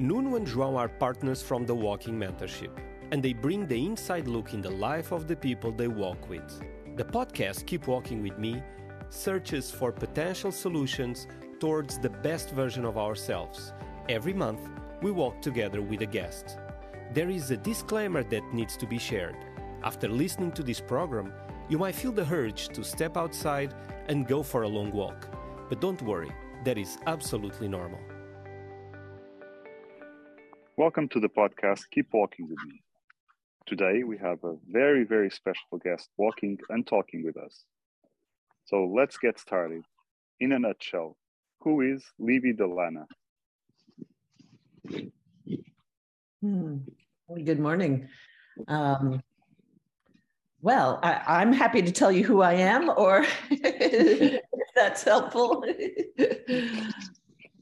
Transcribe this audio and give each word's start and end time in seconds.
Nuno 0.00 0.36
and 0.36 0.46
João 0.46 0.78
are 0.78 0.88
partners 0.88 1.42
from 1.42 1.66
the 1.66 1.74
Walking 1.74 2.16
Mentorship, 2.16 2.70
and 3.10 3.20
they 3.20 3.32
bring 3.32 3.66
the 3.66 3.84
inside 3.84 4.28
look 4.28 4.54
in 4.54 4.60
the 4.60 4.70
life 4.70 5.10
of 5.10 5.26
the 5.26 5.34
people 5.34 5.72
they 5.72 5.88
walk 5.88 6.28
with. 6.28 6.62
The 6.94 7.02
podcast 7.02 7.66
Keep 7.66 7.88
Walking 7.88 8.22
With 8.22 8.38
Me 8.38 8.62
searches 9.08 9.72
for 9.72 9.90
potential 9.90 10.52
solutions 10.52 11.26
towards 11.58 11.98
the 11.98 12.10
best 12.10 12.50
version 12.52 12.84
of 12.84 12.96
ourselves. 12.96 13.72
Every 14.08 14.32
month, 14.32 14.60
we 15.02 15.10
walk 15.10 15.42
together 15.42 15.82
with 15.82 16.02
a 16.02 16.06
guest. 16.06 16.58
There 17.12 17.28
is 17.28 17.50
a 17.50 17.56
disclaimer 17.56 18.22
that 18.22 18.54
needs 18.54 18.76
to 18.76 18.86
be 18.86 18.98
shared. 18.98 19.36
After 19.82 20.06
listening 20.06 20.52
to 20.52 20.62
this 20.62 20.80
program, 20.80 21.32
you 21.68 21.76
might 21.76 21.96
feel 21.96 22.12
the 22.12 22.32
urge 22.32 22.68
to 22.68 22.84
step 22.84 23.16
outside 23.16 23.74
and 24.06 24.28
go 24.28 24.44
for 24.44 24.62
a 24.62 24.68
long 24.68 24.92
walk. 24.92 25.26
But 25.68 25.80
don't 25.80 26.00
worry, 26.02 26.30
that 26.62 26.78
is 26.78 26.98
absolutely 27.08 27.66
normal. 27.66 27.98
Welcome 30.78 31.08
to 31.08 31.18
the 31.18 31.28
podcast 31.28 31.90
Keep 31.90 32.10
Walking 32.12 32.48
with 32.48 32.58
Me. 32.64 32.80
Today 33.66 34.04
we 34.04 34.16
have 34.18 34.38
a 34.44 34.54
very, 34.70 35.02
very 35.02 35.28
special 35.28 35.76
guest 35.82 36.08
walking 36.16 36.56
and 36.68 36.86
talking 36.86 37.24
with 37.24 37.36
us. 37.36 37.64
So 38.66 38.84
let's 38.84 39.18
get 39.18 39.40
started. 39.40 39.82
In 40.38 40.52
a 40.52 40.58
nutshell, 40.60 41.16
who 41.62 41.80
is 41.80 42.04
Libby 42.20 42.54
DeLana? 42.54 43.06
Hmm. 46.42 46.76
Good 47.44 47.58
morning. 47.58 48.06
Um, 48.68 49.20
well, 50.62 51.00
I, 51.02 51.42
am 51.42 51.52
happy 51.52 51.82
to 51.82 51.90
tell 51.90 52.12
you 52.12 52.22
who 52.22 52.40
I 52.40 52.52
am, 52.52 52.88
or 52.96 53.26
if 53.50 54.42
that's 54.76 55.02
helpful. 55.02 55.64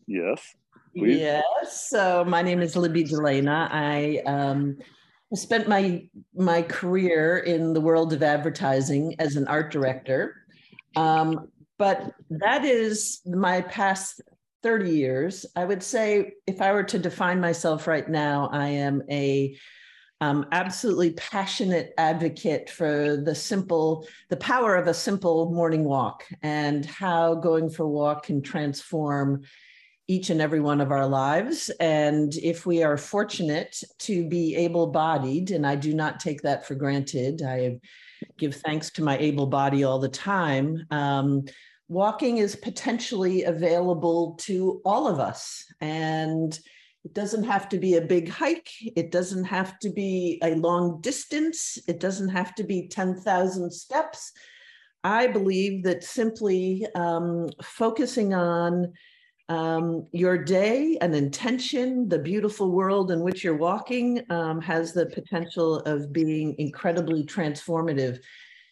yes. 0.06 0.55
Please. 0.96 1.20
Yes. 1.20 1.88
So 1.91 2.24
my 2.24 2.41
name 2.41 2.62
is 2.62 2.74
Libby 2.74 3.05
DeLana. 3.05 3.68
I 3.70 4.23
um, 4.27 4.78
spent 5.34 5.69
my 5.69 6.08
my 6.34 6.62
career 6.62 7.39
in 7.39 7.75
the 7.75 7.80
world 7.80 8.12
of 8.14 8.22
advertising 8.22 9.14
as 9.19 9.36
an 9.36 9.47
art 9.47 9.70
director. 9.70 10.36
Um, 10.97 11.48
but 11.78 12.14
that 12.30 12.64
is 12.64 13.20
my 13.27 13.61
past 13.61 14.22
30 14.62 14.91
years. 14.91 15.44
I 15.55 15.67
would 15.67 15.83
say 15.83 16.33
if 16.47 16.62
I 16.62 16.72
were 16.72 16.84
to 16.84 16.98
define 16.98 17.41
myself 17.41 17.86
right 17.86 18.08
now, 18.08 18.48
I 18.50 18.69
am 18.69 19.02
a 19.11 19.56
um, 20.22 20.47
absolutely 20.50 21.11
passionate 21.11 21.92
advocate 21.98 22.70
for 22.70 23.19
the 23.19 23.34
simple, 23.34 24.08
the 24.30 24.39
power 24.39 24.74
of 24.74 24.86
a 24.89 24.94
simple 24.94 25.52
morning 25.52 25.84
walk 25.84 26.24
and 26.42 26.86
how 26.86 27.34
going 27.34 27.69
for 27.69 27.83
a 27.83 27.89
walk 27.89 28.24
can 28.24 28.41
transform 28.41 29.42
each 30.08 30.30
and 30.30 30.40
every 30.40 30.60
one 30.60 30.80
of 30.80 30.92
our 30.92 31.06
lives. 31.06 31.70
And 31.80 32.34
if 32.36 32.64
we 32.64 32.82
are 32.82 32.96
fortunate 32.96 33.76
to 34.00 34.28
be 34.28 34.54
able 34.54 34.88
bodied, 34.88 35.50
and 35.50 35.66
I 35.66 35.74
do 35.74 35.94
not 35.94 36.20
take 36.20 36.42
that 36.42 36.66
for 36.66 36.74
granted, 36.74 37.42
I 37.42 37.78
give 38.38 38.56
thanks 38.56 38.90
to 38.92 39.02
my 39.02 39.18
able 39.18 39.46
body 39.46 39.84
all 39.84 39.98
the 39.98 40.08
time. 40.08 40.86
Um, 40.90 41.44
walking 41.88 42.38
is 42.38 42.56
potentially 42.56 43.44
available 43.44 44.36
to 44.42 44.80
all 44.84 45.08
of 45.08 45.18
us. 45.18 45.64
And 45.80 46.58
it 47.04 47.14
doesn't 47.14 47.44
have 47.44 47.68
to 47.68 47.78
be 47.78 47.94
a 47.94 48.00
big 48.00 48.28
hike. 48.28 48.70
It 48.96 49.12
doesn't 49.12 49.44
have 49.44 49.78
to 49.80 49.90
be 49.90 50.40
a 50.42 50.56
long 50.56 51.00
distance. 51.00 51.78
It 51.86 52.00
doesn't 52.00 52.30
have 52.30 52.54
to 52.56 52.64
be 52.64 52.88
10,000 52.88 53.72
steps. 53.72 54.32
I 55.04 55.28
believe 55.28 55.84
that 55.84 56.02
simply 56.02 56.84
um, 56.96 57.48
focusing 57.62 58.34
on 58.34 58.92
um, 59.48 60.06
your 60.12 60.36
day, 60.39 60.98
an 61.00 61.14
intention, 61.14 62.08
the 62.08 62.19
beautiful 62.19 62.70
world 62.72 63.11
in 63.11 63.20
which 63.20 63.44
you're 63.44 63.56
walking 63.56 64.22
um, 64.30 64.61
has 64.61 64.92
the 64.92 65.06
potential 65.06 65.80
of 65.80 66.12
being 66.12 66.56
incredibly 66.58 67.25
transformative, 67.25 68.19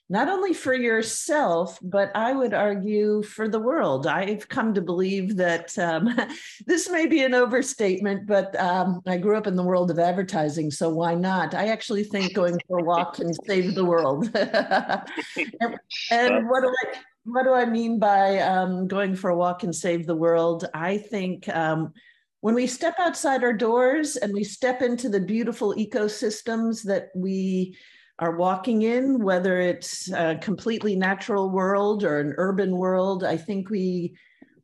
not 0.09 0.29
only 0.29 0.53
for 0.53 0.75
yourself, 0.75 1.79
but 1.81 2.11
I 2.17 2.33
would 2.33 2.53
argue 2.53 3.23
for 3.23 3.49
the 3.49 3.61
world. 3.61 4.09
I've 4.09 4.49
come 4.49 4.75
to 4.75 4.83
believe 4.83 5.37
that 5.37 5.79
um, 5.79 6.15
this 6.67 6.91
may 6.91 7.07
be 7.07 7.23
an 7.23 7.35
overstatement, 7.35 8.27
but 8.27 8.59
um, 8.61 9.01
I 9.07 9.17
grew 9.17 9.37
up 9.37 9.47
in 9.47 9.55
the 9.55 9.63
world 9.63 9.93
of 9.93 10.01
advertising, 10.01 10.73
so 10.73 10.89
why 10.89 11.15
not? 11.15 11.55
I 11.55 11.69
actually 11.69 12.03
think 12.03 12.35
going 12.35 12.59
for 12.67 12.81
a 12.81 12.85
walk 12.85 13.15
can 13.15 13.33
save 13.47 13.77
the 13.77 13.85
world. 13.85 14.29
and, 14.35 15.79
and 16.11 16.49
what 16.51 16.63
do 16.63 16.69
I? 16.69 16.99
What 17.25 17.45
do 17.45 17.53
I 17.55 17.65
mean 17.65 17.99
by 17.99 18.39
um, 18.39 18.87
going 18.87 19.17
for 19.17 19.31
a 19.31 19.37
walk 19.37 19.63
and 19.63 19.75
save 19.75 20.07
the 20.07 20.17
world? 20.17 20.67
I 20.75 20.99
think 20.99 21.49
um, 21.49 21.93
when 22.41 22.55
we 22.55 22.67
step 22.67 22.97
outside 22.99 23.43
our 23.43 23.53
doors 23.53 24.17
and 24.17 24.33
we 24.33 24.45
step 24.45 24.83
into 24.83 25.09
the 25.09 25.21
beautiful 25.21 25.75
ecosystems 25.75 26.83
that 26.85 27.09
we 27.15 27.77
are 28.19 28.37
walking 28.37 28.83
in, 28.83 29.23
whether 29.23 29.59
it's 29.59 30.11
a 30.13 30.37
completely 30.37 30.95
natural 30.95 31.51
world 31.51 32.05
or 32.05 32.21
an 32.21 32.35
urban 32.37 32.77
world, 32.77 33.25
I 33.25 33.37
think 33.37 33.71
we 33.71 34.17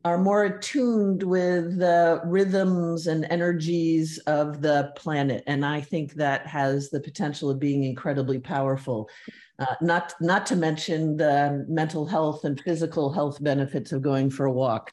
are 0.04 0.16
more 0.16 0.44
attuned 0.44 1.22
with 1.22 1.78
the 1.78 2.22
rhythms 2.24 3.06
and 3.06 3.26
energies 3.28 4.18
of 4.26 4.62
the 4.62 4.92
planet. 4.96 5.44
And 5.46 5.64
I 5.64 5.82
think 5.82 6.14
that 6.14 6.46
has 6.46 6.88
the 6.88 7.00
potential 7.00 7.50
of 7.50 7.58
being 7.58 7.84
incredibly 7.84 8.38
powerful. 8.38 9.10
Uh, 9.58 9.74
not, 9.82 10.14
not 10.20 10.46
to 10.46 10.56
mention 10.56 11.18
the 11.18 11.66
mental 11.68 12.06
health 12.06 12.44
and 12.44 12.58
physical 12.60 13.12
health 13.12 13.42
benefits 13.42 13.92
of 13.92 14.00
going 14.00 14.30
for 14.30 14.46
a 14.46 14.52
walk. 14.52 14.90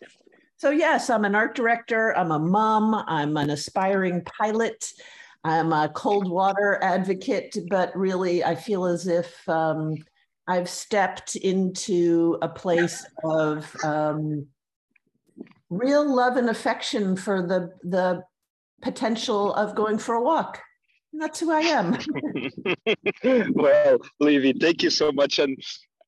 So, 0.58 0.72
yes, 0.72 1.10
I'm 1.10 1.24
an 1.24 1.36
art 1.36 1.56
director, 1.56 2.18
I'm 2.18 2.32
a 2.32 2.40
mom, 2.40 2.96
I'm 3.08 3.38
an 3.38 3.52
aspiring 3.52 4.24
pilot, 4.26 4.92
I'm 5.44 5.72
a 5.72 5.88
cold 5.88 6.30
water 6.30 6.80
advocate, 6.82 7.56
but 7.70 7.96
really, 7.96 8.44
I 8.44 8.56
feel 8.56 8.86
as 8.86 9.08
if 9.08 9.48
um, 9.48 9.96
I've 10.48 10.68
stepped 10.68 11.36
into 11.38 12.40
a 12.42 12.50
place 12.50 13.06
of 13.24 13.74
um, 13.86 14.48
real 15.70 16.16
love 16.16 16.38
and 16.38 16.50
affection 16.50 17.16
for 17.16 17.42
the, 17.42 17.72
the 17.84 18.24
potential 18.82 19.54
of 19.54 19.76
going 19.76 19.98
for 19.98 20.16
a 20.16 20.22
walk 20.22 20.62
that's 21.14 21.40
who 21.40 21.52
I 21.52 21.62
am. 21.62 21.98
well, 23.54 24.00
Libby, 24.20 24.54
thank 24.60 24.84
you 24.84 24.90
so 24.90 25.12
much. 25.12 25.40
And 25.40 25.58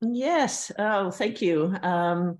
Yes. 0.00 0.70
Oh, 0.78 1.10
thank 1.10 1.40
you. 1.40 1.74
Um, 1.82 2.38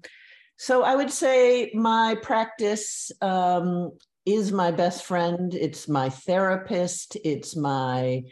so 0.59 0.83
I 0.83 0.95
would 0.95 1.11
say 1.11 1.71
my 1.75 2.17
practice 2.23 3.11
um, 3.21 3.93
is 4.25 4.53
my 4.53 4.71
best 4.71 5.05
friend. 5.05 5.55
It's 5.55 5.89
my 5.89 6.09
therapist. 6.09 7.17
It's 7.25 7.57
my, 7.57 8.23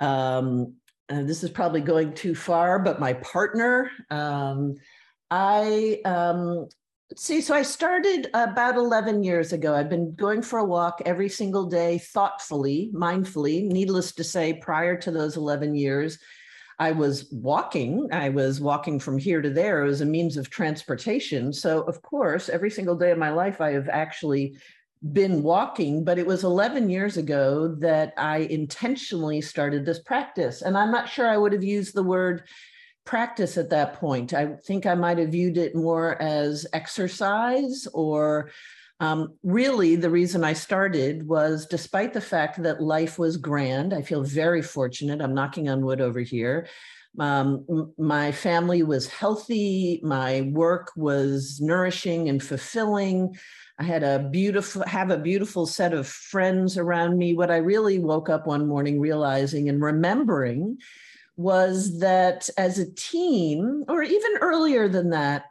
um, 0.00 0.74
this 1.08 1.42
is 1.42 1.50
probably 1.50 1.80
going 1.80 2.14
too 2.14 2.34
far, 2.34 2.78
but 2.78 3.00
my 3.00 3.14
partner. 3.14 3.90
Um, 4.10 4.74
I, 5.30 6.00
um, 6.04 6.68
see, 7.16 7.40
so 7.40 7.54
I 7.54 7.62
started 7.62 8.28
about 8.34 8.76
11 8.76 9.22
years 9.22 9.52
ago. 9.52 9.74
I've 9.74 9.88
been 9.88 10.14
going 10.14 10.42
for 10.42 10.58
a 10.58 10.64
walk 10.64 11.02
every 11.04 11.28
single 11.28 11.66
day, 11.66 11.98
thoughtfully, 11.98 12.90
mindfully. 12.94 13.64
Needless 13.64 14.12
to 14.12 14.24
say, 14.24 14.54
prior 14.54 14.96
to 14.98 15.10
those 15.10 15.36
11 15.36 15.74
years, 15.74 16.18
I 16.78 16.92
was 16.92 17.30
walking. 17.32 18.08
I 18.12 18.28
was 18.28 18.60
walking 18.60 18.98
from 18.98 19.18
here 19.18 19.40
to 19.42 19.50
there 19.50 19.84
as 19.84 20.00
a 20.00 20.06
means 20.06 20.36
of 20.36 20.50
transportation. 20.50 21.52
So, 21.52 21.82
of 21.82 22.02
course, 22.02 22.48
every 22.48 22.70
single 22.70 22.96
day 22.96 23.10
of 23.10 23.18
my 23.18 23.30
life, 23.30 23.60
I 23.60 23.72
have 23.72 23.88
actually 23.88 24.56
been 25.12 25.42
walking, 25.42 26.04
but 26.04 26.18
it 26.18 26.26
was 26.26 26.44
11 26.44 26.88
years 26.88 27.16
ago 27.16 27.74
that 27.80 28.14
I 28.16 28.38
intentionally 28.38 29.40
started 29.40 29.84
this 29.84 30.00
practice. 30.00 30.62
And 30.62 30.78
I'm 30.78 30.92
not 30.92 31.08
sure 31.08 31.28
I 31.28 31.36
would 31.36 31.52
have 31.52 31.64
used 31.64 31.94
the 31.94 32.02
word 32.02 32.44
practice 33.04 33.58
at 33.58 33.70
that 33.70 33.94
point. 33.94 34.32
I 34.32 34.56
think 34.66 34.86
I 34.86 34.94
might 34.94 35.18
have 35.18 35.30
viewed 35.30 35.58
it 35.58 35.74
more 35.74 36.20
as 36.20 36.66
exercise 36.72 37.88
or 37.92 38.50
Um, 39.00 39.34
really, 39.42 39.96
the 39.96 40.10
reason 40.10 40.44
I 40.44 40.54
started 40.54 41.26
was 41.26 41.66
despite 41.66 42.12
the 42.12 42.20
fact 42.20 42.62
that 42.62 42.80
life 42.80 43.18
was 43.18 43.36
grand, 43.36 43.92
I 43.92 44.02
feel 44.02 44.22
very 44.22 44.62
fortunate. 44.62 45.20
I'm 45.20 45.34
knocking 45.34 45.68
on 45.68 45.84
wood 45.84 46.00
over 46.00 46.20
here. 46.20 46.68
Um, 47.18 47.92
my 47.98 48.30
family 48.30 48.84
was 48.84 49.08
healthy. 49.08 50.00
My 50.04 50.42
work 50.52 50.92
was 50.94 51.60
nourishing 51.60 52.28
and 52.28 52.40
fulfilling. 52.40 53.34
I 53.76 53.82
had 53.82 54.04
a 54.04 54.28
beautiful, 54.30 54.84
have 54.86 55.10
a 55.10 55.18
beautiful 55.18 55.66
set 55.66 55.92
of 55.92 56.06
friends 56.06 56.78
around 56.78 57.18
me. 57.18 57.34
What 57.34 57.50
I 57.50 57.56
really 57.56 57.98
woke 57.98 58.28
up 58.30 58.46
one 58.46 58.68
morning 58.68 59.00
realizing 59.00 59.68
and 59.68 59.82
remembering 59.82 60.78
was 61.36 62.00
that 62.00 62.48
as 62.56 62.78
a 62.78 62.92
teen, 62.92 63.84
or 63.88 64.02
even 64.02 64.32
earlier 64.40 64.88
than 64.88 65.10
that, 65.10 65.44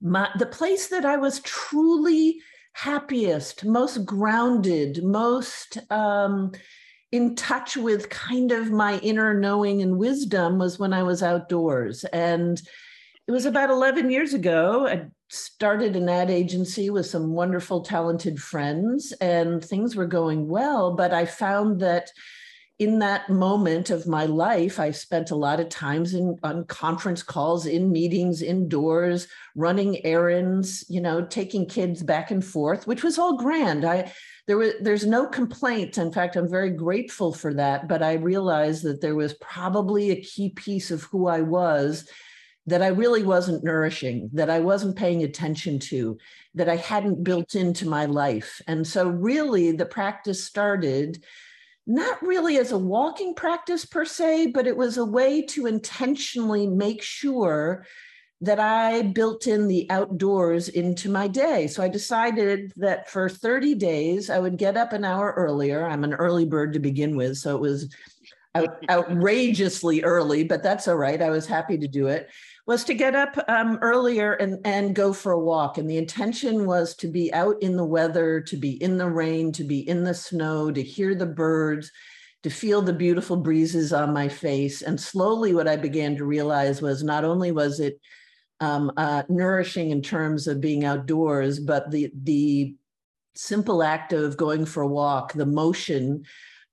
my, 0.00 0.28
the 0.38 0.46
place 0.46 0.88
that 0.88 1.04
I 1.04 1.16
was 1.16 1.40
truly 1.40 2.40
happiest, 2.72 3.64
most 3.64 4.04
grounded, 4.04 5.02
most 5.02 5.78
um, 5.90 6.52
in 7.12 7.36
touch 7.36 7.76
with 7.76 8.10
kind 8.10 8.50
of 8.50 8.70
my 8.70 8.98
inner 8.98 9.38
knowing 9.38 9.80
and 9.80 9.98
wisdom 9.98 10.58
was 10.58 10.78
when 10.78 10.92
I 10.92 11.04
was 11.04 11.22
outdoors. 11.22 12.04
And 12.04 12.60
it 13.26 13.30
was 13.30 13.46
about 13.46 13.70
11 13.70 14.10
years 14.10 14.34
ago. 14.34 14.86
I 14.86 15.06
started 15.28 15.96
an 15.96 16.08
ad 16.08 16.30
agency 16.30 16.90
with 16.90 17.06
some 17.06 17.32
wonderful, 17.32 17.82
talented 17.82 18.40
friends, 18.40 19.12
and 19.20 19.64
things 19.64 19.96
were 19.96 20.06
going 20.06 20.48
well. 20.48 20.94
But 20.94 21.14
I 21.14 21.24
found 21.24 21.80
that 21.80 22.10
in 22.80 22.98
that 22.98 23.30
moment 23.30 23.90
of 23.90 24.08
my 24.08 24.24
life, 24.26 24.80
I 24.80 24.90
spent 24.90 25.30
a 25.30 25.36
lot 25.36 25.60
of 25.60 25.68
times 25.68 26.12
in 26.12 26.36
on 26.42 26.64
conference 26.64 27.22
calls, 27.22 27.66
in 27.66 27.92
meetings, 27.92 28.42
indoors, 28.42 29.28
running 29.54 30.04
errands, 30.04 30.84
you 30.88 31.00
know, 31.00 31.24
taking 31.24 31.66
kids 31.66 32.02
back 32.02 32.32
and 32.32 32.44
forth, 32.44 32.86
which 32.86 33.04
was 33.04 33.18
all 33.18 33.36
grand. 33.36 33.84
I 33.84 34.12
there 34.48 34.58
was 34.58 34.72
there's 34.80 35.06
no 35.06 35.26
complaint. 35.26 35.98
In 35.98 36.12
fact, 36.12 36.34
I'm 36.34 36.50
very 36.50 36.70
grateful 36.70 37.32
for 37.32 37.54
that. 37.54 37.86
But 37.86 38.02
I 38.02 38.14
realized 38.14 38.82
that 38.84 39.00
there 39.00 39.14
was 39.14 39.34
probably 39.34 40.10
a 40.10 40.20
key 40.20 40.50
piece 40.50 40.90
of 40.90 41.04
who 41.04 41.28
I 41.28 41.42
was 41.42 42.08
that 42.66 42.82
I 42.82 42.88
really 42.88 43.22
wasn't 43.22 43.62
nourishing, 43.62 44.30
that 44.32 44.48
I 44.48 44.58
wasn't 44.58 44.96
paying 44.96 45.22
attention 45.22 45.78
to, 45.80 46.16
that 46.54 46.68
I 46.68 46.76
hadn't 46.76 47.22
built 47.22 47.54
into 47.54 47.86
my 47.86 48.06
life. 48.06 48.60
And 48.66 48.86
so 48.86 49.06
really 49.06 49.72
the 49.72 49.86
practice 49.86 50.44
started 50.44 51.22
not 51.86 52.22
really 52.22 52.58
as 52.58 52.72
a 52.72 52.78
walking 52.78 53.34
practice 53.34 53.84
per 53.84 54.04
se, 54.04 54.48
but 54.48 54.66
it 54.66 54.76
was 54.76 54.96
a 54.96 55.04
way 55.04 55.42
to 55.42 55.66
intentionally 55.66 56.66
make 56.66 57.02
sure 57.02 57.86
that 58.40 58.58
I 58.58 59.02
built 59.02 59.46
in 59.46 59.68
the 59.68 59.86
outdoors 59.90 60.68
into 60.68 61.10
my 61.10 61.28
day. 61.28 61.66
So 61.66 61.82
I 61.82 61.88
decided 61.88 62.72
that 62.76 63.08
for 63.10 63.28
30 63.28 63.74
days, 63.74 64.28
I 64.28 64.38
would 64.38 64.58
get 64.58 64.76
up 64.76 64.92
an 64.92 65.04
hour 65.04 65.32
earlier. 65.36 65.86
I'm 65.86 66.04
an 66.04 66.14
early 66.14 66.44
bird 66.44 66.72
to 66.74 66.78
begin 66.78 67.16
with. 67.16 67.38
So 67.38 67.54
it 67.54 67.60
was 67.60 67.94
out, 68.54 68.84
outrageously 68.90 70.02
early, 70.02 70.44
but 70.44 70.62
that's 70.62 70.88
all 70.88 70.96
right. 70.96 71.20
I 71.20 71.30
was 71.30 71.46
happy 71.46 71.78
to 71.78 71.88
do 71.88 72.08
it. 72.08 72.28
Was 72.66 72.84
to 72.84 72.94
get 72.94 73.14
up 73.14 73.36
um, 73.46 73.78
earlier 73.82 74.32
and, 74.32 74.58
and 74.64 74.94
go 74.94 75.12
for 75.12 75.32
a 75.32 75.40
walk. 75.40 75.76
And 75.76 75.88
the 75.88 75.98
intention 75.98 76.64
was 76.64 76.94
to 76.96 77.08
be 77.08 77.32
out 77.34 77.56
in 77.60 77.76
the 77.76 77.84
weather, 77.84 78.40
to 78.40 78.56
be 78.56 78.82
in 78.82 78.96
the 78.96 79.10
rain, 79.10 79.52
to 79.52 79.64
be 79.64 79.86
in 79.86 80.02
the 80.02 80.14
snow, 80.14 80.70
to 80.70 80.82
hear 80.82 81.14
the 81.14 81.26
birds, 81.26 81.90
to 82.42 82.48
feel 82.48 82.80
the 82.80 82.92
beautiful 82.92 83.36
breezes 83.36 83.92
on 83.92 84.14
my 84.14 84.28
face. 84.28 84.80
And 84.80 84.98
slowly, 84.98 85.52
what 85.52 85.68
I 85.68 85.76
began 85.76 86.16
to 86.16 86.24
realize 86.24 86.80
was 86.80 87.02
not 87.02 87.24
only 87.24 87.52
was 87.52 87.80
it 87.80 88.00
um, 88.60 88.90
uh, 88.96 89.24
nourishing 89.28 89.90
in 89.90 90.00
terms 90.00 90.46
of 90.46 90.60
being 90.60 90.84
outdoors, 90.84 91.60
but 91.60 91.90
the 91.90 92.10
the 92.22 92.74
simple 93.34 93.82
act 93.82 94.12
of 94.12 94.36
going 94.36 94.64
for 94.64 94.82
a 94.82 94.88
walk, 94.88 95.32
the 95.32 95.46
motion 95.46 96.24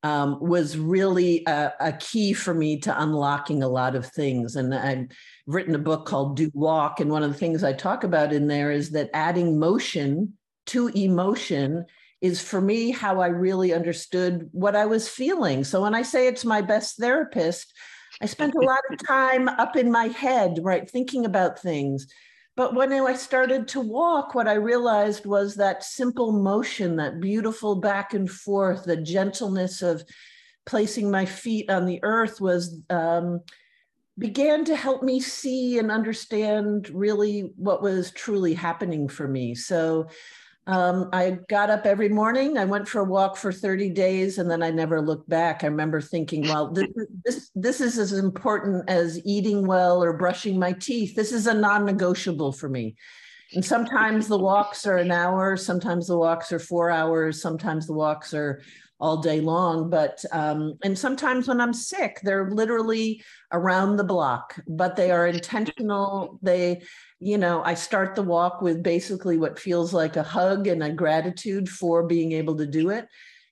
um, 0.04 0.40
was 0.40 0.78
really 0.78 1.44
a, 1.48 1.74
a, 1.80 1.94
key 1.94 2.34
for 2.34 2.54
me 2.54 2.80
to 2.80 3.02
unlocking 3.02 3.62
a 3.62 3.68
lot 3.68 3.96
of 3.96 4.06
things. 4.06 4.56
And 4.56 4.74
I've 4.74 5.08
written 5.48 5.76
a 5.76 5.80
book 5.80 6.06
called 6.06 6.38
Do 6.38 6.52
Walk. 6.54 7.00
And 7.00 7.10
one 7.10 7.24
of 7.24 7.32
the 7.32 7.38
things 7.38 7.64
I 7.64 7.74
talk 7.74 8.04
about 8.04 8.34
in 8.34 8.48
there 8.48 8.72
is 8.72 8.92
that 8.92 9.10
adding 9.14 9.60
motion 9.60 10.34
to 10.68 10.88
emotion 10.90 11.86
is 12.22 12.42
for 12.42 12.62
me 12.62 12.92
how 12.92 13.20
I 13.20 13.28
really 13.28 13.74
understood 13.74 14.48
what 14.52 14.76
I 14.76 14.86
was 14.86 15.10
feeling. 15.10 15.64
So 15.64 15.82
when 15.82 15.96
I 15.96 16.04
say 16.04 16.28
it's 16.28 16.46
my 16.46 16.62
best 16.62 16.98
therapist, 17.00 17.74
I 18.22 18.28
spent 18.28 18.54
a 18.54 18.60
lot 18.66 18.82
of 18.92 19.06
time 19.06 19.50
up 19.50 19.76
in 19.76 19.92
my 19.92 20.06
head, 20.06 20.60
right, 20.62 20.90
thinking 20.90 21.26
about 21.26 21.60
things. 21.60 22.08
But 22.56 22.76
when 22.76 22.92
I 22.92 23.16
started 23.16 23.68
to 23.70 23.82
walk, 23.82 24.36
what 24.36 24.48
I 24.48 24.54
realized 24.54 25.26
was 25.26 25.56
that 25.56 25.84
simple 25.84 26.32
motion, 26.32 26.98
that 26.98 27.20
beautiful 27.20 27.76
back 27.76 28.14
and 28.14 28.30
forth, 28.30 28.84
the 28.84 28.98
gentleness 28.98 29.82
of 29.82 30.04
placing 30.66 31.10
my 31.10 31.26
feet 31.26 31.70
on 31.72 31.86
the 31.86 32.00
earth 32.04 32.40
was 32.40 32.78
um, 32.90 33.40
began 34.22 34.64
to 34.64 34.76
help 34.76 35.02
me 35.02 35.20
see 35.20 35.80
and 35.80 35.92
understand 35.92 36.90
really 36.94 37.52
what 37.58 37.82
was 37.82 38.12
truly 38.12 38.54
happening 38.54 39.10
for 39.10 39.28
me. 39.28 39.56
So 39.56 40.08
um, 40.68 41.10
I 41.12 41.40
got 41.50 41.72
up 41.72 41.88
every 41.88 42.08
morning. 42.08 42.56
I 42.56 42.66
went 42.66 42.88
for 42.88 43.02
a 43.02 43.04
walk 43.04 43.36
for 43.36 43.52
30 43.52 43.90
days, 43.90 44.38
and 44.38 44.50
then 44.50 44.62
I 44.62 44.70
never 44.70 45.02
looked 45.02 45.28
back. 45.28 45.64
I 45.64 45.68
remember 45.68 46.00
thinking, 46.00 46.44
"Well, 46.44 46.72
this 46.72 46.88
this 47.26 47.52
this 47.56 47.82
is 47.82 47.98
as 47.98 48.14
important 48.14 48.88
as 48.88 49.20
eating 49.26 49.66
well 49.66 50.04
or 50.04 50.14
brushing 50.14 50.60
my 50.60 50.74
teeth. 50.74 51.16
This 51.16 51.32
is 51.32 51.48
a 51.48 51.54
non-negotiable 51.56 52.52
for 52.52 52.70
me." 52.70 52.96
And 53.54 53.66
sometimes 53.66 54.28
the 54.28 54.38
walks 54.38 54.86
are 54.86 54.98
an 54.98 55.12
hour, 55.12 55.58
sometimes 55.58 56.08
the 56.08 56.18
walks 56.18 56.52
are 56.54 56.60
four 56.60 56.92
hours, 56.92 57.42
sometimes 57.42 57.88
the 57.88 57.94
walks 57.94 58.34
are 58.34 58.62
all 59.00 59.18
day 59.18 59.42
long. 59.42 59.90
But 59.90 60.24
um, 60.32 60.78
and 60.84 60.98
sometimes 60.98 61.48
when 61.48 61.60
I'm 61.60 61.74
sick, 61.74 62.20
they're 62.24 62.52
literally 62.52 63.24
around 63.52 63.98
the 63.98 64.04
block, 64.04 64.60
but 64.68 64.96
they 64.96 65.12
are 65.12 65.28
intentional. 65.28 66.40
They 66.42 66.82
you 67.22 67.38
know, 67.38 67.62
I 67.64 67.76
start 67.76 68.16
the 68.16 68.24
walk 68.24 68.64
with 68.64 68.82
basically 68.82 69.38
what 69.38 69.60
feels 69.60 69.94
like 69.94 70.16
a 70.16 70.24
hug 70.24 70.66
and 70.66 70.82
a 70.82 70.92
gratitude 70.92 71.70
for 71.70 72.02
being 72.02 72.32
able 72.32 72.58
to 72.58 72.66
do 72.66 72.90
it. 72.90 73.08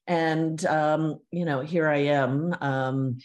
And, 0.08 0.66
um, 0.66 1.20
you 1.32 1.46
know, 1.46 1.62
here 1.62 1.88
I 1.88 1.98
am, 1.98 2.56
um, 2.62 3.20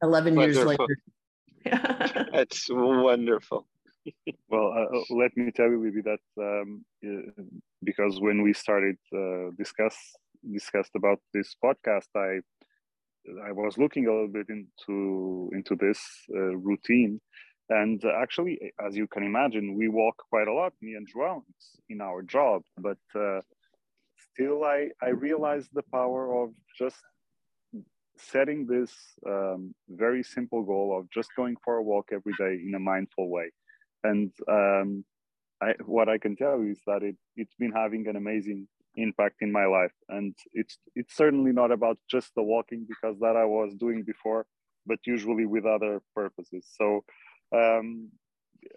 11 0.00 0.36
wonderful. 0.36 0.62
years 0.62 0.78
later. 0.78 2.28
That's 2.32 2.68
wonderful. 2.70 3.66
well, 4.48 4.72
uh, 4.72 4.98
uh, 4.98 5.02
let 5.10 5.36
me 5.36 5.50
tell 5.50 5.68
you, 5.68 5.80
maybe 5.80 6.02
that 6.02 6.20
um, 6.38 6.84
because 7.82 8.20
when 8.20 8.42
we 8.42 8.52
started 8.52 8.96
uh, 9.12 9.50
discuss 9.58 9.96
discussed 10.52 10.92
about 10.94 11.20
this 11.32 11.56
podcast, 11.64 12.08
I 12.14 12.40
I 13.48 13.52
was 13.52 13.78
looking 13.78 14.06
a 14.06 14.12
little 14.12 14.28
bit 14.28 14.48
into 14.48 15.50
into 15.54 15.76
this 15.76 16.00
uh, 16.34 16.56
routine, 16.56 17.20
and 17.70 18.02
actually, 18.04 18.72
as 18.84 18.96
you 18.96 19.06
can 19.06 19.22
imagine, 19.22 19.74
we 19.76 19.88
walk 19.88 20.16
quite 20.28 20.48
a 20.48 20.52
lot, 20.52 20.74
me 20.82 20.94
and 20.94 21.08
João, 21.10 21.42
in 21.88 22.00
our 22.00 22.22
job. 22.22 22.62
But 22.78 22.98
uh, 23.14 23.40
still, 24.32 24.64
I, 24.64 24.88
I 25.02 25.10
realize 25.10 25.66
the 25.72 25.84
power 25.90 26.42
of 26.42 26.50
just 26.78 26.96
setting 28.16 28.66
this 28.66 28.92
um, 29.26 29.74
very 29.88 30.22
simple 30.22 30.62
goal 30.62 30.96
of 30.98 31.10
just 31.10 31.30
going 31.36 31.56
for 31.64 31.76
a 31.76 31.82
walk 31.82 32.10
every 32.12 32.34
day 32.38 32.62
in 32.66 32.74
a 32.74 32.78
mindful 32.78 33.28
way. 33.30 33.50
And 34.04 34.30
um, 34.48 35.04
I, 35.62 35.74
what 35.84 36.08
I 36.08 36.18
can 36.18 36.36
tell 36.36 36.62
you 36.62 36.72
is 36.72 36.80
that 36.86 37.02
it, 37.02 37.16
it's 37.36 37.54
been 37.58 37.72
having 37.72 38.06
an 38.08 38.16
amazing 38.16 38.68
impact 38.96 39.36
in 39.40 39.52
my 39.52 39.66
life. 39.66 39.92
And 40.08 40.34
it's, 40.52 40.78
it's 40.94 41.16
certainly 41.16 41.52
not 41.52 41.70
about 41.70 41.98
just 42.10 42.34
the 42.34 42.42
walking 42.42 42.86
because 42.88 43.18
that 43.20 43.36
I 43.36 43.44
was 43.44 43.74
doing 43.74 44.02
before, 44.02 44.46
but 44.86 44.98
usually 45.06 45.46
with 45.46 45.66
other 45.66 46.02
purposes. 46.14 46.66
So 46.78 47.04
um, 47.52 48.10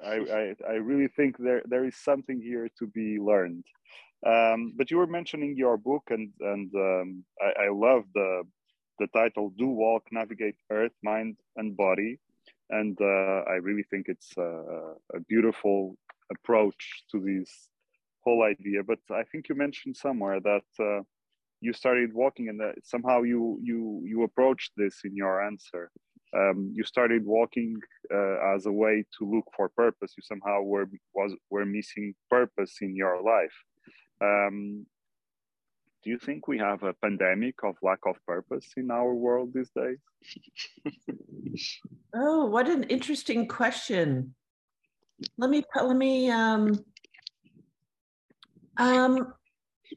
I, 0.05 0.15
I, 0.15 0.55
I, 0.67 0.74
really 0.74 1.07
think 1.07 1.38
there, 1.38 1.62
there 1.65 1.86
is 1.86 1.95
something 1.95 2.41
here 2.41 2.69
to 2.79 2.88
be 2.88 3.19
learned. 3.19 3.63
Um, 4.25 4.74
but 4.75 4.91
you 4.91 4.97
were 4.97 5.07
mentioning 5.07 5.55
your 5.55 5.77
book, 5.77 6.03
and, 6.09 6.31
and 6.39 6.74
um, 6.75 7.24
I, 7.41 7.65
I 7.65 7.69
love 7.69 8.03
the, 8.13 8.43
the 9.00 9.07
title 9.07 9.53
Do 9.57 9.67
Walk, 9.67 10.03
Navigate 10.12 10.55
Earth, 10.71 10.93
Mind, 11.03 11.38
and 11.55 11.77
Body. 11.77 12.19
And 12.69 12.97
uh, 13.00 13.43
I 13.47 13.55
really 13.62 13.83
think 13.83 14.07
it's 14.09 14.36
a, 14.38 14.93
a, 15.15 15.19
beautiful 15.29 15.95
approach 16.31 17.03
to 17.12 17.19
this 17.19 17.69
whole 18.27 18.43
idea. 18.43 18.79
But 18.91 19.01
I 19.22 19.24
think 19.29 19.41
you 19.50 19.55
mentioned 19.55 19.96
somewhere 20.05 20.39
that 20.51 20.69
uh, 20.79 21.01
you 21.65 21.72
started 21.74 22.10
walking 22.13 22.46
and 22.50 22.60
that 22.63 22.75
somehow 22.84 23.17
you, 23.31 23.41
you, 23.69 23.79
you 24.12 24.17
approached 24.24 24.72
this 24.81 24.96
in 25.07 25.13
your 25.15 25.36
answer 25.50 25.84
um, 26.36 26.72
you 26.74 26.84
started 26.84 27.25
walking 27.25 27.79
uh, 28.13 28.53
as 28.53 28.65
a 28.65 28.72
way 28.72 29.05
to 29.17 29.25
look 29.25 29.46
for 29.55 29.69
purpose. 29.69 30.13
You 30.17 30.24
somehow 30.24 30.62
were 30.62 30.89
was 31.13 31.34
were 31.50 31.65
missing 31.65 32.15
purpose 32.29 32.77
in 32.81 32.96
your 32.96 33.22
life. 33.22 33.53
Um, 34.22 34.86
do 36.03 36.10
you 36.10 36.17
think 36.17 36.48
we 36.48 36.57
have 36.57 36.84
a 36.84 36.93
pandemic 36.93 37.55
of 37.63 37.75
lack 37.81 38.00
of 38.05 38.15
purpose 38.25 38.67
in 38.77 38.91
our 38.91 39.13
world 39.13 39.51
these 39.53 39.72
days? 39.72 39.98
oh, 42.15 42.46
what 42.46 42.69
an 42.69 42.84
interesting 42.84 43.48
question. 43.48 44.36
Let 45.38 45.50
me 45.50 45.63
let 45.75 45.96
me 45.96 46.29
um, 46.29 46.84
Um, 48.77 49.34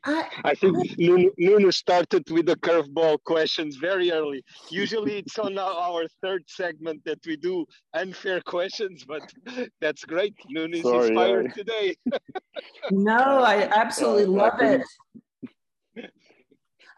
I, 0.05 0.29
I 0.45 0.55
think 0.55 0.99
Nuno, 0.99 1.31
Nuno 1.37 1.71
started 1.71 2.29
with 2.31 2.47
the 2.47 2.57
curveball 2.57 3.23
questions 3.25 3.77
very 3.77 4.13
early. 4.13 4.45
Usually 4.71 5.19
it's 5.19 5.39
on 5.39 5.59
our 5.59 6.07
third 6.23 6.45
segment 6.47 7.05
that 7.05 7.19
we 7.27 7.37
do 7.37 7.67
unfair 7.95 8.41
questions, 8.41 9.05
but 9.05 9.33
that's 9.81 10.05
great. 10.05 10.35
Nuno 10.49 10.77
is 10.77 10.83
Sorry, 10.83 11.09
inspired 11.09 11.47
yeah. 11.47 11.53
today. 11.53 11.97
no, 12.91 13.43
I 13.43 13.69
absolutely 13.73 14.27
love 14.27 14.61
it. 14.61 14.83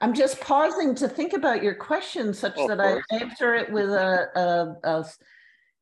I'm 0.00 0.14
just 0.14 0.40
pausing 0.40 0.94
to 0.96 1.08
think 1.08 1.32
about 1.32 1.62
your 1.62 1.74
question 1.74 2.34
such 2.34 2.56
that 2.56 2.78
course. 2.78 3.02
I 3.10 3.16
answer 3.16 3.54
it 3.54 3.72
with 3.72 3.88
a, 3.88 4.26
a, 4.84 4.88
a, 4.88 5.06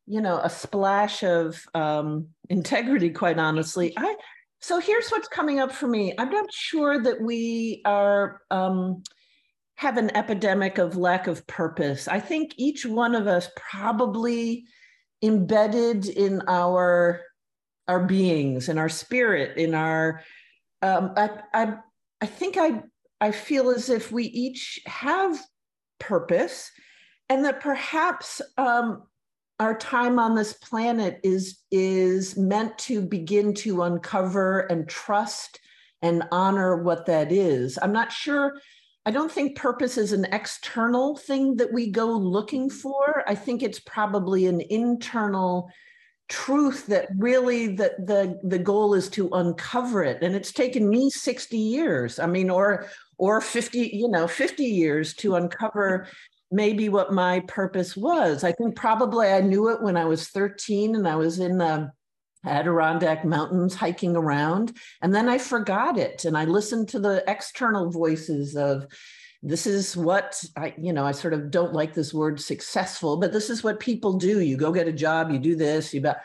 you 0.06 0.20
know, 0.20 0.38
a 0.42 0.50
splash 0.50 1.22
of 1.22 1.64
um, 1.74 2.28
integrity, 2.50 3.10
quite 3.10 3.38
honestly. 3.38 3.94
I, 3.96 4.14
so 4.60 4.78
here's 4.78 5.08
what's 5.10 5.28
coming 5.28 5.58
up 5.58 5.72
for 5.72 5.88
me. 5.88 6.14
I'm 6.18 6.30
not 6.30 6.52
sure 6.52 7.02
that 7.02 7.20
we 7.20 7.80
are 7.84 8.42
um, 8.50 9.02
have 9.76 9.96
an 9.96 10.14
epidemic 10.14 10.76
of 10.76 10.96
lack 10.96 11.26
of 11.26 11.46
purpose. 11.46 12.06
I 12.06 12.20
think 12.20 12.52
each 12.58 12.84
one 12.84 13.14
of 13.14 13.26
us 13.26 13.48
probably 13.56 14.64
embedded 15.22 16.06
in 16.06 16.42
our 16.46 17.22
our 17.88 18.04
beings, 18.04 18.68
in 18.68 18.78
our 18.78 18.90
spirit, 18.90 19.56
in 19.56 19.74
our. 19.74 20.22
Um, 20.82 21.12
I, 21.16 21.30
I 21.54 21.74
I 22.20 22.26
think 22.26 22.56
I 22.58 22.82
I 23.20 23.32
feel 23.32 23.70
as 23.70 23.88
if 23.88 24.12
we 24.12 24.24
each 24.24 24.80
have 24.84 25.40
purpose, 25.98 26.70
and 27.30 27.46
that 27.46 27.60
perhaps 27.60 28.42
um, 28.58 29.04
our 29.60 29.76
time 29.76 30.18
on 30.18 30.34
this 30.34 30.54
planet 30.54 31.20
is 31.22 31.58
is 31.70 32.36
meant 32.36 32.76
to 32.78 33.02
begin 33.02 33.52
to 33.52 33.82
uncover 33.82 34.60
and 34.60 34.88
trust 34.88 35.60
and 36.02 36.24
honor 36.32 36.82
what 36.82 37.04
that 37.06 37.30
is. 37.30 37.78
I'm 37.80 37.92
not 37.92 38.10
sure 38.10 38.54
i 39.06 39.10
don't 39.10 39.32
think 39.32 39.56
purpose 39.56 39.96
is 39.96 40.12
an 40.12 40.26
external 40.30 41.16
thing 41.16 41.56
that 41.56 41.72
we 41.72 41.90
go 41.90 42.06
looking 42.06 42.68
for. 42.68 43.22
I 43.26 43.34
think 43.34 43.62
it's 43.62 43.80
probably 43.80 44.46
an 44.46 44.60
internal 44.68 45.70
truth 46.28 46.86
that 46.86 47.08
really 47.16 47.74
the 47.76 47.92
the 47.98 48.38
the 48.42 48.58
goal 48.58 48.94
is 48.94 49.08
to 49.10 49.28
uncover 49.30 50.02
it. 50.04 50.22
And 50.22 50.34
it's 50.34 50.52
taken 50.52 50.88
me 50.88 51.10
60 51.10 51.58
years 51.58 52.18
i 52.18 52.26
mean 52.26 52.48
or 52.50 52.86
or 53.18 53.40
50 53.42 53.90
you 53.92 54.08
know 54.08 54.26
50 54.26 54.64
years 54.64 55.12
to 55.14 55.34
uncover 55.34 56.06
maybe 56.50 56.88
what 56.88 57.12
my 57.12 57.40
purpose 57.40 57.96
was. 57.96 58.44
I 58.44 58.52
think 58.52 58.76
probably 58.76 59.28
I 59.28 59.40
knew 59.40 59.68
it 59.68 59.82
when 59.82 59.96
I 59.96 60.04
was 60.04 60.28
13 60.28 60.96
and 60.96 61.06
I 61.06 61.16
was 61.16 61.38
in 61.38 61.58
the 61.58 61.92
Adirondack 62.44 63.24
Mountains 63.24 63.74
hiking 63.74 64.16
around. 64.16 64.76
And 65.02 65.14
then 65.14 65.28
I 65.28 65.38
forgot 65.38 65.98
it. 65.98 66.24
And 66.24 66.36
I 66.36 66.44
listened 66.44 66.88
to 66.88 66.98
the 66.98 67.22
external 67.28 67.90
voices 67.90 68.56
of, 68.56 68.86
this 69.42 69.66
is 69.66 69.96
what 69.96 70.42
I, 70.56 70.74
you 70.78 70.92
know, 70.92 71.06
I 71.06 71.12
sort 71.12 71.32
of 71.32 71.50
don't 71.50 71.72
like 71.72 71.94
this 71.94 72.12
word 72.12 72.40
successful, 72.40 73.16
but 73.16 73.32
this 73.32 73.48
is 73.48 73.64
what 73.64 73.80
people 73.80 74.14
do. 74.14 74.40
You 74.40 74.56
go 74.56 74.70
get 74.72 74.88
a 74.88 74.92
job, 74.92 75.30
you 75.30 75.38
do 75.38 75.56
this, 75.56 75.94
you 75.94 76.02
bet. 76.02 76.22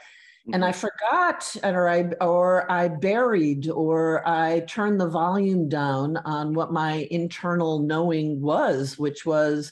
And 0.53 0.63
I 0.63 0.71
mm-hmm. 0.71 0.79
forgot, 0.79 1.55
or 1.63 1.89
I 1.89 2.01
or 2.21 2.71
I 2.71 2.87
buried, 2.89 3.67
or 3.69 4.27
I 4.27 4.59
turned 4.67 4.99
the 4.99 5.09
volume 5.09 5.69
down 5.69 6.17
on 6.17 6.53
what 6.53 6.71
my 6.71 7.07
internal 7.09 7.79
knowing 7.79 8.41
was, 8.41 8.99
which 8.99 9.25
was 9.25 9.71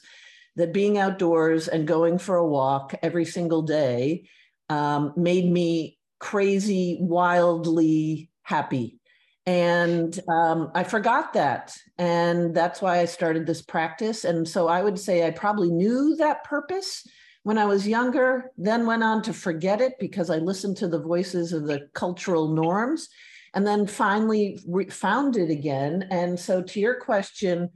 that 0.56 0.72
being 0.72 0.98
outdoors 0.98 1.68
and 1.68 1.86
going 1.86 2.18
for 2.18 2.36
a 2.36 2.46
walk 2.46 2.94
every 3.02 3.24
single 3.24 3.62
day 3.62 4.28
um, 4.68 5.12
made 5.16 5.50
me 5.50 5.98
crazy, 6.20 6.98
wildly 7.00 8.30
happy. 8.42 8.98
And 9.46 10.18
um, 10.28 10.70
I 10.74 10.84
forgot 10.84 11.34
that. 11.34 11.76
And 11.98 12.54
that's 12.54 12.80
why 12.80 13.00
I 13.00 13.04
started 13.04 13.46
this 13.46 13.60
practice. 13.60 14.24
And 14.24 14.48
so 14.48 14.68
I 14.68 14.82
would 14.82 14.98
say 14.98 15.26
I 15.26 15.30
probably 15.30 15.70
knew 15.70 16.16
that 16.16 16.44
purpose 16.44 17.06
when 17.42 17.58
I 17.58 17.66
was 17.66 17.86
younger, 17.86 18.50
then 18.56 18.86
went 18.86 19.02
on 19.02 19.20
to 19.22 19.34
forget 19.34 19.82
it 19.82 19.98
because 20.00 20.30
I 20.30 20.38
listened 20.38 20.78
to 20.78 20.88
the 20.88 21.02
voices 21.02 21.52
of 21.52 21.66
the 21.66 21.88
cultural 21.92 22.48
norms 22.48 23.10
and 23.52 23.66
then 23.66 23.86
finally 23.86 24.58
re- 24.66 24.88
found 24.88 25.36
it 25.36 25.50
again. 25.50 26.08
And 26.10 26.40
so, 26.40 26.62
to 26.62 26.80
your 26.80 26.94
question, 26.94 27.70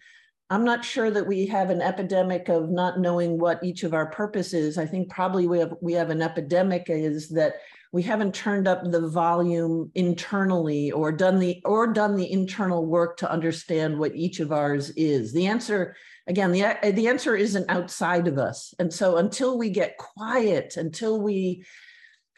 I'm 0.50 0.64
not 0.64 0.84
sure 0.84 1.10
that 1.10 1.26
we 1.26 1.46
have 1.46 1.68
an 1.68 1.82
epidemic 1.82 2.48
of 2.48 2.70
not 2.70 3.00
knowing 3.00 3.38
what 3.38 3.62
each 3.62 3.82
of 3.82 3.92
our 3.92 4.06
purpose 4.06 4.54
is. 4.54 4.78
I 4.78 4.86
think 4.86 5.10
probably 5.10 5.46
we 5.46 5.58
have 5.58 5.74
we 5.82 5.92
have 5.92 6.10
an 6.10 6.22
epidemic 6.22 6.86
is 6.88 7.28
that 7.30 7.56
we 7.92 8.02
haven't 8.02 8.34
turned 8.34 8.66
up 8.66 8.82
the 8.84 9.08
volume 9.08 9.90
internally 9.94 10.90
or 10.90 11.12
done 11.12 11.38
the 11.38 11.60
or 11.64 11.86
done 11.92 12.16
the 12.16 12.30
internal 12.30 12.86
work 12.86 13.18
to 13.18 13.30
understand 13.30 13.98
what 13.98 14.14
each 14.14 14.40
of 14.40 14.50
ours 14.50 14.90
is. 14.90 15.32
The 15.32 15.46
answer 15.46 15.94
again 16.26 16.52
the 16.52 16.76
the 16.92 17.08
answer 17.08 17.36
isn't 17.36 17.70
outside 17.70 18.26
of 18.26 18.38
us. 18.38 18.72
And 18.78 18.92
so 18.92 19.18
until 19.18 19.58
we 19.58 19.68
get 19.68 19.98
quiet, 19.98 20.78
until 20.78 21.20
we 21.20 21.64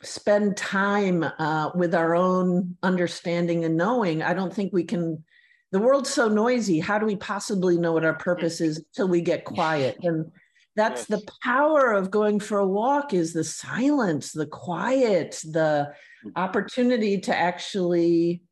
spend 0.02 0.56
time 0.56 1.22
uh, 1.22 1.70
with 1.74 1.94
our 1.94 2.16
own 2.16 2.76
understanding 2.82 3.64
and 3.64 3.76
knowing, 3.76 4.22
I 4.22 4.34
don't 4.34 4.52
think 4.52 4.72
we 4.72 4.84
can 4.84 5.22
the 5.72 5.78
world's 5.78 6.10
so 6.10 6.28
noisy. 6.28 6.80
How 6.80 6.98
do 6.98 7.06
we 7.06 7.16
possibly 7.16 7.78
know 7.78 7.92
what 7.92 8.04
our 8.04 8.14
purpose 8.14 8.60
is 8.60 8.78
until 8.78 9.08
we 9.08 9.20
get 9.20 9.44
quiet? 9.44 9.98
And 10.02 10.30
that's 10.76 11.06
the 11.06 11.22
power 11.42 11.92
of 11.92 12.10
going 12.10 12.40
for 12.40 12.58
a 12.58 12.66
walk 12.66 13.12
is 13.12 13.32
the 13.32 13.44
silence, 13.44 14.32
the 14.32 14.46
quiet, 14.46 15.40
the 15.44 15.92
mm. 16.24 16.32
opportunity 16.36 17.18
to 17.20 17.36
actually 17.36 18.42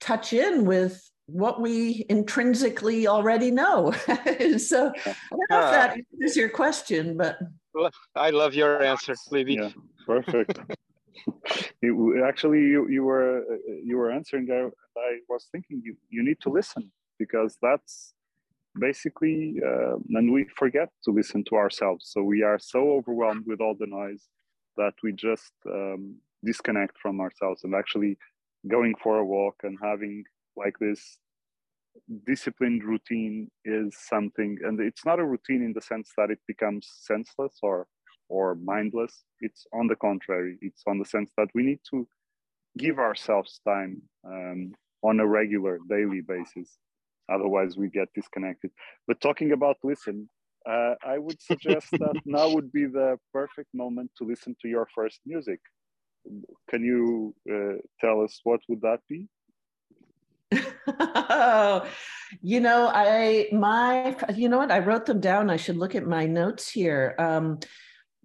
touch 0.00 0.32
in 0.32 0.64
with 0.64 1.02
what 1.26 1.60
we 1.60 2.06
intrinsically 2.08 3.06
already 3.06 3.50
know. 3.50 3.90
so 4.58 4.92
I 4.94 5.14
don't 5.30 5.50
know 5.50 5.58
if 5.58 5.64
ah. 5.64 5.70
that 5.70 5.96
answers 5.96 6.36
your 6.36 6.48
question, 6.48 7.16
but 7.16 7.38
I 8.14 8.30
love 8.30 8.54
your 8.54 8.82
answer, 8.82 9.14
Libby. 9.30 9.54
Yeah, 9.54 9.70
perfect. 10.06 10.58
actually, 12.26 12.60
you, 12.60 12.88
you 12.88 13.04
were 13.04 13.44
you 13.84 13.96
were 13.96 14.10
answering 14.10 14.46
there 14.46 14.70
I 14.98 15.18
was 15.28 15.46
thinking 15.52 15.82
you, 15.84 15.96
you 16.08 16.24
need 16.24 16.40
to 16.42 16.50
listen 16.50 16.90
because 17.18 17.56
that's 17.60 18.14
basically, 18.78 19.56
uh, 19.64 19.96
and 20.10 20.32
we 20.32 20.46
forget 20.56 20.90
to 21.04 21.10
listen 21.10 21.44
to 21.44 21.56
ourselves. 21.56 22.10
So 22.12 22.22
we 22.22 22.42
are 22.42 22.58
so 22.58 22.92
overwhelmed 22.92 23.44
with 23.46 23.60
all 23.60 23.74
the 23.78 23.86
noise 23.86 24.28
that 24.76 24.94
we 25.02 25.12
just 25.12 25.52
um, 25.66 26.16
disconnect 26.44 26.98
from 26.98 27.20
ourselves 27.20 27.64
and 27.64 27.74
actually 27.74 28.18
going 28.68 28.94
for 29.02 29.18
a 29.18 29.24
walk 29.24 29.56
and 29.62 29.78
having 29.82 30.24
like 30.56 30.78
this 30.78 31.18
disciplined 32.26 32.84
routine 32.84 33.50
is 33.64 33.96
something 33.96 34.58
and 34.62 34.80
it's 34.80 35.06
not 35.06 35.18
a 35.18 35.24
routine 35.24 35.62
in 35.62 35.72
the 35.72 35.80
sense 35.80 36.10
that 36.16 36.30
it 36.30 36.38
becomes 36.46 36.86
senseless 37.00 37.54
or 37.62 37.86
or 38.28 38.54
mindless 38.56 39.24
it's 39.40 39.66
on 39.72 39.86
the 39.86 39.96
contrary 39.96 40.58
it's 40.60 40.82
on 40.86 40.98
the 40.98 41.04
sense 41.04 41.30
that 41.36 41.48
we 41.54 41.62
need 41.62 41.80
to 41.88 42.06
give 42.76 42.98
ourselves 42.98 43.60
time 43.66 44.02
um, 44.24 44.72
on 45.02 45.20
a 45.20 45.26
regular 45.26 45.78
daily 45.88 46.20
basis. 46.20 46.78
Otherwise 47.32 47.76
we 47.76 47.88
get 47.88 48.08
disconnected. 48.14 48.70
But 49.06 49.20
talking 49.20 49.52
about 49.52 49.76
listen 49.82 50.28
uh, 50.68 50.94
i 51.04 51.16
would 51.16 51.40
suggest 51.40 51.86
that 51.92 52.14
now 52.24 52.50
would 52.50 52.72
be 52.72 52.86
the 52.86 53.16
perfect 53.32 53.68
moment 53.72 54.10
to 54.18 54.24
listen 54.24 54.56
to 54.60 54.68
your 54.68 54.86
first 54.94 55.20
music. 55.24 55.60
Can 56.70 56.84
you 56.84 57.34
uh, 57.48 57.78
tell 58.00 58.20
us 58.20 58.40
what 58.42 58.60
would 58.68 58.82
that 58.82 59.00
be? 59.08 59.28
You 62.42 62.58
know 62.58 62.90
i 62.92 63.46
my 63.52 64.16
you 64.34 64.48
know 64.48 64.58
what? 64.58 64.72
I 64.72 64.80
wrote 64.80 65.06
them 65.06 65.20
down. 65.20 65.48
I 65.48 65.56
should 65.56 65.76
look 65.76 65.94
at 65.94 66.06
my 66.06 66.26
notes 66.26 66.68
here. 66.68 67.14
Um, 67.20 67.60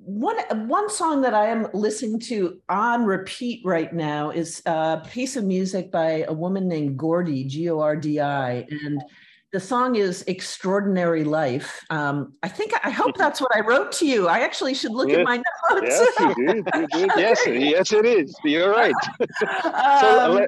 one 0.03 0.37
one 0.67 0.89
song 0.89 1.21
that 1.21 1.33
I 1.33 1.47
am 1.47 1.67
listening 1.73 2.19
to 2.21 2.59
on 2.69 3.05
repeat 3.05 3.61
right 3.63 3.93
now 3.93 4.31
is 4.31 4.61
a 4.65 5.01
piece 5.11 5.35
of 5.35 5.43
music 5.43 5.91
by 5.91 6.25
a 6.27 6.33
woman 6.33 6.67
named 6.67 6.97
Gordi 6.97 7.47
G 7.47 7.69
O 7.69 7.79
R 7.79 7.95
D 7.95 8.19
I, 8.19 8.65
and 8.69 9.03
the 9.53 9.59
song 9.59 9.95
is 9.97 10.23
"Extraordinary 10.23 11.23
Life." 11.23 11.85
Um, 11.91 12.33
I 12.41 12.47
think 12.47 12.73
I 12.83 12.89
hope 12.89 13.15
that's 13.15 13.39
what 13.39 13.55
I 13.55 13.59
wrote 13.59 13.91
to 13.93 14.07
you. 14.07 14.27
I 14.27 14.39
actually 14.39 14.73
should 14.73 14.91
look 14.91 15.09
yes. 15.09 15.19
at 15.19 15.23
my 15.23 15.43
notes. 15.69 15.85
Yes, 15.87 16.19
you 16.19 16.47
did. 16.47 16.67
You 16.73 16.87
did. 16.87 17.11
yes, 17.17 17.47
yes, 17.47 17.93
it 17.93 18.05
is. 18.05 18.35
You're 18.43 18.71
right. 18.71 18.95
um, 19.65 20.45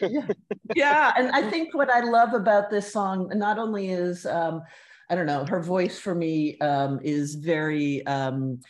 yeah, 0.00 0.26
yeah, 0.74 1.12
and 1.16 1.30
I 1.30 1.48
think 1.48 1.72
what 1.72 1.88
I 1.88 2.00
love 2.00 2.34
about 2.34 2.68
this 2.68 2.92
song 2.92 3.30
not 3.34 3.58
only 3.58 3.90
is 3.90 4.26
um, 4.26 4.62
I 5.10 5.14
don't 5.14 5.26
know, 5.26 5.44
her 5.44 5.60
voice 5.60 5.98
for 5.98 6.14
me 6.14 6.58
um, 6.58 7.00
is 7.02 7.34
very 7.34 8.04
um, 8.06 8.60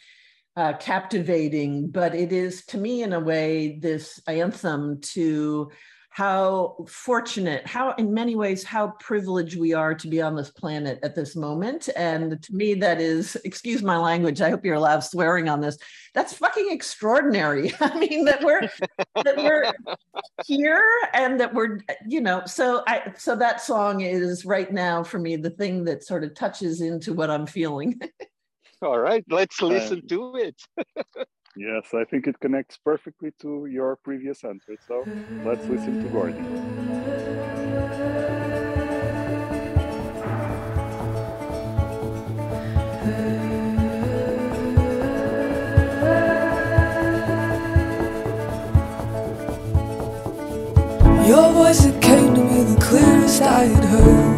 uh, 0.57 0.75
captivating, 0.75 1.89
but 1.89 2.15
it 2.15 2.33
is 2.33 2.65
to 2.67 2.79
me, 2.79 3.03
in 3.03 3.13
a 3.13 3.21
way, 3.21 3.79
this 3.81 4.21
anthem 4.27 5.01
to 5.01 5.71
how 6.13 6.77
fortunate, 6.87 7.67
how 7.67 7.93
in 7.93 8.13
many 8.13 8.37
ways, 8.37 8.63
how 8.63 8.89
privileged 9.01 9.59
we 9.59 9.73
are 9.73 9.95
to 9.95 10.09
be 10.09 10.21
on 10.21 10.37
this 10.37 10.51
planet 10.51 10.99
at 11.03 11.15
this 11.15 11.35
moment. 11.35 11.89
And 11.97 12.41
to 12.43 12.55
me, 12.55 12.75
that 12.75 13.01
is, 13.01 13.35
excuse 13.47 13.83
my 13.83 13.97
language, 13.97 14.43
I 14.43 14.51
hope 14.51 14.63
you're 14.63 14.75
allowed 14.75 15.01
swearing 15.01 15.49
on 15.49 15.63
this. 15.63 15.79
That's 16.13 16.35
fucking 16.35 16.69
extraordinary. 16.71 17.73
I 17.81 17.99
mean, 17.99 18.27
that 18.27 18.45
we're 18.45 18.69
that 19.25 19.39
we're 19.39 19.73
here 20.45 20.87
and 21.15 21.41
that 21.41 21.55
we're, 21.55 21.81
you 22.07 22.21
know, 22.21 22.43
so 22.45 22.83
I 22.87 23.15
so 23.17 23.35
that 23.37 23.63
song 23.63 24.03
is 24.03 24.45
right 24.45 24.71
now 24.71 25.03
for 25.03 25.19
me 25.19 25.37
the 25.37 25.49
thing 25.49 25.83
that 25.85 26.05
sort 26.05 26.25
of 26.25 26.35
touches 26.35 26.83
into 26.83 27.15
what 27.15 27.31
I'm 27.31 27.47
feeling. 27.47 27.99
All 28.83 28.99
right, 28.99 29.25
let's 29.31 29.63
listen 29.63 30.07
to 30.09 30.37
it. 30.37 30.61
Yes, 31.55 31.93
I 31.93 32.05
think 32.05 32.27
it 32.27 32.41
connects 32.41 32.79
perfectly 32.79 33.31
to 33.43 33.67
your 33.67 33.97
previous 33.97 34.43
answer. 34.43 34.77
So 34.89 35.05
let's 35.45 35.67
listen 35.67 36.03
to 36.03 36.09
Gordi. 36.09 36.41
Your 51.29 51.53
voice, 51.53 51.85
it 51.85 52.01
came 52.03 52.35
to 52.35 52.41
me 52.43 52.63
the 52.65 52.81
clearest 52.81 53.43
I 53.43 53.65
had 53.65 53.85
heard. 53.85 54.32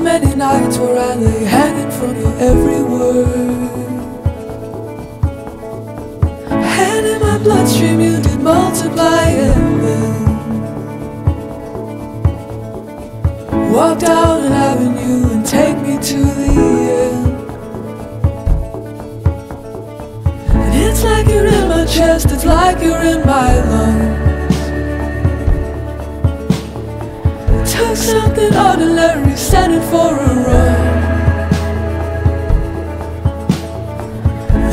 Those 0.00 0.20
many 0.20 0.34
nights 0.34 0.78
where 0.78 0.98
I 0.98 1.14
lay 1.14 1.44
hanging 1.44 1.90
from 1.90 2.16
your 2.16 2.34
every 2.38 2.82
word. 2.82 3.26
And 6.48 7.06
in 7.06 7.20
my 7.20 7.36
bloodstream 7.36 8.00
you 8.00 8.18
did 8.22 8.40
multiply 8.40 9.28
and 9.28 9.80
then 9.82 10.24
walk 13.72 13.98
down 13.98 14.44
an 14.46 14.52
avenue 14.52 15.32
and 15.32 15.44
take 15.44 15.76
me 15.76 15.98
to 15.98 16.18
the 16.40 16.48
end. 17.04 17.26
And 20.48 20.74
it's 20.82 21.04
like 21.04 21.26
you're 21.26 21.44
in 21.44 21.68
my 21.68 21.84
chest, 21.84 22.30
it's 22.30 22.46
like 22.46 22.80
you're 22.80 23.02
in 23.02 23.20
my 23.26 23.54
lungs. 23.68 24.19
Something 28.10 28.52
ordinary, 28.56 29.36
it 29.70 29.84
for 29.90 30.10
a 30.28 30.32
run. 30.46 30.80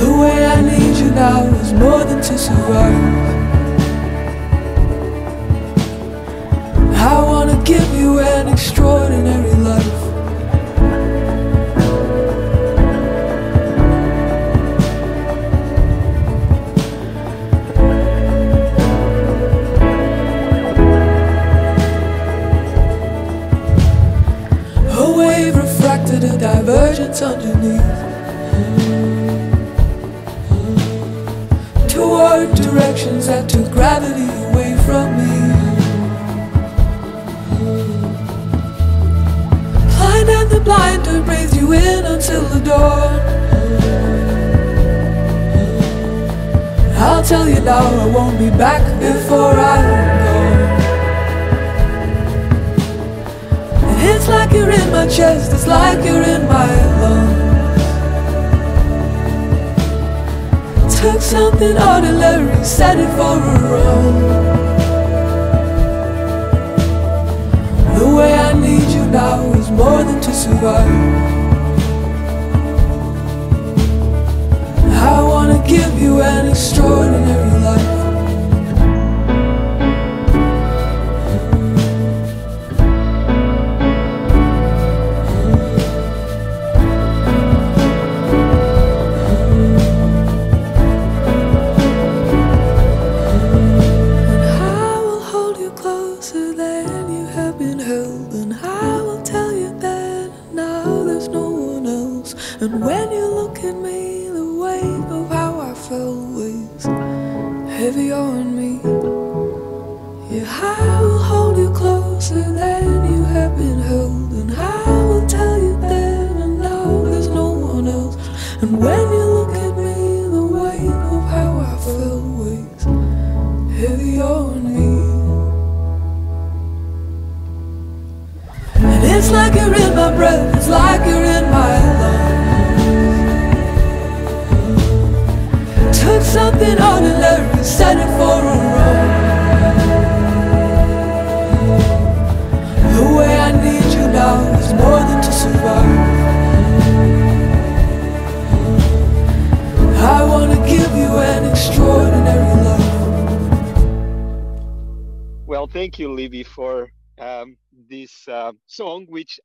The 0.02 0.12
way 0.22 0.38
I 0.46 0.62
need 0.62 0.98
you 0.98 1.12
now 1.12 1.46
is 1.62 1.72
more 1.74 2.04
than 2.04 2.20
to 2.22 2.38
survive. 2.38 3.28
I 7.14 7.22
wanna 7.30 7.62
give 7.64 7.88
you 7.94 8.20
an 8.20 8.48
extraordinary 8.48 9.54
life. 9.70 9.97
Divergence 26.40 27.22
underneath. 27.22 27.82
Toward 31.88 32.54
directions 32.56 33.28
that 33.28 33.50
took 33.50 33.72
gravity 33.72 34.30
away 34.50 34.78
from 34.86 35.18
me. 35.18 35.34
Blind 39.96 40.30
and 40.30 40.50
the 40.52 40.62
blinder 40.64 41.22
breathed 41.24 41.56
you 41.56 41.74
in 41.74 42.06
until 42.06 42.44
the 42.44 42.60
dawn. 42.60 43.20
I'll 46.98 47.24
tell 47.24 47.50
you 47.50 47.62
now 47.62 47.86
I 48.04 48.08
won't 48.08 48.38
be 48.38 48.50
back 48.50 48.84
before 49.00 49.54
I'm 49.54 50.27
It's 54.28 54.36
like 54.36 54.52
you're 54.52 54.70
in 54.70 54.92
my 54.92 55.08
chest, 55.08 55.54
it's 55.54 55.66
like 55.68 56.04
you're 56.04 56.22
in 56.22 56.46
my 56.50 56.68
lungs. 57.00 57.82
Took 61.00 61.22
something 61.22 61.78
ordinary, 61.78 62.62
set 62.62 63.00
it 63.00 63.08
for 63.12 63.38
a 63.40 63.60
run. 63.72 64.16
The 67.98 68.16
way 68.18 68.34
I 68.34 68.52
need 68.52 68.90
you 68.90 69.06
now 69.06 69.54
is 69.54 69.72
more 69.72 70.04
than 70.04 70.20
to 70.20 70.34
survive. 70.34 70.92
I 74.92 75.24
wanna 75.24 75.66
give 75.66 75.98
you 76.02 76.22
an 76.22 76.50
extraordinary 76.50 77.62
life. 77.62 77.97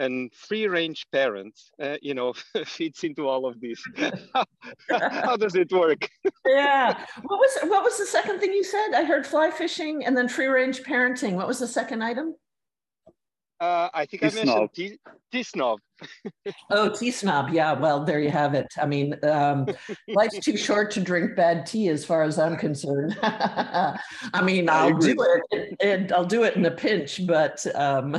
and 0.00 0.32
free 0.34 0.66
range 0.66 1.06
parents, 1.12 1.70
uh, 1.80 1.96
you 2.00 2.14
know, 2.14 2.32
fits 2.66 3.04
into 3.04 3.28
all 3.28 3.46
of 3.46 3.60
this. 3.60 3.80
how, 4.88 5.36
does 5.36 5.54
it 5.54 5.70
work? 5.70 6.08
yeah. 6.46 7.06
What 7.22 7.38
was 7.38 7.58
what 7.70 7.84
was 7.84 7.98
the 7.98 8.06
second 8.06 8.40
thing 8.40 8.52
you 8.52 8.64
said? 8.64 8.94
I 8.94 9.04
heard 9.04 9.26
fly 9.26 9.50
fishing 9.50 10.04
and 10.04 10.16
then 10.16 10.28
free 10.28 10.46
range 10.46 10.82
parenting. 10.82 11.34
What 11.34 11.46
was 11.46 11.58
the 11.58 11.68
second 11.68 12.02
item? 12.02 12.34
Uh, 13.60 13.90
I 13.92 14.06
think 14.06 14.22
I 14.22 14.30
mentioned 14.30 14.70
tea, 14.74 14.98
tea 15.30 15.42
snob. 15.42 15.80
oh, 16.70 16.88
tea 16.88 17.10
snob. 17.10 17.50
Yeah. 17.50 17.74
Well, 17.74 18.06
there 18.06 18.18
you 18.18 18.30
have 18.30 18.54
it. 18.54 18.66
I 18.80 18.86
mean, 18.86 19.22
um, 19.22 19.66
life's 20.08 20.38
too 20.38 20.56
short 20.56 20.90
to 20.92 21.00
drink 21.00 21.36
bad 21.36 21.66
tea, 21.66 21.88
as 21.88 22.02
far 22.02 22.22
as 22.22 22.38
I'm 22.38 22.56
concerned. 22.56 23.18
I 23.22 23.98
mean, 24.42 24.70
I'll 24.70 24.96
do 24.96 25.14
it, 25.52 25.76
and 25.82 26.10
I'll 26.10 26.24
do 26.24 26.44
it 26.44 26.56
in 26.56 26.64
a 26.64 26.70
pinch, 26.70 27.26
but 27.26 27.66
um, 27.74 28.16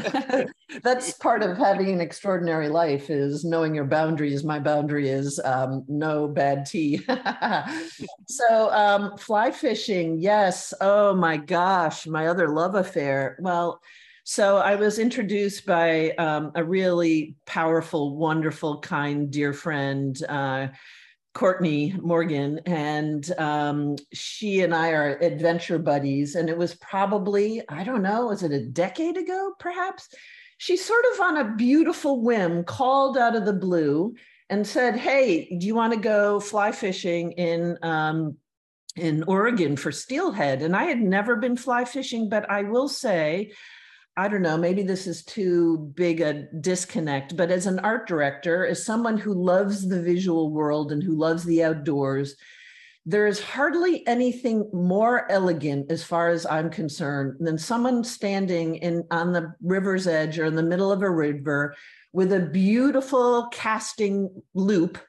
that's 0.83 1.13
part 1.13 1.41
of 1.41 1.57
having 1.57 1.89
an 1.89 2.01
extraordinary 2.01 2.69
life 2.69 3.09
is 3.09 3.43
knowing 3.43 3.73
your 3.73 3.85
boundaries. 3.85 4.43
My 4.43 4.59
boundary 4.59 5.09
is 5.09 5.39
um, 5.43 5.85
no 5.87 6.27
bad 6.27 6.67
tea. 6.67 7.01
so, 8.27 8.71
um, 8.71 9.17
fly 9.17 9.49
fishing. 9.49 10.19
Yes. 10.19 10.71
Oh 10.81 11.15
my 11.15 11.37
gosh, 11.37 12.05
my 12.05 12.27
other 12.27 12.47
love 12.47 12.75
affair. 12.75 13.37
Well 13.39 13.81
so 14.23 14.57
I 14.57 14.75
was 14.75 14.99
introduced 14.99 15.65
by 15.65 16.11
um, 16.11 16.51
a 16.55 16.63
really 16.63 17.35
powerful, 17.45 18.15
wonderful, 18.15 18.79
kind, 18.79 19.31
dear 19.31 19.53
friend, 19.53 20.21
uh, 20.29 20.67
Courtney 21.33 21.95
Morgan, 21.97 22.59
and 22.65 23.31
um, 23.39 23.95
she 24.11 24.61
and 24.61 24.75
I 24.75 24.91
are 24.91 25.17
adventure 25.19 25.79
buddies. 25.79 26.35
And 26.35 26.49
it 26.49 26.57
was 26.57 26.75
probably, 26.75 27.61
I 27.69 27.83
don't 27.83 28.03
know, 28.03 28.27
was 28.27 28.43
it 28.43 28.51
a 28.51 28.65
decade 28.65 29.17
ago, 29.17 29.53
perhaps? 29.57 30.09
She 30.57 30.77
sort 30.77 31.05
of 31.13 31.21
on 31.21 31.37
a 31.37 31.55
beautiful 31.55 32.21
whim 32.21 32.63
called 32.63 33.17
out 33.17 33.35
of 33.35 33.45
the 33.45 33.53
blue 33.53 34.13
and 34.49 34.67
said, 34.67 34.97
Hey, 34.97 35.57
do 35.57 35.65
you 35.65 35.73
want 35.73 35.93
to 35.93 35.99
go 35.99 36.39
fly 36.39 36.71
fishing 36.73 37.31
in 37.31 37.77
um, 37.81 38.37
in 38.97 39.23
Oregon 39.23 39.77
for 39.77 39.91
steelhead? 39.91 40.61
And 40.61 40.75
I 40.75 40.83
had 40.83 40.99
never 40.99 41.37
been 41.37 41.55
fly 41.55 41.85
fishing, 41.85 42.27
but 42.27 42.47
I 42.49 42.63
will 42.63 42.89
say 42.89 43.53
I 44.17 44.27
don't 44.27 44.41
know, 44.41 44.57
maybe 44.57 44.83
this 44.83 45.07
is 45.07 45.23
too 45.23 45.77
big 45.95 46.19
a 46.19 46.47
disconnect, 46.59 47.37
but 47.37 47.49
as 47.49 47.65
an 47.65 47.79
art 47.79 48.07
director, 48.07 48.65
as 48.65 48.85
someone 48.85 49.17
who 49.17 49.33
loves 49.33 49.87
the 49.87 50.01
visual 50.01 50.51
world 50.51 50.91
and 50.91 51.01
who 51.01 51.15
loves 51.15 51.45
the 51.45 51.63
outdoors, 51.63 52.35
there 53.05 53.25
is 53.25 53.39
hardly 53.39 54.05
anything 54.07 54.69
more 54.73 55.31
elegant 55.31 55.91
as 55.91 56.03
far 56.03 56.29
as 56.29 56.45
I'm 56.45 56.69
concerned 56.69 57.37
than 57.39 57.57
someone 57.57 58.03
standing 58.03 58.75
in 58.75 59.05
on 59.09 59.31
the 59.31 59.55
river's 59.61 60.07
edge 60.07 60.37
or 60.37 60.45
in 60.45 60.55
the 60.55 60.61
middle 60.61 60.91
of 60.91 61.01
a 61.01 61.09
river 61.09 61.73
with 62.13 62.33
a 62.33 62.39
beautiful 62.39 63.47
casting 63.51 64.29
loop. 64.53 64.99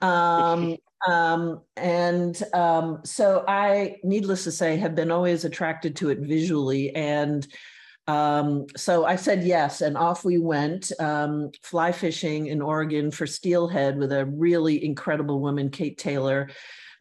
Um, 0.00 0.76
um, 1.08 1.60
and 1.76 2.40
um, 2.54 3.00
so 3.04 3.44
I, 3.46 3.96
needless 4.02 4.44
to 4.44 4.52
say, 4.52 4.76
have 4.76 4.94
been 4.94 5.10
always 5.10 5.44
attracted 5.44 5.96
to 5.96 6.10
it 6.10 6.20
visually. 6.20 6.94
And 6.94 7.46
um, 8.08 8.66
so 8.76 9.04
I 9.04 9.16
said 9.16 9.44
yes, 9.44 9.80
and 9.80 9.96
off 9.96 10.24
we 10.24 10.38
went 10.38 10.92
um, 11.00 11.50
fly 11.62 11.92
fishing 11.92 12.46
in 12.46 12.62
Oregon 12.62 13.10
for 13.10 13.26
steelhead 13.26 13.98
with 13.98 14.12
a 14.12 14.26
really 14.26 14.84
incredible 14.84 15.40
woman, 15.40 15.70
Kate 15.70 15.98
Taylor. 15.98 16.48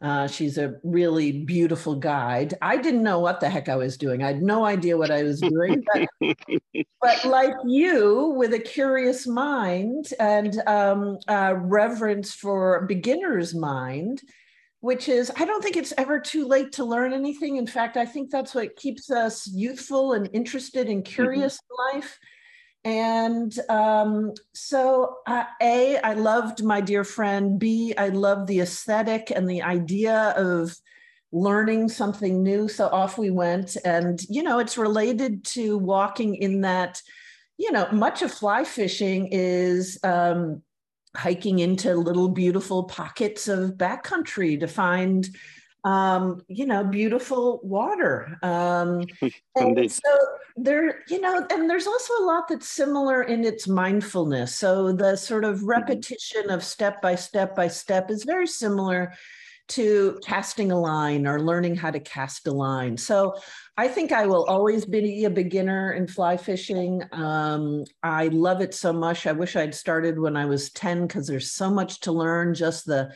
Uh, 0.01 0.27
she's 0.27 0.57
a 0.57 0.75
really 0.83 1.31
beautiful 1.31 1.95
guide. 1.95 2.53
I 2.61 2.77
didn't 2.77 3.03
know 3.03 3.19
what 3.19 3.39
the 3.39 3.49
heck 3.49 3.69
I 3.69 3.75
was 3.75 3.97
doing. 3.97 4.23
I 4.23 4.27
had 4.27 4.41
no 4.41 4.65
idea 4.65 4.97
what 4.97 5.09
I 5.11 5.23
was 5.23 5.39
doing. 5.39 5.83
But, 5.93 6.37
but 7.01 7.25
like 7.25 7.53
you, 7.65 8.33
with 8.35 8.53
a 8.53 8.59
curious 8.59 9.25
mind 9.25 10.07
and 10.19 10.61
um, 10.67 11.17
reverence 11.29 12.33
for 12.33 12.85
beginner's 12.87 13.55
mind, 13.55 14.21
which 14.85 15.09
is 15.09 15.31
I 15.35 15.45
don't 15.45 15.63
think 15.63 15.77
it's 15.77 15.95
ever 15.97 16.19
too 16.19 16.45
late 16.47 16.71
to 16.73 16.85
learn 16.85 17.11
anything. 17.11 17.55
In 17.55 17.65
fact, 17.65 17.97
I 17.97 18.05
think 18.05 18.29
that's 18.29 18.53
what 18.53 18.75
keeps 18.75 19.09
us 19.09 19.47
youthful 19.47 20.13
and 20.13 20.29
interested 20.31 20.89
and 20.89 21.03
mm-hmm. 21.03 21.11
curious 21.11 21.57
mm-hmm. 21.57 21.95
in 21.95 22.01
life. 22.01 22.19
And 22.83 23.59
um, 23.67 24.33
so, 24.53 25.15
uh, 25.25 25.45
A, 25.59 25.97
I 25.97 26.13
loved 26.13 26.63
my 26.63 26.81
dear 26.81 27.03
friend. 27.03 27.57
B, 27.57 27.95
I 27.97 28.09
loved 28.09 28.47
the 28.47 28.59
aesthetic 28.59 29.31
and 29.35 29.49
the 29.49 29.63
idea 29.63 30.35
of 30.37 30.77
learning 31.31 31.89
something 31.89 32.43
new. 32.43 32.67
So 32.67 32.87
off 32.87 33.17
we 33.17 33.31
went. 33.31 33.77
And, 33.83 34.21
you 34.29 34.43
know, 34.43 34.59
it's 34.59 34.77
related 34.77 35.45
to 35.55 35.79
walking 35.79 36.35
in 36.35 36.61
that, 36.61 37.01
you 37.57 37.71
know, 37.71 37.87
much 37.91 38.21
of 38.21 38.31
fly 38.31 38.63
fishing 38.63 39.29
is. 39.31 39.97
Um, 40.03 40.61
hiking 41.15 41.59
into 41.59 41.95
little 41.95 42.29
beautiful 42.29 42.83
pockets 42.83 43.47
of 43.47 43.71
backcountry 43.71 44.59
to 44.59 44.67
find 44.67 45.29
um, 45.85 46.41
you 46.47 46.65
know, 46.65 46.83
beautiful 46.83 47.59
water. 47.63 48.39
Um, 48.41 49.05
and 49.55 49.91
so 49.91 50.09
there, 50.57 51.03
you 51.07 51.21
know, 51.21 51.45
and 51.51 51.69
there's 51.69 51.85
also 51.85 52.13
a 52.19 52.25
lot 52.25 52.47
that's 52.49 52.67
similar 52.67 53.21
in 53.21 53.45
its 53.45 53.67
mindfulness. 53.67 54.55
So 54.55 54.91
the 54.91 55.15
sort 55.15 55.45
of 55.45 55.57
mm-hmm. 55.57 55.67
repetition 55.67 56.49
of 56.49 56.63
step 56.63 57.01
by 57.03 57.13
step 57.13 57.55
by 57.55 57.67
step 57.67 58.09
is 58.09 58.23
very 58.23 58.47
similar 58.47 59.13
to 59.67 60.19
casting 60.23 60.71
a 60.71 60.79
line 60.79 61.25
or 61.25 61.41
learning 61.41 61.75
how 61.75 61.89
to 61.91 61.99
cast 61.99 62.47
a 62.47 62.51
line. 62.51 62.97
So 62.97 63.35
I 63.77 63.87
think 63.87 64.11
I 64.11 64.25
will 64.25 64.45
always 64.45 64.85
be 64.85 65.25
a 65.25 65.29
beginner 65.29 65.93
in 65.93 66.07
fly 66.07 66.37
fishing. 66.37 67.01
Um, 67.11 67.83
I 68.03 68.27
love 68.27 68.61
it 68.61 68.73
so 68.73 68.93
much. 68.93 69.25
I 69.25 69.31
wish 69.31 69.55
I'd 69.55 69.73
started 69.73 70.19
when 70.19 70.37
I 70.37 70.45
was 70.45 70.71
10 70.71 71.07
because 71.07 71.27
there's 71.27 71.51
so 71.51 71.69
much 71.69 71.99
to 72.01 72.11
learn 72.11 72.53
just 72.53 72.85
the 72.85 73.11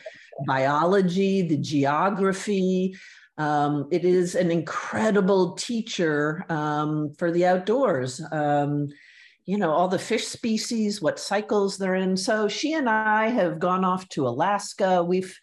biology, 0.46 1.42
the 1.42 1.56
geography. 1.56 2.96
Um, 3.38 3.88
it 3.90 4.04
is 4.04 4.34
an 4.34 4.50
incredible 4.50 5.52
teacher 5.52 6.44
um, 6.48 7.14
for 7.16 7.30
the 7.30 7.46
outdoors. 7.46 8.20
Um, 8.32 8.88
you 9.46 9.56
know, 9.56 9.70
all 9.70 9.88
the 9.88 9.98
fish 9.98 10.26
species, 10.26 11.00
what 11.00 11.18
cycles 11.18 11.78
they're 11.78 11.94
in. 11.94 12.16
So 12.16 12.48
she 12.48 12.74
and 12.74 12.88
I 12.88 13.28
have 13.28 13.58
gone 13.58 13.84
off 13.84 14.08
to 14.10 14.28
Alaska. 14.28 15.02
We've 15.02 15.36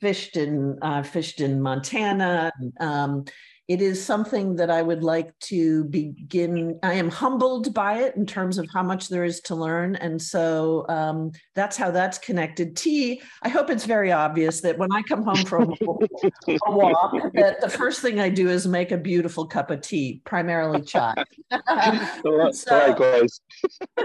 fished 0.00 0.36
in 0.36 0.78
uh, 0.82 1.02
fished 1.02 1.40
in 1.40 1.60
Montana. 1.60 2.52
Um, 2.78 3.24
it 3.70 3.80
is 3.80 4.04
something 4.04 4.56
that 4.56 4.68
I 4.68 4.82
would 4.82 5.04
like 5.04 5.38
to 5.50 5.84
begin. 5.84 6.80
I 6.82 6.94
am 6.94 7.08
humbled 7.08 7.72
by 7.72 8.00
it 8.00 8.16
in 8.16 8.26
terms 8.26 8.58
of 8.58 8.66
how 8.74 8.82
much 8.82 9.06
there 9.06 9.22
is 9.22 9.40
to 9.42 9.54
learn. 9.54 9.94
And 9.94 10.20
so 10.20 10.84
um, 10.88 11.30
that's 11.54 11.76
how 11.76 11.92
that's 11.92 12.18
connected. 12.18 12.76
Tea, 12.76 13.22
I 13.42 13.48
hope 13.48 13.70
it's 13.70 13.84
very 13.84 14.10
obvious 14.10 14.60
that 14.62 14.76
when 14.76 14.90
I 14.90 15.02
come 15.02 15.22
home 15.22 15.44
from 15.44 15.70
a 15.70 16.72
walk, 16.72 17.12
that 17.34 17.60
the 17.60 17.68
first 17.68 18.02
thing 18.02 18.18
I 18.18 18.28
do 18.28 18.48
is 18.48 18.66
make 18.66 18.90
a 18.90 18.98
beautiful 18.98 19.46
cup 19.46 19.70
of 19.70 19.82
tea, 19.82 20.20
primarily 20.24 20.82
chai. 20.82 21.14
so, 22.52 23.26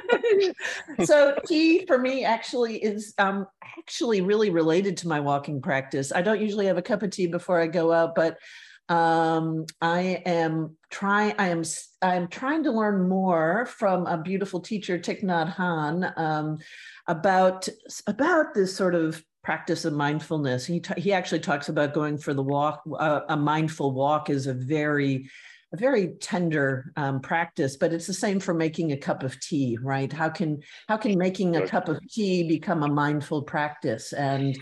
so 1.05 1.35
tea 1.47 1.87
for 1.87 1.97
me 1.97 2.23
actually 2.23 2.77
is 2.83 3.15
um, 3.17 3.47
actually 3.79 4.21
really 4.21 4.51
related 4.51 4.97
to 4.97 5.07
my 5.07 5.19
walking 5.19 5.59
practice. 5.59 6.11
I 6.11 6.21
don't 6.21 6.39
usually 6.39 6.67
have 6.67 6.77
a 6.77 6.83
cup 6.83 7.01
of 7.01 7.09
tea 7.09 7.25
before 7.25 7.59
I 7.59 7.65
go 7.65 7.91
out, 7.91 8.13
but 8.13 8.37
um, 8.89 9.65
I 9.81 10.21
am 10.25 10.77
trying. 10.91 11.35
I 11.39 11.49
am. 11.49 11.63
I 12.01 12.15
am 12.15 12.27
trying 12.27 12.63
to 12.63 12.71
learn 12.71 13.09
more 13.09 13.65
from 13.65 14.05
a 14.05 14.17
beautiful 14.17 14.59
teacher, 14.59 14.99
Thich 14.99 15.23
Nhat 15.23 15.55
Hanh, 15.55 16.17
um, 16.17 16.57
about 17.07 17.67
about 18.07 18.53
this 18.53 18.75
sort 18.75 18.93
of 18.93 19.23
practice 19.43 19.85
of 19.85 19.93
mindfulness. 19.93 20.65
He 20.65 20.81
he 20.97 21.13
actually 21.13 21.39
talks 21.39 21.69
about 21.69 21.93
going 21.93 22.17
for 22.17 22.33
the 22.33 22.43
walk. 22.43 22.83
Uh, 22.99 23.21
a 23.29 23.37
mindful 23.37 23.91
walk 23.91 24.29
is 24.29 24.45
a 24.45 24.53
very 24.53 25.29
a 25.73 25.77
very 25.77 26.09
tender 26.21 26.91
um, 26.95 27.19
practice, 27.21 27.77
but 27.77 27.91
it's 27.91 28.07
the 28.07 28.13
same 28.13 28.39
for 28.39 28.53
making 28.53 28.91
a 28.91 28.97
cup 28.97 29.23
of 29.23 29.39
tea, 29.39 29.77
right? 29.81 30.11
How 30.11 30.29
can 30.29 30.61
how 30.87 30.97
can 30.97 31.17
making 31.17 31.55
a 31.55 31.67
cup 31.67 31.89
of 31.89 31.99
tea 32.07 32.47
become 32.47 32.83
a 32.83 32.87
mindful 32.87 33.43
practice? 33.43 34.13
And 34.13 34.57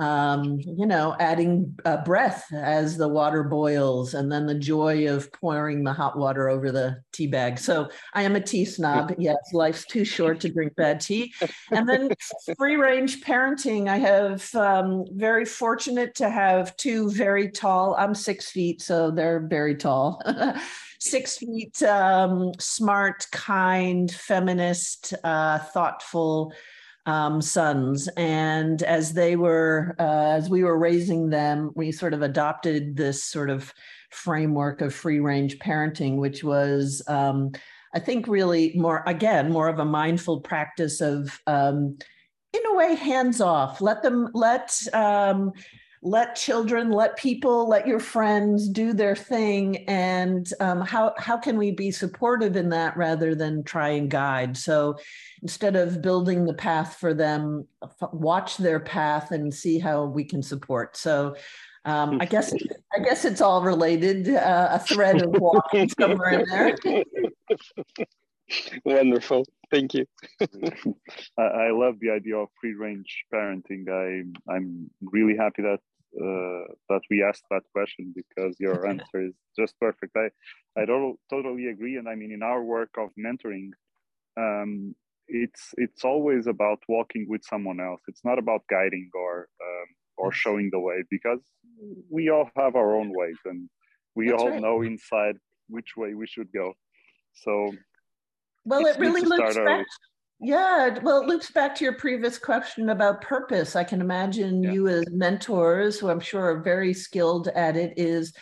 um, 0.00 0.58
you 0.60 0.86
know, 0.86 1.14
adding 1.20 1.78
uh, 1.84 1.98
breath 1.98 2.46
as 2.52 2.96
the 2.96 3.08
water 3.08 3.44
boils, 3.44 4.14
and 4.14 4.32
then 4.32 4.46
the 4.46 4.54
joy 4.54 5.08
of 5.08 5.30
pouring 5.32 5.84
the 5.84 5.92
hot 5.92 6.18
water 6.18 6.48
over 6.48 6.72
the 6.72 7.02
tea 7.12 7.26
bag. 7.26 7.58
So 7.58 7.90
I 8.14 8.22
am 8.22 8.34
a 8.36 8.40
tea 8.40 8.64
snob. 8.64 9.14
Yes, 9.20 9.36
life's 9.52 9.84
too 9.84 10.04
short 10.04 10.40
to 10.40 10.48
drink 10.48 10.74
bad 10.76 11.00
tea. 11.00 11.34
And 11.70 11.86
then 11.86 12.10
free 12.56 12.76
range 12.76 13.20
parenting. 13.20 13.86
I 13.86 13.98
have 13.98 14.52
um, 14.54 15.04
very 15.12 15.44
fortunate 15.44 16.14
to 16.16 16.30
have 16.30 16.74
two 16.78 17.10
very 17.10 17.50
tall. 17.50 17.94
I'm 17.98 18.14
six 18.14 18.50
feet, 18.50 18.80
so 18.80 19.10
they're 19.10 19.40
very 19.40 19.74
tall. 19.74 20.22
six 21.00 21.36
feet, 21.36 21.82
um, 21.82 22.52
smart, 22.58 23.26
kind, 23.30 24.10
feminist, 24.10 25.12
uh, 25.22 25.58
thoughtful 25.58 26.54
um, 27.06 27.40
sons. 27.40 28.08
And 28.16 28.82
as 28.82 29.12
they 29.12 29.36
were, 29.36 29.96
uh, 29.98 30.36
as 30.36 30.48
we 30.48 30.64
were 30.64 30.78
raising 30.78 31.30
them, 31.30 31.70
we 31.74 31.92
sort 31.92 32.14
of 32.14 32.22
adopted 32.22 32.96
this 32.96 33.24
sort 33.24 33.50
of 33.50 33.72
framework 34.10 34.80
of 34.80 34.94
free 34.94 35.20
range 35.20 35.58
parenting, 35.58 36.16
which 36.16 36.42
was, 36.44 37.02
um, 37.06 37.52
I 37.94 37.98
think, 37.98 38.28
really 38.28 38.72
more, 38.76 39.02
again, 39.06 39.52
more 39.52 39.68
of 39.68 39.78
a 39.78 39.84
mindful 39.84 40.40
practice 40.40 41.00
of, 41.00 41.40
um, 41.46 41.98
in 42.52 42.60
a 42.66 42.74
way, 42.74 42.94
hands 42.94 43.40
off. 43.40 43.80
Let 43.80 44.02
them, 44.02 44.28
let, 44.34 44.76
um, 44.92 45.52
let 46.02 46.34
children, 46.34 46.90
let 46.90 47.16
people, 47.16 47.68
let 47.68 47.86
your 47.86 48.00
friends 48.00 48.68
do 48.68 48.94
their 48.94 49.14
thing, 49.14 49.88
and 49.88 50.50
um, 50.60 50.80
how 50.80 51.12
how 51.18 51.36
can 51.36 51.58
we 51.58 51.72
be 51.72 51.90
supportive 51.90 52.56
in 52.56 52.70
that 52.70 52.96
rather 52.96 53.34
than 53.34 53.64
try 53.64 53.90
and 53.90 54.10
guide? 54.10 54.56
So 54.56 54.96
instead 55.42 55.76
of 55.76 56.00
building 56.00 56.46
the 56.46 56.54
path 56.54 56.96
for 56.96 57.12
them, 57.12 57.66
watch 58.12 58.56
their 58.56 58.80
path 58.80 59.30
and 59.30 59.52
see 59.52 59.78
how 59.78 60.04
we 60.04 60.24
can 60.24 60.42
support. 60.42 60.96
So 60.96 61.36
um, 61.84 62.18
I 62.20 62.24
guess 62.24 62.52
I 62.94 63.00
guess 63.00 63.24
it's 63.24 63.40
all 63.40 63.62
related. 63.62 64.28
Uh, 64.28 64.68
a 64.72 64.78
thread 64.78 65.22
of 65.22 65.30
walking 65.32 65.88
somewhere 66.00 66.40
in 66.40 66.48
there. 66.48 66.76
Wonderful, 68.84 69.44
thank 69.70 69.94
you. 69.94 70.04
I, 71.38 71.42
I, 71.42 71.70
love 71.70 71.94
the 72.00 72.10
idea 72.10 72.36
of 72.36 72.48
free 72.60 72.74
range 72.74 73.24
parenting. 73.32 73.88
I 73.88 74.24
I'm 74.52 74.90
really 75.00 75.36
happy 75.36 75.62
that 75.62 75.78
uh, 76.16 76.64
that 76.88 77.02
we 77.10 77.22
asked 77.22 77.44
that 77.50 77.62
question 77.72 78.14
because 78.14 78.58
your 78.58 78.86
answer 78.92 79.26
is 79.26 79.34
just 79.58 79.78
perfect. 79.78 80.16
I 80.16 80.30
I 80.80 80.84
don't 80.84 81.18
totally 81.28 81.66
agree, 81.68 81.96
and 81.96 82.08
I 82.08 82.14
mean 82.14 82.32
in 82.32 82.42
our 82.42 82.62
work 82.62 82.90
of 82.98 83.10
mentoring, 83.18 83.70
um, 84.36 84.94
it's 85.28 85.74
it's 85.76 86.04
always 86.04 86.46
about 86.46 86.80
walking 86.88 87.26
with 87.28 87.42
someone 87.44 87.80
else. 87.80 88.00
It's 88.08 88.24
not 88.24 88.38
about 88.38 88.62
guiding 88.68 89.10
or 89.14 89.48
um, 89.62 89.86
or 90.20 90.32
showing 90.32 90.68
the 90.70 90.78
way 90.78 91.02
because 91.10 91.40
we 92.10 92.30
all 92.30 92.50
have 92.56 92.76
our 92.76 92.94
own 92.94 93.10
ways 93.14 93.38
and 93.46 93.68
we 94.14 94.28
That's 94.28 94.42
all 94.42 94.50
right. 94.50 94.60
know 94.60 94.82
inside 94.82 95.36
which 95.68 95.96
way 95.96 96.14
we 96.14 96.26
should 96.26 96.52
go 96.52 96.74
so 97.32 97.72
well 98.64 98.84
it 98.84 98.98
really 98.98 99.22
looks 99.22 99.56
back 99.56 99.86
yeah 100.40 100.98
well 101.02 101.20
it 101.20 101.28
loops 101.28 101.50
back 101.50 101.74
to 101.74 101.84
your 101.84 101.94
previous 101.94 102.38
question 102.38 102.90
about 102.90 103.20
purpose 103.20 103.76
i 103.76 103.84
can 103.84 104.00
imagine 104.00 104.62
yeah. 104.62 104.72
you 104.72 104.88
as 104.88 105.04
mentors 105.10 105.98
who 105.98 106.08
i'm 106.08 106.20
sure 106.20 106.56
are 106.56 106.62
very 106.62 106.94
skilled 106.94 107.48
at 107.48 107.76
it 107.76 107.92
is 107.96 108.32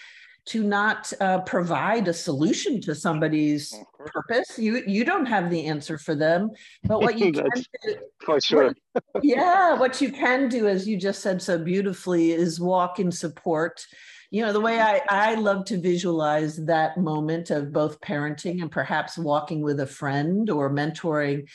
to 0.49 0.63
not 0.63 1.13
uh, 1.21 1.41
provide 1.41 2.09
a 2.09 2.13
solution 2.13 2.81
to 2.81 2.95
somebody's 2.95 3.75
purpose. 3.99 4.59
You 4.59 4.83
you 4.87 5.05
don't 5.05 5.27
have 5.27 5.51
the 5.51 5.67
answer 5.67 5.99
for 5.99 6.15
them, 6.15 6.51
but 6.85 7.03
what 7.03 7.19
you 7.19 7.33
can 7.33 7.51
do, 7.85 7.97
for 8.25 8.41
sure. 8.41 8.75
What, 8.93 9.05
yeah, 9.23 9.75
what 9.75 10.01
you 10.01 10.11
can 10.11 10.49
do, 10.49 10.67
as 10.67 10.89
you 10.89 10.97
just 10.97 11.21
said 11.21 11.43
so 11.43 11.59
beautifully, 11.59 12.33
is 12.33 12.59
walk 12.59 12.99
in 12.99 13.13
support. 13.13 13.85
You 14.31 14.43
know, 14.43 14.53
the 14.53 14.61
way 14.61 14.81
I, 14.81 15.03
I 15.11 15.35
love 15.35 15.67
to 15.67 15.79
visualize 15.79 16.57
that 16.65 16.97
moment 16.97 17.51
of 17.51 17.73
both 17.73 18.01
parenting 18.01 18.63
and 18.63 18.71
perhaps 18.71 19.19
walking 19.19 19.63
with 19.63 19.81
a 19.81 19.87
friend 19.87 20.49
or 20.49 20.71
mentoring 20.71 21.47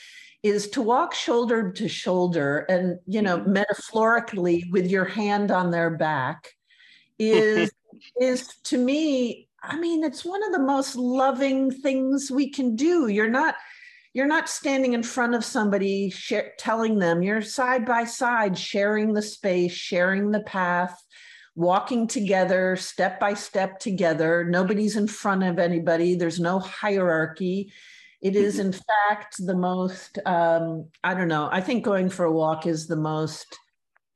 is 0.44 0.68
to 0.68 0.82
walk 0.82 1.14
shoulder 1.14 1.72
to 1.72 1.88
shoulder 1.88 2.66
and, 2.68 2.98
you 3.06 3.22
know, 3.22 3.38
mm-hmm. 3.38 3.54
metaphorically 3.54 4.68
with 4.70 4.86
your 4.86 5.06
hand 5.06 5.50
on 5.50 5.70
their 5.70 5.90
back 5.90 6.50
is 7.18 7.72
is 8.20 8.48
to 8.64 8.76
me 8.76 9.48
i 9.62 9.78
mean 9.78 10.02
it's 10.02 10.24
one 10.24 10.42
of 10.44 10.52
the 10.52 10.58
most 10.58 10.96
loving 10.96 11.70
things 11.70 12.30
we 12.30 12.50
can 12.50 12.76
do. 12.76 13.08
You're 13.08 13.30
not 13.30 13.54
you're 14.12 14.26
not 14.26 14.48
standing 14.48 14.92
in 14.92 15.02
front 15.02 15.34
of 15.34 15.44
somebody 15.44 16.10
share, 16.10 16.52
telling 16.58 16.98
them. 16.98 17.22
You're 17.22 17.42
side 17.42 17.84
by 17.84 18.04
side 18.04 18.56
sharing 18.58 19.12
the 19.12 19.22
space 19.22 19.72
sharing 19.72 20.30
the 20.30 20.42
path 20.42 21.00
walking 21.56 22.06
together 22.06 22.76
step 22.76 23.18
by 23.18 23.32
step 23.32 23.78
together. 23.78 24.44
Nobody's 24.44 24.96
in 24.96 25.06
front 25.06 25.44
of 25.44 25.58
anybody. 25.58 26.14
There's 26.14 26.40
no 26.40 26.58
hierarchy 26.58 27.72
it 28.24 28.34
is 28.34 28.58
in 28.58 28.72
fact 28.72 29.36
the 29.38 29.54
most 29.54 30.18
um, 30.26 30.88
i 31.04 31.14
don't 31.14 31.28
know 31.28 31.48
i 31.52 31.60
think 31.60 31.84
going 31.84 32.08
for 32.08 32.24
a 32.24 32.32
walk 32.32 32.66
is 32.66 32.86
the 32.86 32.96
most 32.96 33.58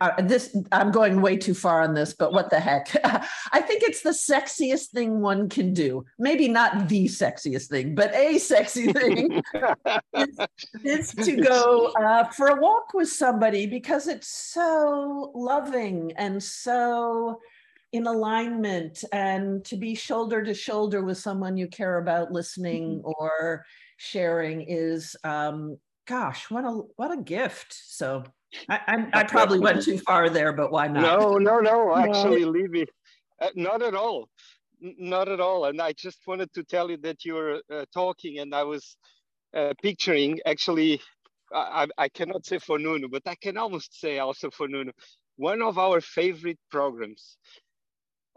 uh, 0.00 0.10
this 0.22 0.56
i'm 0.72 0.90
going 0.90 1.20
way 1.20 1.36
too 1.36 1.54
far 1.54 1.82
on 1.82 1.92
this 1.92 2.14
but 2.14 2.32
what 2.32 2.50
the 2.50 2.58
heck 2.58 2.88
i 3.52 3.60
think 3.60 3.82
it's 3.82 4.02
the 4.02 4.10
sexiest 4.10 4.86
thing 4.86 5.20
one 5.20 5.48
can 5.48 5.74
do 5.74 6.04
maybe 6.18 6.48
not 6.48 6.88
the 6.88 7.04
sexiest 7.06 7.68
thing 7.68 7.94
but 7.94 8.14
a 8.14 8.38
sexy 8.38 8.92
thing 8.92 9.42
is, 10.14 10.38
is, 10.84 11.10
to 11.12 11.36
go 11.36 11.92
uh, 12.00 12.24
for 12.28 12.48
a 12.48 12.60
walk 12.60 12.94
with 12.94 13.08
somebody 13.08 13.66
because 13.66 14.08
it's 14.08 14.28
so 14.28 15.32
loving 15.34 16.12
and 16.16 16.42
so 16.42 17.38
in 17.92 18.06
alignment 18.06 19.02
and 19.12 19.64
to 19.64 19.76
be 19.76 19.94
shoulder 19.94 20.44
to 20.44 20.54
shoulder 20.54 21.02
with 21.02 21.18
someone 21.18 21.56
you 21.56 21.66
care 21.66 21.98
about 21.98 22.32
listening 22.32 22.98
mm-hmm. 22.98 23.10
or 23.18 23.64
sharing 23.98 24.62
is 24.62 25.14
um, 25.24 25.76
gosh 26.06 26.50
what 26.50 26.64
a 26.64 26.80
what 26.96 27.12
a 27.12 27.20
gift 27.22 27.72
so 27.72 28.24
I, 28.68 28.80
I, 28.86 29.20
I 29.20 29.24
probably 29.24 29.58
went 29.58 29.82
too 29.82 29.98
far 29.98 30.30
there, 30.30 30.52
but 30.52 30.72
why 30.72 30.88
not? 30.88 31.02
No, 31.02 31.34
no, 31.34 31.60
no. 31.60 31.94
Actually, 32.08 32.46
Libby, 32.46 32.86
uh, 33.42 33.48
not 33.54 33.82
at 33.82 33.94
all. 33.94 34.28
not 34.80 35.28
at 35.28 35.40
all. 35.40 35.66
And 35.66 35.82
I 35.82 35.92
just 35.92 36.26
wanted 36.26 36.52
to 36.54 36.64
tell 36.64 36.90
you 36.90 36.96
that 36.98 37.26
you 37.26 37.34
were 37.34 37.60
uh, 37.70 37.84
talking, 37.92 38.38
and 38.38 38.54
I 38.54 38.64
was 38.64 38.96
uh, 39.54 39.74
picturing. 39.82 40.40
Actually, 40.46 41.00
I, 41.52 41.88
I 41.96 42.08
cannot 42.08 42.46
say 42.46 42.58
for 42.58 42.78
Nuno, 42.78 43.08
but 43.08 43.22
I 43.26 43.34
can 43.34 43.56
almost 43.56 44.00
say 44.00 44.18
also 44.18 44.50
for 44.50 44.68
Nuno. 44.68 44.92
One 45.36 45.62
of 45.62 45.78
our 45.78 46.00
favorite 46.00 46.58
programs 46.70 47.36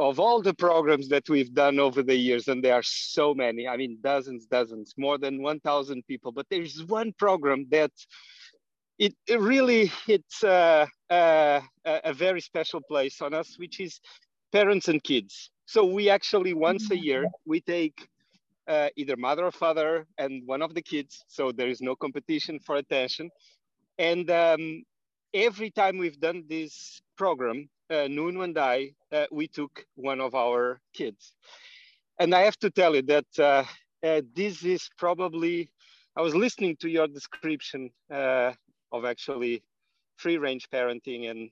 of 0.01 0.19
all 0.19 0.41
the 0.41 0.53
programs 0.53 1.07
that 1.09 1.29
we've 1.29 1.53
done 1.53 1.79
over 1.79 2.01
the 2.01 2.15
years, 2.15 2.47
and 2.47 2.63
there 2.63 2.73
are 2.73 2.83
so 2.83 3.35
many. 3.35 3.67
I 3.67 3.77
mean, 3.77 3.99
dozens, 4.01 4.47
dozens, 4.47 4.95
more 4.97 5.19
than 5.19 5.41
1,000 5.41 6.05
people. 6.07 6.31
But 6.31 6.47
there's 6.49 6.83
one 6.83 7.13
program 7.13 7.67
that 7.69 7.91
it, 8.97 9.15
it 9.27 9.39
really 9.39 9.91
it's 10.07 10.43
uh, 10.43 10.87
uh, 11.09 11.61
a 11.85 12.13
very 12.13 12.41
special 12.41 12.81
place 12.81 13.21
on 13.21 13.33
us, 13.33 13.57
which 13.57 13.79
is 13.79 13.99
parents 14.51 14.87
and 14.87 15.03
kids. 15.03 15.51
So 15.65 15.85
we 15.85 16.09
actually 16.09 16.53
once 16.53 16.89
a 16.91 16.97
year 16.97 17.25
we 17.45 17.61
take 17.61 18.07
uh, 18.67 18.89
either 18.95 19.15
mother 19.15 19.45
or 19.45 19.51
father 19.51 20.07
and 20.17 20.45
one 20.47 20.61
of 20.61 20.73
the 20.73 20.81
kids. 20.81 21.23
So 21.27 21.51
there 21.51 21.69
is 21.69 21.81
no 21.81 21.95
competition 21.95 22.59
for 22.59 22.75
attention. 22.75 23.29
And 23.97 24.29
um, 24.31 24.83
every 25.33 25.69
time 25.69 25.97
we've 25.97 26.19
done 26.19 26.43
this 26.47 27.01
program, 27.17 27.69
uh, 27.91 28.07
Nuno 28.07 28.41
and 28.41 28.57
I, 28.57 28.93
uh, 29.11 29.25
we 29.31 29.47
took 29.47 29.85
one 29.95 30.21
of 30.21 30.33
our 30.33 30.79
kids. 30.93 31.33
And 32.19 32.33
I 32.33 32.41
have 32.41 32.57
to 32.59 32.69
tell 32.69 32.95
you 32.95 33.01
that 33.03 33.39
uh, 33.39 33.63
uh, 34.05 34.21
this 34.33 34.63
is 34.63 34.89
probably, 34.97 35.71
I 36.15 36.21
was 36.21 36.35
listening 36.35 36.77
to 36.77 36.89
your 36.89 37.07
description 37.07 37.89
uh, 38.11 38.53
of 38.91 39.05
actually 39.05 39.63
free 40.17 40.37
range 40.37 40.69
parenting 40.69 41.29
and 41.29 41.49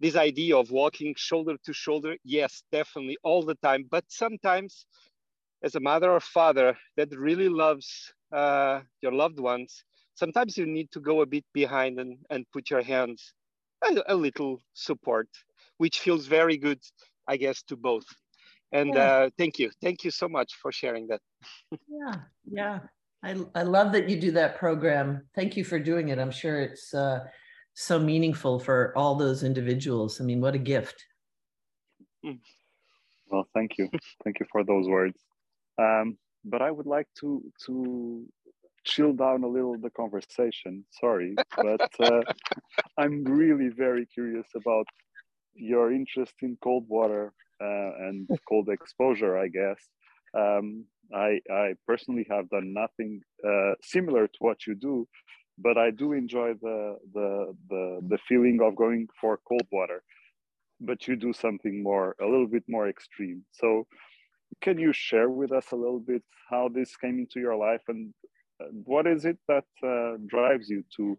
this 0.00 0.16
idea 0.16 0.56
of 0.56 0.70
walking 0.70 1.14
shoulder 1.16 1.56
to 1.64 1.72
shoulder. 1.72 2.16
Yes 2.24 2.62
definitely 2.72 3.16
all 3.22 3.42
the 3.42 3.54
time. 3.56 3.86
But 3.90 4.04
sometimes 4.08 4.86
as 5.62 5.76
a 5.76 5.80
mother 5.80 6.10
or 6.10 6.20
father 6.20 6.76
that 6.96 7.16
really 7.16 7.48
loves 7.48 8.12
uh, 8.32 8.80
your 9.00 9.12
loved 9.12 9.38
ones 9.38 9.84
sometimes 10.14 10.56
you 10.56 10.66
need 10.66 10.90
to 10.90 11.00
go 11.00 11.22
a 11.22 11.26
bit 11.26 11.44
behind 11.52 11.98
and, 11.98 12.18
and 12.30 12.44
put 12.52 12.70
your 12.70 12.82
hands 12.82 13.32
a, 13.84 14.02
a 14.08 14.14
little 14.14 14.60
support 14.74 15.28
which 15.82 15.96
feels 16.04 16.24
very 16.38 16.56
good 16.66 16.80
i 17.32 17.36
guess 17.42 17.58
to 17.62 17.76
both 17.76 18.08
and 18.80 18.94
yeah. 18.94 19.04
uh, 19.04 19.30
thank 19.38 19.54
you 19.60 19.68
thank 19.84 19.98
you 20.04 20.12
so 20.20 20.26
much 20.38 20.50
for 20.60 20.70
sharing 20.80 21.04
that 21.10 21.22
yeah 22.02 22.16
yeah 22.60 22.78
I, 23.22 23.36
I 23.54 23.62
love 23.62 23.92
that 23.92 24.08
you 24.08 24.20
do 24.20 24.32
that 24.32 24.58
program. 24.58 25.22
Thank 25.34 25.56
you 25.56 25.64
for 25.64 25.78
doing 25.78 26.08
it. 26.08 26.18
I'm 26.18 26.30
sure 26.30 26.60
it's 26.60 26.92
uh, 26.92 27.20
so 27.74 27.98
meaningful 27.98 28.58
for 28.58 28.92
all 28.96 29.14
those 29.14 29.44
individuals. 29.44 30.20
I 30.20 30.24
mean, 30.24 30.40
what 30.40 30.54
a 30.54 30.58
gift. 30.58 31.04
Hmm. 32.24 32.32
Well, 33.30 33.46
thank 33.54 33.78
you. 33.78 33.88
thank 34.24 34.40
you 34.40 34.46
for 34.50 34.64
those 34.64 34.88
words. 34.88 35.18
Um, 35.78 36.18
but 36.44 36.60
I 36.60 36.70
would 36.70 36.86
like 36.86 37.06
to 37.20 37.42
to 37.66 38.26
chill 38.84 39.12
down 39.12 39.44
a 39.44 39.46
little 39.46 39.78
the 39.78 39.90
conversation. 39.90 40.84
Sorry, 41.00 41.36
but 41.56 41.88
uh, 42.00 42.22
I'm 42.98 43.22
really 43.24 43.68
very 43.68 44.06
curious 44.06 44.46
about 44.56 44.86
your 45.54 45.92
interest 45.92 46.34
in 46.42 46.56
cold 46.62 46.86
water 46.88 47.32
uh, 47.60 47.90
and 48.06 48.28
cold 48.48 48.68
exposure, 48.68 49.36
I 49.36 49.48
guess. 49.48 49.78
Um, 50.34 50.84
I, 51.14 51.40
I 51.50 51.74
personally 51.86 52.26
have 52.30 52.48
done 52.48 52.72
nothing 52.72 53.20
uh, 53.46 53.74
similar 53.82 54.26
to 54.26 54.38
what 54.38 54.66
you 54.66 54.74
do, 54.74 55.06
but 55.58 55.76
I 55.76 55.90
do 55.90 56.12
enjoy 56.12 56.54
the, 56.60 56.96
the, 57.12 57.54
the, 57.68 58.00
the 58.08 58.18
feeling 58.28 58.60
of 58.62 58.76
going 58.76 59.08
for 59.20 59.38
cold 59.46 59.66
water. 59.70 60.02
But 60.80 61.06
you 61.06 61.16
do 61.16 61.32
something 61.32 61.82
more, 61.82 62.16
a 62.20 62.24
little 62.24 62.48
bit 62.48 62.64
more 62.68 62.88
extreme. 62.88 63.44
So, 63.52 63.86
can 64.60 64.78
you 64.78 64.92
share 64.92 65.30
with 65.30 65.52
us 65.52 65.70
a 65.72 65.76
little 65.76 66.00
bit 66.00 66.22
how 66.50 66.68
this 66.68 66.96
came 66.96 67.18
into 67.18 67.40
your 67.40 67.56
life 67.56 67.82
and 67.88 68.12
uh, 68.60 68.66
what 68.84 69.06
is 69.06 69.24
it 69.24 69.38
that 69.48 69.64
uh, 69.82 70.18
drives 70.26 70.68
you 70.68 70.84
to 70.96 71.18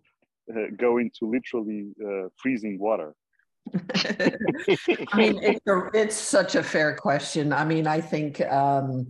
uh, 0.54 0.68
go 0.78 0.98
into 0.98 1.26
literally 1.26 1.94
uh, 2.06 2.28
freezing 2.38 2.78
water? 2.80 3.16
I 3.96 5.18
mean, 5.18 5.42
it's, 5.42 5.66
a, 5.68 5.90
it's 5.94 6.16
such 6.16 6.56
a 6.56 6.64
fair 6.64 6.96
question. 6.96 7.54
I 7.54 7.66
mean, 7.66 7.88
I 7.88 8.02
think 8.02 8.42
um, 8.42 9.10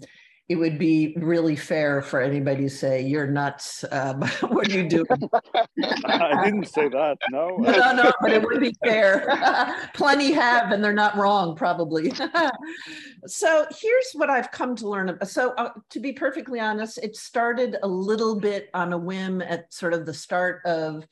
it 0.50 0.56
would 0.56 0.78
be 0.78 1.16
really 1.18 1.56
fair 1.56 2.02
for 2.02 2.22
anybody 2.22 2.64
to 2.64 2.70
say 2.70 3.02
you're 3.02 3.28
nuts. 3.28 3.84
Um, 3.92 4.22
what 4.50 4.68
are 4.68 4.72
you 4.72 4.88
doing? 4.88 5.30
I 6.06 6.46
didn't 6.46 6.68
say 6.68 6.90
that. 6.90 7.18
No. 7.32 7.48
no, 7.58 7.94
no, 7.94 8.12
but 8.22 8.32
it 8.32 8.44
would 8.44 8.60
be 8.60 8.76
fair. 8.84 9.26
Plenty 9.94 10.32
have, 10.34 10.72
and 10.72 10.84
they're 10.84 10.94
not 10.94 11.16
wrong, 11.16 11.56
probably. 11.56 12.12
so 13.26 13.66
here's 13.82 14.12
what 14.14 14.30
I've 14.30 14.52
come 14.52 14.76
to 14.78 14.88
learn. 14.88 15.18
So 15.26 15.54
uh, 15.54 15.72
to 15.90 16.00
be 16.00 16.14
perfectly 16.14 16.60
honest, 16.60 17.00
it 17.00 17.16
started 17.16 17.78
a 17.82 17.88
little 17.88 18.40
bit 18.40 18.70
on 18.74 18.94
a 18.94 18.98
whim 18.98 19.42
at 19.42 19.74
sort 19.74 19.94
of 19.94 20.06
the 20.06 20.14
start 20.14 20.62
of 20.66 21.08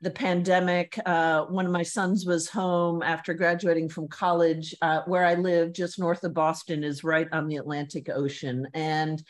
the 0.00 0.10
pandemic. 0.10 0.98
Uh, 1.06 1.44
one 1.44 1.66
of 1.66 1.72
my 1.72 1.82
sons 1.82 2.26
was 2.26 2.48
home 2.48 3.02
after 3.02 3.32
graduating 3.32 3.88
from 3.88 4.08
college. 4.08 4.74
Uh, 4.82 5.00
where 5.06 5.24
I 5.24 5.34
live, 5.34 5.72
just 5.72 5.98
north 5.98 6.22
of 6.24 6.34
Boston, 6.34 6.84
is 6.84 7.04
right 7.04 7.28
on 7.32 7.48
the 7.48 7.56
Atlantic 7.56 8.08
Ocean. 8.08 8.66
And 8.74 9.22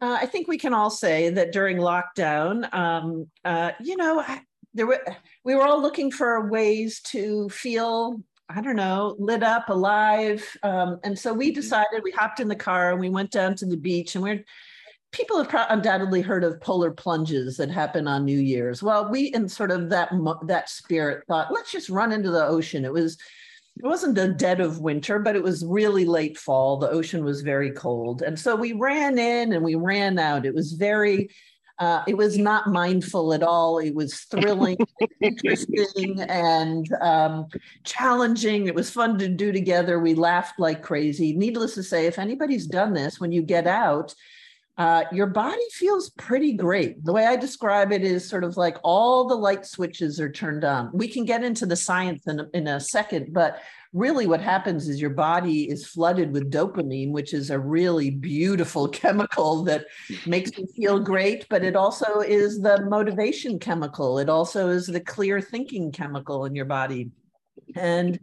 uh, 0.00 0.18
I 0.20 0.26
think 0.26 0.48
we 0.48 0.58
can 0.58 0.74
all 0.74 0.90
say 0.90 1.30
that 1.30 1.52
during 1.52 1.76
lockdown, 1.76 2.72
um, 2.74 3.28
uh, 3.44 3.72
you 3.80 3.96
know, 3.96 4.24
there 4.74 4.86
were 4.86 5.04
we 5.44 5.54
were 5.54 5.66
all 5.66 5.80
looking 5.80 6.10
for 6.10 6.48
ways 6.48 7.00
to 7.02 7.48
feel. 7.50 8.20
I 8.48 8.60
don't 8.60 8.76
know, 8.76 9.16
lit 9.18 9.42
up, 9.42 9.70
alive. 9.70 10.44
Um, 10.62 10.98
and 11.04 11.18
so 11.18 11.32
we 11.32 11.48
mm-hmm. 11.48 11.54
decided, 11.54 12.02
we 12.02 12.10
hopped 12.10 12.38
in 12.38 12.48
the 12.48 12.56
car 12.56 12.90
and 12.90 13.00
we 13.00 13.08
went 13.08 13.30
down 13.30 13.54
to 13.54 13.66
the 13.66 13.78
beach 13.78 14.14
and 14.14 14.22
we're 14.22 14.44
people 15.12 15.38
have 15.38 15.48
pro- 15.48 15.66
undoubtedly 15.68 16.22
heard 16.22 16.42
of 16.42 16.60
polar 16.60 16.90
plunges 16.90 17.56
that 17.58 17.70
happen 17.70 18.08
on 18.08 18.24
New 18.24 18.38
Year's. 18.38 18.82
Well, 18.82 19.10
we 19.10 19.26
in 19.26 19.48
sort 19.48 19.70
of 19.70 19.90
that 19.90 20.10
that 20.46 20.68
spirit 20.68 21.24
thought, 21.28 21.52
let's 21.52 21.70
just 21.70 21.90
run 21.90 22.12
into 22.12 22.30
the 22.30 22.44
ocean. 22.44 22.84
It 22.84 22.92
was 22.92 23.18
it 23.76 23.86
wasn't 23.86 24.16
the 24.16 24.28
dead 24.28 24.60
of 24.60 24.80
winter, 24.80 25.18
but 25.18 25.36
it 25.36 25.42
was 25.42 25.64
really 25.64 26.04
late 26.04 26.36
fall. 26.36 26.76
The 26.76 26.90
ocean 26.90 27.24
was 27.24 27.42
very 27.42 27.70
cold, 27.70 28.22
and 28.22 28.38
so 28.38 28.56
we 28.56 28.72
ran 28.72 29.18
in 29.18 29.52
and 29.52 29.64
we 29.64 29.76
ran 29.76 30.18
out. 30.18 30.44
It 30.44 30.54
was 30.54 30.72
very 30.72 31.30
uh, 31.78 32.04
it 32.06 32.16
was 32.16 32.38
not 32.38 32.68
mindful 32.68 33.34
at 33.34 33.42
all. 33.42 33.78
It 33.78 33.94
was 33.94 34.20
thrilling, 34.20 34.76
interesting, 35.20 36.20
and 36.22 36.86
um, 37.00 37.48
challenging. 37.84 38.66
It 38.66 38.74
was 38.74 38.90
fun 38.90 39.18
to 39.18 39.28
do 39.28 39.52
together. 39.52 39.98
We 39.98 40.14
laughed 40.14 40.60
like 40.60 40.82
crazy. 40.82 41.34
Needless 41.34 41.74
to 41.74 41.82
say, 41.82 42.06
if 42.06 42.18
anybody's 42.18 42.66
done 42.66 42.92
this, 42.92 43.18
when 43.18 43.32
you 43.32 43.42
get 43.42 43.66
out, 43.66 44.14
uh, 44.78 45.04
your 45.12 45.26
body 45.26 45.62
feels 45.72 46.10
pretty 46.10 46.54
great. 46.54 47.04
The 47.04 47.12
way 47.12 47.26
I 47.26 47.36
describe 47.36 47.92
it 47.92 48.02
is 48.02 48.26
sort 48.26 48.42
of 48.42 48.56
like 48.56 48.78
all 48.82 49.28
the 49.28 49.34
light 49.34 49.66
switches 49.66 50.18
are 50.18 50.32
turned 50.32 50.64
on. 50.64 50.90
We 50.94 51.08
can 51.08 51.24
get 51.24 51.44
into 51.44 51.66
the 51.66 51.76
science 51.76 52.26
in 52.26 52.48
in 52.54 52.66
a 52.66 52.80
second, 52.80 53.32
but 53.34 53.60
really 53.92 54.26
what 54.26 54.40
happens 54.40 54.88
is 54.88 55.00
your 55.00 55.10
body 55.10 55.68
is 55.68 55.86
flooded 55.86 56.32
with 56.32 56.50
dopamine, 56.50 57.12
which 57.12 57.34
is 57.34 57.50
a 57.50 57.58
really 57.58 58.10
beautiful 58.10 58.88
chemical 59.02 59.62
that 59.64 59.84
makes 60.26 60.56
you 60.56 60.66
feel 60.74 60.98
great, 60.98 61.46
but 61.50 61.62
it 61.62 61.76
also 61.76 62.20
is 62.20 62.60
the 62.60 62.82
motivation 62.86 63.58
chemical. 63.58 64.18
It 64.18 64.30
also 64.30 64.68
is 64.68 64.86
the 64.86 65.00
clear 65.00 65.40
thinking 65.40 65.92
chemical 65.92 66.46
in 66.46 66.54
your 66.54 66.64
body. 66.64 67.10
And 67.76 68.18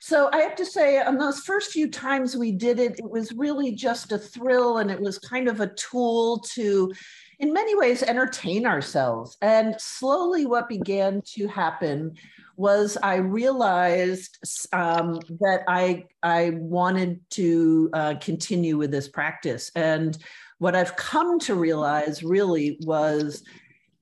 so 0.00 0.28
I 0.32 0.38
have 0.38 0.54
to 0.56 0.66
say, 0.66 1.00
on 1.00 1.18
those 1.18 1.40
first 1.40 1.72
few 1.72 1.90
times 1.90 2.36
we 2.36 2.52
did 2.52 2.78
it, 2.78 2.98
it 2.98 3.10
was 3.10 3.32
really 3.32 3.72
just 3.72 4.12
a 4.12 4.18
thrill 4.18 4.78
and 4.78 4.90
it 4.90 5.00
was 5.00 5.18
kind 5.18 5.48
of 5.48 5.60
a 5.60 5.68
tool 5.74 6.38
to, 6.54 6.92
in 7.38 7.52
many 7.52 7.74
ways, 7.76 8.02
entertain 8.02 8.66
ourselves. 8.66 9.36
And 9.40 9.74
slowly, 9.78 10.46
what 10.46 10.68
began 10.68 11.22
to 11.34 11.48
happen 11.48 12.16
was 12.56 12.96
I 13.02 13.16
realized 13.16 14.38
um, 14.72 15.20
that 15.40 15.62
I, 15.68 16.04
I 16.22 16.50
wanted 16.54 17.20
to 17.30 17.90
uh, 17.92 18.14
continue 18.20 18.78
with 18.78 18.90
this 18.90 19.08
practice. 19.08 19.70
And 19.74 20.16
what 20.58 20.74
I've 20.74 20.96
come 20.96 21.38
to 21.40 21.54
realize 21.54 22.22
really 22.22 22.78
was 22.82 23.42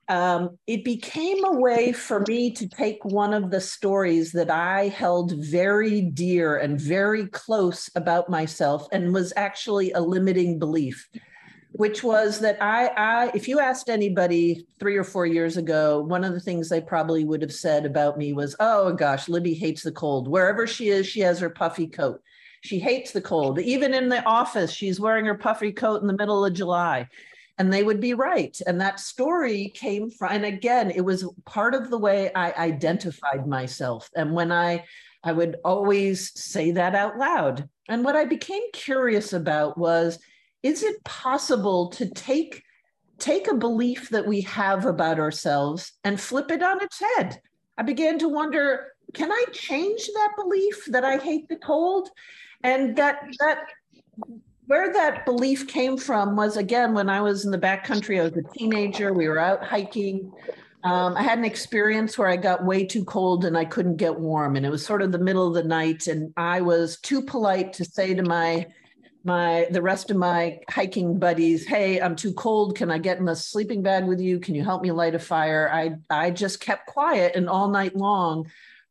um, 0.09 0.59
it 0.67 0.85
became 0.85 1.45
a 1.45 1.59
way 1.59 1.93
for 1.93 2.25
me 2.29 2.51
to 2.53 2.69
take 2.69 3.05
one 3.05 3.33
of 3.33 3.51
the 3.51 3.61
stories 3.61 4.33
that 4.33 4.51
I 4.51 4.89
held 4.89 5.33
very 5.37 6.03
dear 6.03 6.57
and 6.57 6.81
very 6.81 7.27
close 7.29 7.91
about 7.95 8.29
myself 8.29 8.87
and 8.93 9.15
was 9.15 9.33
actually 9.37 9.93
a 9.93 10.01
limiting 10.01 10.59
belief, 10.59 11.09
which 11.73 12.03
was 12.05 12.41
that 12.41 12.63
I, 12.63 12.89
I, 12.89 13.31
if 13.35 13.49
you 13.49 13.61
asked 13.61 13.89
anybody 13.89 14.67
three 14.79 14.97
or 14.97 15.05
four 15.05 15.27
years 15.27 15.57
ago, 15.57 16.03
one 16.03 16.25
of 16.25 16.35
the 16.35 16.41
things 16.41 16.69
they 16.69 16.83
probably 16.83 17.25
would 17.25 17.43
have 17.43 17.55
said 17.55 17.87
about 17.87 18.19
me 18.19 18.35
was, 18.35 18.55
oh 18.61 18.93
gosh, 18.93 19.29
Libby 19.29 19.55
hates 19.55 19.83
the 19.83 19.93
cold. 19.93 20.29
Wherever 20.29 20.67
she 20.67 20.89
is, 20.89 21.07
she 21.07 21.21
has 21.21 21.39
her 21.39 21.51
puffy 21.51 21.87
coat. 21.87 22.21
She 22.61 22.79
hates 22.79 23.13
the 23.13 23.21
cold. 23.21 23.59
Even 23.59 23.95
in 23.95 24.09
the 24.09 24.25
office, 24.25 24.73
she's 24.73 25.01
wearing 25.01 25.27
her 25.27 25.35
puffy 25.35 25.73
coat 25.73 26.01
in 26.01 26.07
the 26.07 26.17
middle 26.17 26.45
of 26.45 26.55
July 26.55 27.09
and 27.59 27.73
they 27.73 27.83
would 27.83 28.01
be 28.01 28.15
right. 28.15 28.59
And 28.67 28.81
that 28.81 29.01
story 29.01 29.73
came 29.75 30.11
from, 30.11 30.33
and 30.33 30.45
again, 30.45 30.91
it 30.91 31.03
was 31.03 31.29
part 31.45 31.75
of 31.75 31.91
the 31.91 31.99
way 31.99 32.33
I 32.35 32.53
identified 32.53 33.47
myself. 33.47 34.11
And 34.17 34.33
when 34.33 34.51
I, 34.51 34.85
I 35.23 35.33
would 35.33 35.57
always 35.65 36.33
say 36.39 36.73
that 36.73 36.95
out 36.95 37.17
loud. 37.19 37.69
And 37.89 38.05
what 38.05 38.17
I 38.17 38.25
became 38.25 38.63
curious 38.73 39.33
about 39.33 39.79
was, 39.79 40.19
is 40.63 40.83
it 40.83 41.05
possible 41.05 41.91
to 41.91 42.11
take 42.11 42.63
take 43.19 43.47
a 43.47 43.55
belief 43.55 44.09
that 44.09 44.27
we 44.27 44.41
have 44.41 44.87
about 44.87 45.21
ourselves 45.21 45.93
and 46.03 46.21
flip 46.21 46.51
it 46.51 46.63
on 46.63 46.83
its 46.83 47.01
head? 47.01 47.41
I 47.79 47.83
began 47.83 48.19
to 48.19 48.29
wonder, 48.29 48.89
can 49.13 49.31
I 49.31 49.45
change 49.53 50.09
that 50.15 50.33
belief 50.37 50.85
that 50.87 51.05
I 51.05 51.19
hate 51.19 51.49
the 51.49 51.57
cold? 51.57 52.09
And 52.63 52.97
that 52.97 53.19
that 53.41 53.61
where 54.67 54.93
that 54.93 55.25
belief 55.25 55.67
came 55.67 55.97
from 55.97 56.37
was 56.37 56.57
again 56.57 56.95
when 56.95 57.09
I 57.09 57.21
was 57.21 57.45
in 57.45 57.51
the 57.51 57.59
backcountry. 57.59 58.21
I 58.21 58.25
was 58.25 58.37
a 58.37 58.59
teenager. 58.59 59.13
We 59.13 59.29
were 59.29 59.39
out 59.39 59.63
hiking. 59.63 60.33
Um, 60.85 61.17
I 61.17 61.23
had 61.23 61.39
an 61.39 61.45
experience 61.45 62.19
where 62.19 62.29
I 62.29 62.37
got 62.37 62.65
way 62.65 62.85
too 62.85 63.05
cold 63.05 63.45
and 63.45 63.57
I 63.57 63.65
couldn't 63.65 63.97
get 63.97 64.19
warm, 64.19 64.57
and 64.57 64.67
it 64.67 64.71
was 64.71 64.85
sort 64.85 65.03
of 65.03 65.13
the 65.13 65.19
middle 65.19 65.49
of 65.49 65.55
the 65.55 65.69
night, 65.69 66.07
and 66.09 66.33
I 66.37 66.61
was 66.61 66.99
too 67.01 67.23
polite 67.23 67.73
to 67.75 67.85
say 67.85 68.15
to 68.15 68.23
my 68.23 68.67
my 69.27 69.67
the 69.71 69.81
rest 69.81 70.11
of 70.11 70.19
my 70.19 70.61
hiking 70.69 71.19
buddies, 71.19 71.67
"Hey, 71.67 72.01
I'm 72.01 72.15
too 72.17 72.35
cold. 72.35 72.77
Can 72.77 72.91
I 72.91 72.99
get 72.99 73.19
in 73.19 73.25
the 73.25 73.35
sleeping 73.35 73.83
bag 73.83 74.05
with 74.05 74.21
you? 74.21 74.39
Can 74.39 74.55
you 74.55 74.63
help 74.63 74.83
me 74.83 74.93
light 74.93 75.15
a 75.15 75.19
fire?" 75.19 75.71
I 75.73 75.97
I 76.11 76.31
just 76.31 76.61
kept 76.61 76.87
quiet, 76.87 77.35
and 77.35 77.49
all 77.49 77.69
night 77.69 77.97
long 77.97 78.47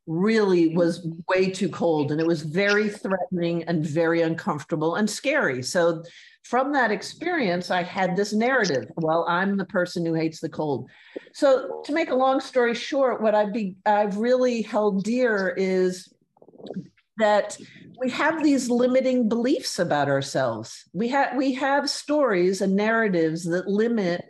really 0.06 0.68
mm-hmm. 0.68 0.78
was 0.78 1.06
way 1.28 1.50
too 1.50 1.68
cold 1.68 2.12
and 2.12 2.20
it 2.20 2.26
was 2.26 2.42
very 2.42 2.88
threatening 2.88 3.64
and 3.64 3.86
very 3.86 4.22
uncomfortable 4.22 4.96
and 4.96 5.08
scary. 5.08 5.62
So 5.62 6.02
from 6.44 6.72
that 6.72 6.90
experience, 6.90 7.70
I 7.70 7.82
had 7.82 8.16
this 8.16 8.32
narrative. 8.32 8.90
Well, 8.96 9.24
I'm 9.28 9.56
the 9.56 9.64
person 9.64 10.04
who 10.04 10.12
hates 10.12 10.40
the 10.40 10.48
cold. 10.48 10.90
So 11.32 11.82
to 11.86 11.92
make 11.92 12.10
a 12.10 12.14
long 12.14 12.40
story 12.40 12.74
short, 12.74 13.22
what 13.22 13.34
I've 13.34 13.52
be 13.52 13.76
I've 13.86 14.18
really 14.18 14.60
held 14.60 15.04
dear 15.04 15.54
is 15.56 16.12
that 17.16 17.56
we 17.98 18.10
have 18.10 18.42
these 18.42 18.68
limiting 18.68 19.28
beliefs 19.28 19.78
about 19.78 20.08
ourselves. 20.08 20.84
We 20.92 21.08
have 21.08 21.36
we 21.36 21.54
have 21.54 21.88
stories 21.88 22.60
and 22.60 22.76
narratives 22.76 23.44
that 23.44 23.68
limit 23.68 24.24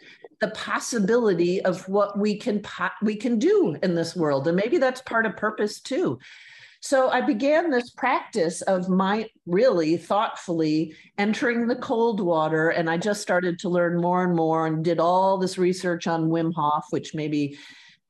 the 0.44 0.50
possibility 0.50 1.62
of 1.62 1.88
what 1.88 2.18
we 2.18 2.36
can 2.36 2.60
we 3.00 3.16
can 3.16 3.38
do 3.38 3.74
in 3.82 3.94
this 3.94 4.14
world 4.14 4.46
and 4.46 4.54
maybe 4.54 4.76
that's 4.76 5.00
part 5.00 5.24
of 5.24 5.34
purpose 5.38 5.80
too. 5.80 6.18
So 6.80 7.08
i 7.08 7.22
began 7.22 7.70
this 7.70 7.88
practice 7.88 8.60
of 8.60 8.90
my 8.90 9.26
really 9.46 9.96
thoughtfully 9.96 10.94
entering 11.16 11.66
the 11.66 11.76
cold 11.76 12.20
water 12.20 12.68
and 12.68 12.90
i 12.90 12.98
just 12.98 13.22
started 13.22 13.58
to 13.60 13.70
learn 13.70 13.98
more 13.98 14.22
and 14.22 14.36
more 14.36 14.66
and 14.66 14.84
did 14.84 15.00
all 15.00 15.38
this 15.38 15.56
research 15.56 16.06
on 16.06 16.28
wim 16.28 16.52
hof 16.54 16.84
which 16.90 17.14
maybe 17.14 17.56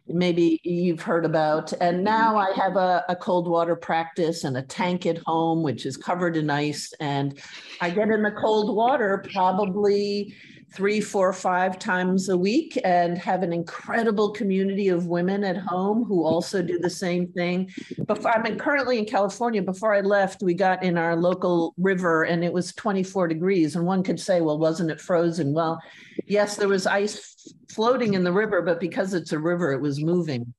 maybe 0.07 0.61
you've 0.65 1.01
heard 1.01 1.25
about. 1.25 1.73
And 1.75 1.99
mm-hmm. 1.99 2.05
now 2.17 2.37
i 2.37 2.51
have 2.57 2.75
a, 2.75 3.05
a 3.09 3.15
cold 3.15 3.47
water 3.47 3.77
practice 3.77 4.43
and 4.43 4.57
a 4.57 4.63
tank 4.63 5.07
at 5.07 5.19
home 5.19 5.63
which 5.63 5.87
is 5.87 5.97
covered 5.97 6.37
in 6.37 6.51
ice 6.51 6.93
and 6.99 7.39
i 7.81 7.91
get 7.91 8.09
in 8.09 8.25
the 8.25 8.33
cold 8.33 8.75
water 8.75 9.25
probably 9.33 10.35
three, 10.75 11.01
four, 11.01 11.33
five 11.33 11.79
times 11.79 12.29
a 12.29 12.37
week 12.37 12.79
and 12.85 13.17
have 13.17 13.43
an 13.43 13.53
incredible 13.53 14.33
community 14.33 14.89
of 14.89 15.07
women 15.07 15.45
at 15.45 15.57
home 15.57 16.05
who 16.05 16.25
also 16.25 16.63
do 16.63 16.79
the 16.79 16.91
same 16.91 17.29
thing. 17.29 17.71
Before, 18.07 18.33
I'm 18.33 18.59
currently 18.59 18.99
in 18.99 19.05
California. 19.05 19.63
Before 19.63 19.95
I 19.95 20.01
left, 20.01 20.43
we 20.43 20.55
got 20.55 20.83
in 20.83 20.99
our 20.99 21.15
local 21.15 21.75
river 21.79 22.25
and 22.25 22.45
it 22.45 22.53
was 22.53 22.75
24 22.75 23.29
degrees. 23.29 23.77
And 23.77 23.87
one 23.87 24.03
could 24.03 24.19
say, 24.19 24.41
well, 24.41 24.59
wasn't 24.59 24.91
it 24.91 25.01
frozen? 25.01 25.53
Well, 25.53 25.81
yes, 26.27 26.57
there 26.57 26.69
was 26.69 26.87
ice 26.87 27.55
floating 27.69 28.15
in 28.15 28.25
the 28.25 28.33
river, 28.33 28.61
but 28.61 28.81
because 28.81 29.15
it's 29.15 29.33
a 29.33 29.39
river, 29.39 29.73
it 29.73 29.81
was 29.81 30.03
moving. 30.03 30.53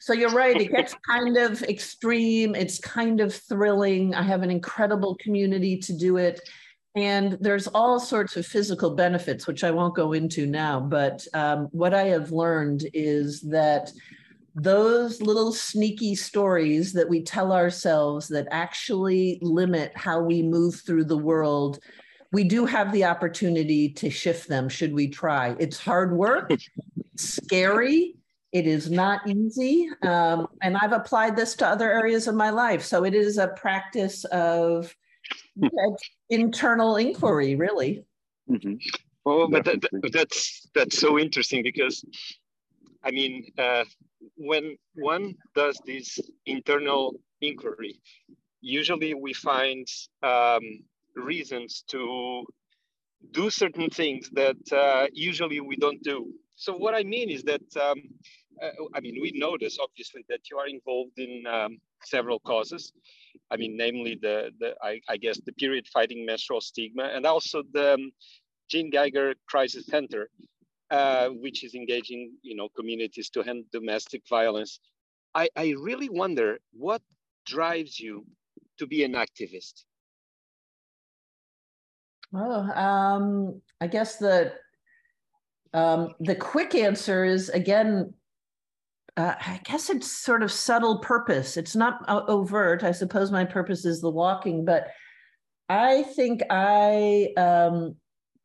So 0.00 0.14
you're 0.14 0.30
right, 0.30 0.58
it 0.58 0.72
gets 0.72 0.94
kind 1.08 1.36
of 1.36 1.62
extreme. 1.62 2.54
It's 2.54 2.78
kind 2.78 3.20
of 3.20 3.34
thrilling. 3.34 4.14
I 4.14 4.22
have 4.22 4.42
an 4.42 4.50
incredible 4.50 5.16
community 5.16 5.76
to 5.78 5.92
do 5.92 6.16
it 6.16 6.40
and 6.96 7.38
there's 7.40 7.66
all 7.68 8.00
sorts 8.00 8.36
of 8.36 8.46
physical 8.46 8.90
benefits, 8.90 9.46
which 9.46 9.64
I 9.64 9.70
won't 9.70 9.94
go 9.94 10.12
into 10.12 10.46
now. 10.46 10.80
But 10.80 11.26
um, 11.34 11.68
what 11.70 11.94
I 11.94 12.04
have 12.04 12.32
learned 12.32 12.88
is 12.92 13.40
that 13.42 13.92
those 14.54 15.22
little 15.22 15.52
sneaky 15.52 16.16
stories 16.16 16.92
that 16.94 17.08
we 17.08 17.22
tell 17.22 17.52
ourselves 17.52 18.26
that 18.28 18.48
actually 18.50 19.38
limit 19.40 19.92
how 19.94 20.20
we 20.20 20.42
move 20.42 20.80
through 20.84 21.04
the 21.04 21.16
world 21.16 21.78
we 22.32 22.44
do 22.44 22.64
have 22.64 22.92
the 22.92 23.04
opportunity 23.04 23.88
to 23.88 24.10
shift 24.10 24.48
them 24.48 24.68
should 24.68 24.92
we 24.92 25.08
try. 25.08 25.56
It's 25.58 25.78
hard 25.78 26.12
work, 26.12 26.52
scary, 27.16 28.14
it 28.52 28.66
is 28.66 28.90
not 28.90 29.28
easy. 29.28 29.88
Um, 30.02 30.48
and 30.62 30.76
I've 30.76 30.92
applied 30.92 31.36
this 31.36 31.54
to 31.56 31.66
other 31.66 31.90
areas 31.90 32.28
of 32.28 32.34
my 32.34 32.50
life. 32.50 32.84
So 32.84 33.04
it 33.04 33.14
is 33.14 33.38
a 33.38 33.48
practice 33.48 34.24
of 34.26 34.94
internal 36.28 36.96
inquiry, 36.96 37.56
really. 37.56 38.04
Mm-hmm. 38.48 38.74
Well, 39.24 39.48
but 39.48 39.64
that, 39.64 39.80
that, 39.82 40.10
that's 40.12 40.68
that's 40.74 40.98
so 40.98 41.18
interesting 41.18 41.62
because, 41.62 42.04
I 43.04 43.10
mean, 43.10 43.46
uh, 43.58 43.84
when 44.36 44.76
one 44.94 45.34
does 45.54 45.80
this 45.86 46.18
internal 46.46 47.14
inquiry, 47.40 48.00
usually 48.60 49.14
we 49.14 49.32
find 49.34 49.86
um, 50.22 50.62
reasons 51.14 51.84
to 51.88 52.44
do 53.32 53.50
certain 53.50 53.90
things 53.90 54.30
that 54.32 54.56
uh, 54.72 55.06
usually 55.12 55.60
we 55.60 55.76
don't 55.76 56.02
do. 56.02 56.32
So 56.56 56.76
what 56.76 56.94
I 56.94 57.02
mean 57.02 57.30
is 57.30 57.42
that 57.44 57.62
um, 57.76 58.00
uh, 58.62 58.70
I 58.94 59.00
mean 59.00 59.18
we 59.20 59.32
notice 59.34 59.78
obviously 59.80 60.24
that 60.28 60.40
you 60.50 60.58
are 60.58 60.66
involved 60.66 61.18
in 61.18 61.44
um, 61.46 61.78
several 62.04 62.38
causes. 62.40 62.92
I 63.50 63.56
mean, 63.56 63.76
namely 63.76 64.18
the 64.20 64.52
the 64.60 64.74
I, 64.82 65.00
I, 65.08 65.16
guess 65.16 65.40
the 65.40 65.52
period 65.52 65.86
fighting 65.88 66.24
menstrual 66.24 66.60
stigma 66.60 67.10
and 67.14 67.26
also 67.26 67.62
the 67.72 67.94
um, 67.94 68.12
Jeanne 68.68 68.90
Geiger 68.90 69.34
Crisis 69.48 69.86
Center, 69.86 70.30
uh, 70.90 71.28
which 71.28 71.64
is 71.64 71.74
engaging 71.74 72.32
you 72.42 72.54
know 72.54 72.68
communities 72.68 73.28
to 73.30 73.42
end 73.42 73.64
domestic 73.72 74.22
violence. 74.28 74.78
I, 75.34 75.48
I 75.56 75.74
really 75.80 76.08
wonder 76.08 76.58
what 76.72 77.02
drives 77.46 77.98
you 77.98 78.24
to 78.78 78.86
be 78.86 79.04
an 79.04 79.12
activist. 79.12 79.84
Oh, 82.34 82.62
um, 82.74 83.60
I 83.80 83.88
guess 83.88 84.16
the 84.16 84.52
um, 85.72 86.14
the 86.20 86.36
quick 86.36 86.74
answer 86.74 87.24
is 87.24 87.48
again. 87.48 88.14
Uh, 89.16 89.34
I 89.38 89.60
guess 89.64 89.90
it's 89.90 90.10
sort 90.10 90.42
of 90.42 90.52
subtle 90.52 90.98
purpose. 90.98 91.56
It's 91.56 91.76
not 91.76 92.04
overt. 92.08 92.84
I 92.84 92.92
suppose 92.92 93.30
my 93.30 93.44
purpose 93.44 93.84
is 93.84 94.00
the 94.00 94.10
walking, 94.10 94.64
but 94.64 94.88
I 95.68 96.02
think 96.02 96.42
I 96.50 97.32
um, 97.36 97.96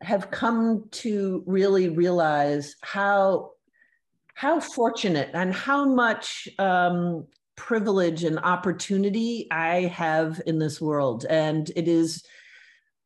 have 0.01 0.31
come 0.31 0.85
to 0.91 1.43
really 1.45 1.89
realize 1.89 2.75
how 2.81 3.51
how 4.33 4.59
fortunate 4.59 5.29
and 5.33 5.53
how 5.53 5.85
much 5.85 6.47
um, 6.59 7.25
privilege 7.55 8.25
and 8.25 8.37
opportunity 8.39 9.47
I 9.49 9.83
have 9.83 10.41
in 10.45 10.59
this 10.59 10.81
world, 10.81 11.25
and 11.29 11.71
it 11.75 11.87
is 11.87 12.23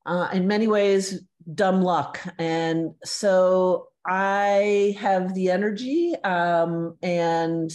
uh, 0.05 0.30
in 0.34 0.47
many 0.47 0.68
ways 0.68 1.22
dumb 1.53 1.82
luck. 1.82 2.20
And 2.38 2.93
so 3.03 3.89
I 4.06 4.95
have 5.00 5.34
the 5.34 5.52
energy 5.52 6.16
um, 6.24 6.97
and 7.02 7.72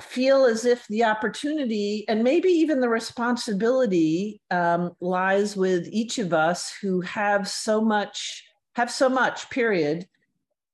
feel 0.00 0.44
as 0.44 0.64
if 0.64 0.86
the 0.88 1.04
opportunity 1.04 2.04
and 2.08 2.22
maybe 2.22 2.48
even 2.48 2.80
the 2.80 2.88
responsibility 2.88 4.40
um, 4.50 4.92
lies 5.00 5.56
with 5.56 5.88
each 5.90 6.18
of 6.18 6.32
us 6.32 6.72
who 6.80 7.00
have 7.00 7.48
so 7.48 7.80
much 7.80 8.44
have 8.76 8.90
so 8.90 9.08
much 9.08 9.50
period 9.50 10.06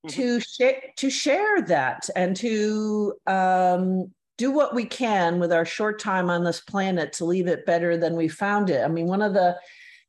mm-hmm. 0.06 0.08
to 0.08 0.40
share 0.40 0.82
to 0.96 1.10
share 1.10 1.62
that 1.62 2.08
and 2.16 2.36
to 2.36 3.14
um, 3.26 4.12
do 4.36 4.50
what 4.50 4.74
we 4.74 4.84
can 4.84 5.38
with 5.38 5.52
our 5.52 5.64
short 5.64 5.98
time 5.98 6.28
on 6.28 6.44
this 6.44 6.60
planet 6.60 7.12
to 7.14 7.24
leave 7.24 7.46
it 7.46 7.66
better 7.66 7.96
than 7.96 8.16
we 8.16 8.28
found 8.28 8.68
it 8.68 8.84
i 8.84 8.88
mean 8.88 9.06
one 9.06 9.22
of 9.22 9.32
the 9.32 9.56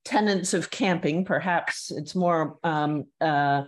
tenets 0.03 0.53
of 0.53 0.69
camping 0.69 1.25
perhaps 1.25 1.91
it's 1.91 2.15
more 2.15 2.57
um, 2.63 3.05
uh, 3.21 3.63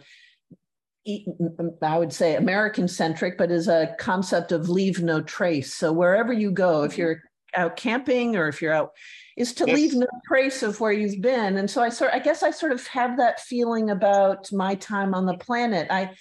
I 1.81 1.97
would 1.97 2.13
say 2.13 2.35
American 2.35 2.87
centric, 2.87 3.37
but 3.37 3.51
is 3.51 3.67
a 3.67 3.95
concept 3.99 4.51
of 4.51 4.69
leave 4.69 5.01
no 5.01 5.21
trace. 5.21 5.73
So 5.73 5.91
wherever 5.93 6.33
you 6.33 6.51
go, 6.51 6.83
if 6.83 6.91
mm-hmm. 6.91 7.01
you're 7.01 7.21
out 7.55 7.75
camping 7.77 8.35
or 8.35 8.47
if 8.47 8.61
you're 8.61 8.73
out, 8.73 8.91
is 9.37 9.53
to 9.53 9.65
yes. 9.67 9.75
leave 9.75 9.93
no 9.93 10.07
trace 10.27 10.63
of 10.63 10.79
where 10.79 10.91
you've 10.91 11.21
been. 11.21 11.57
And 11.57 11.69
so 11.69 11.81
I 11.81 11.89
sort, 11.89 12.11
I 12.13 12.19
guess 12.19 12.43
I 12.43 12.51
sort 12.51 12.71
of 12.71 12.85
have 12.87 13.17
that 13.17 13.39
feeling 13.39 13.89
about 13.89 14.51
my 14.51 14.75
time 14.75 15.13
on 15.13 15.25
the 15.25 15.37
planet. 15.37 15.87
I 15.89 16.11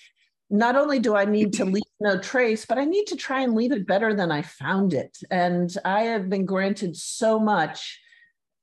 not 0.50 0.76
only 0.76 0.98
do 0.98 1.16
I 1.16 1.24
need 1.24 1.52
to 1.54 1.64
leave 1.64 1.82
no 1.98 2.18
trace, 2.18 2.66
but 2.66 2.78
I 2.78 2.84
need 2.84 3.06
to 3.06 3.16
try 3.16 3.40
and 3.40 3.54
leave 3.54 3.72
it 3.72 3.86
better 3.86 4.14
than 4.14 4.30
I 4.30 4.42
found 4.42 4.94
it. 4.94 5.16
And 5.30 5.74
I 5.84 6.02
have 6.02 6.28
been 6.28 6.46
granted 6.46 6.96
so 6.96 7.40
much. 7.40 8.00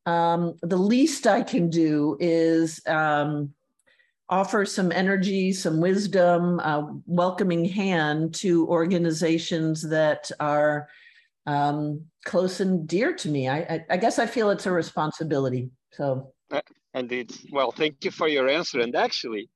Um, 0.05 0.55
the 0.61 0.77
least 0.77 1.27
I 1.27 1.41
can 1.41 1.69
do 1.69 2.17
is 2.19 2.79
um, 2.87 3.53
offer 4.33 4.65
some 4.65 4.91
energy, 4.91 5.53
some 5.53 5.79
wisdom, 5.79 6.59
a 6.61 6.75
welcoming 7.05 7.63
hand 7.65 8.33
to 8.33 8.67
organizations 8.67 9.87
that 9.87 10.31
are 10.39 10.87
um, 11.45 12.01
close 12.25 12.59
and 12.59 12.87
dear 12.87 13.13
to 13.13 13.29
me. 13.29 13.47
I, 13.47 13.59
I, 13.73 13.85
I, 13.91 13.97
guess 13.97 14.17
I 14.17 14.25
feel 14.25 14.49
it's 14.49 14.65
a 14.65 14.71
responsibility. 14.71 15.69
So, 15.91 16.33
uh, 16.51 16.61
indeed. 16.95 17.31
Well, 17.51 17.71
thank 17.71 18.03
you 18.05 18.09
for 18.09 18.27
your 18.27 18.49
answer. 18.49 18.79
And 18.79 18.95
actually, 18.95 19.49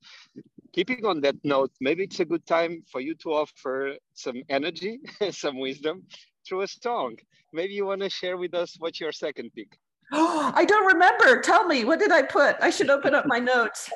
keeping 0.72 1.04
on 1.04 1.20
that 1.22 1.36
note, 1.42 1.72
maybe 1.80 2.04
it's 2.04 2.20
a 2.20 2.24
good 2.24 2.46
time 2.46 2.84
for 2.92 3.00
you 3.00 3.16
to 3.22 3.32
offer 3.32 3.96
some 4.14 4.42
energy, 4.48 5.00
some 5.30 5.58
wisdom 5.58 6.04
through 6.46 6.62
a 6.62 6.68
song. 6.68 7.16
Maybe 7.52 7.72
you 7.72 7.86
want 7.86 8.02
to 8.02 8.10
share 8.10 8.36
with 8.36 8.54
us 8.54 8.76
what's 8.78 9.00
your 9.00 9.12
second 9.12 9.50
pick. 9.56 9.76
Oh, 10.12 10.52
I 10.54 10.64
don't 10.64 10.86
remember. 10.86 11.40
Tell 11.40 11.66
me, 11.66 11.84
what 11.84 11.98
did 11.98 12.12
I 12.12 12.22
put? 12.22 12.56
I 12.60 12.70
should 12.70 12.90
open 12.90 13.14
up 13.14 13.26
my 13.26 13.38
notes. 13.38 13.90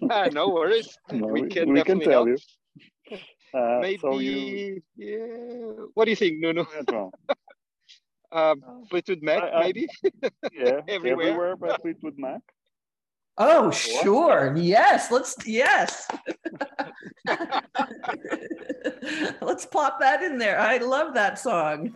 no 0.32 0.48
worries. 0.48 0.96
No, 1.10 1.26
we, 1.26 1.48
can, 1.48 1.72
we 1.72 1.82
can 1.82 2.00
tell 2.00 2.26
help. 2.26 2.28
you. 2.28 3.18
Uh, 3.54 3.78
Maybe, 3.80 3.98
so 3.98 4.18
you... 4.18 4.82
yeah. 4.96 5.84
What 5.94 6.06
do 6.06 6.10
you 6.10 6.16
think, 6.16 6.40
Nuno? 6.40 6.66
um, 8.32 8.62
Fleetwood 8.88 9.22
Mac, 9.22 9.42
I, 9.42 9.48
I, 9.50 9.60
maybe? 9.60 9.88
yeah, 10.52 10.80
everywhere. 10.88 11.28
everywhere 11.28 11.56
but 11.56 11.82
Fleetwood 11.82 12.14
Mac. 12.16 12.40
Oh, 13.38 13.70
sure. 13.70 14.54
Yes, 14.56 15.10
let's, 15.10 15.36
yes. 15.46 16.06
let's 19.40 19.66
plop 19.66 20.00
that 20.00 20.22
in 20.22 20.38
there. 20.38 20.58
I 20.58 20.78
love 20.78 21.14
that 21.14 21.38
song. 21.38 21.94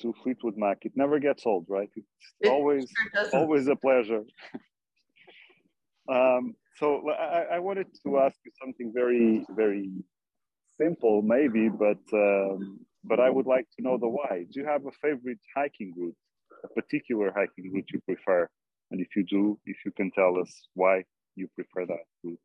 To 0.00 0.14
Fleetwood 0.22 0.56
Mac. 0.56 0.78
It 0.82 0.92
never 0.94 1.18
gets 1.18 1.44
old, 1.46 1.66
right? 1.68 1.90
It's 1.94 2.06
It 2.40 2.48
always 2.48 2.86
sure 2.90 3.40
always 3.40 3.68
a 3.68 3.76
pleasure. 3.76 4.22
um, 6.08 6.54
so 6.76 7.08
I, 7.10 7.56
I 7.56 7.58
wanted 7.58 7.88
to 8.04 8.18
ask 8.18 8.36
you 8.44 8.52
something 8.62 8.92
very 8.94 9.44
very 9.50 9.90
simple, 10.78 11.22
maybe, 11.22 11.68
but 11.68 12.02
um, 12.12 12.80
but 13.04 13.20
I 13.20 13.30
would 13.30 13.46
like 13.46 13.66
to 13.76 13.82
know 13.82 13.98
the 13.98 14.08
why. 14.08 14.46
Do 14.50 14.60
you 14.60 14.66
have 14.66 14.86
a 14.86 14.92
favorite 15.02 15.40
hiking 15.56 15.92
route, 15.96 16.16
a 16.64 16.68
particular 16.68 17.32
hiking 17.34 17.72
route 17.72 17.88
you 17.92 18.00
prefer? 18.00 18.48
And 18.90 19.00
if 19.00 19.08
you 19.16 19.24
do, 19.24 19.58
if 19.66 19.76
you 19.84 19.92
can 19.92 20.10
tell 20.10 20.38
us 20.40 20.52
why 20.74 21.04
you 21.36 21.48
prefer 21.54 21.86
that 21.86 22.04
route. 22.24 22.38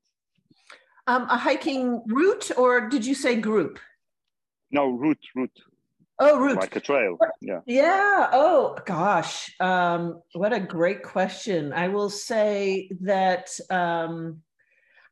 Um, 1.08 1.24
a 1.30 1.38
hiking 1.38 2.01
route, 2.08 2.51
or 2.58 2.89
did 2.89 3.06
you 3.06 3.16
say 3.16 3.36
group? 3.36 3.80
No, 4.72 4.89
route, 4.89 5.26
route, 5.36 5.60
Oh, 6.18 6.39
route. 6.39 6.57
like 6.57 6.76
a 6.76 6.80
trail. 6.80 7.18
Yeah. 7.41 7.59
Yeah. 7.66 8.30
Oh 8.32 8.78
gosh. 8.86 9.53
Um, 9.59 10.22
what 10.34 10.53
a 10.53 10.59
great 10.59 11.03
question. 11.03 11.74
I 11.74 11.89
will 11.89 12.09
say 12.09 12.89
that 13.01 13.49
um, 13.70 14.41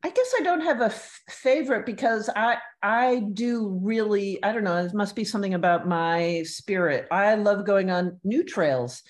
I 0.01 0.10
guess 0.10 0.34
I 0.39 0.43
don't 0.43 0.62
have 0.62 0.82
a 0.82 0.86
f- 0.86 1.22
favorite 1.30 1.86
because 1.86 2.30
I 2.36 2.58
I 2.82 3.24
do 3.34 3.80
really 3.82 4.41
I 4.43 4.54
don't 4.54 4.64
know. 4.64 4.78
It 4.78 4.93
must 4.93 5.16
be 5.16 5.26
something 5.26 5.54
about 5.54 5.88
my 5.88 6.43
spirit. 6.43 7.08
I 7.12 7.36
love 7.36 7.66
going 7.66 7.89
on 7.89 8.20
new 8.24 8.43
trails. 8.43 9.01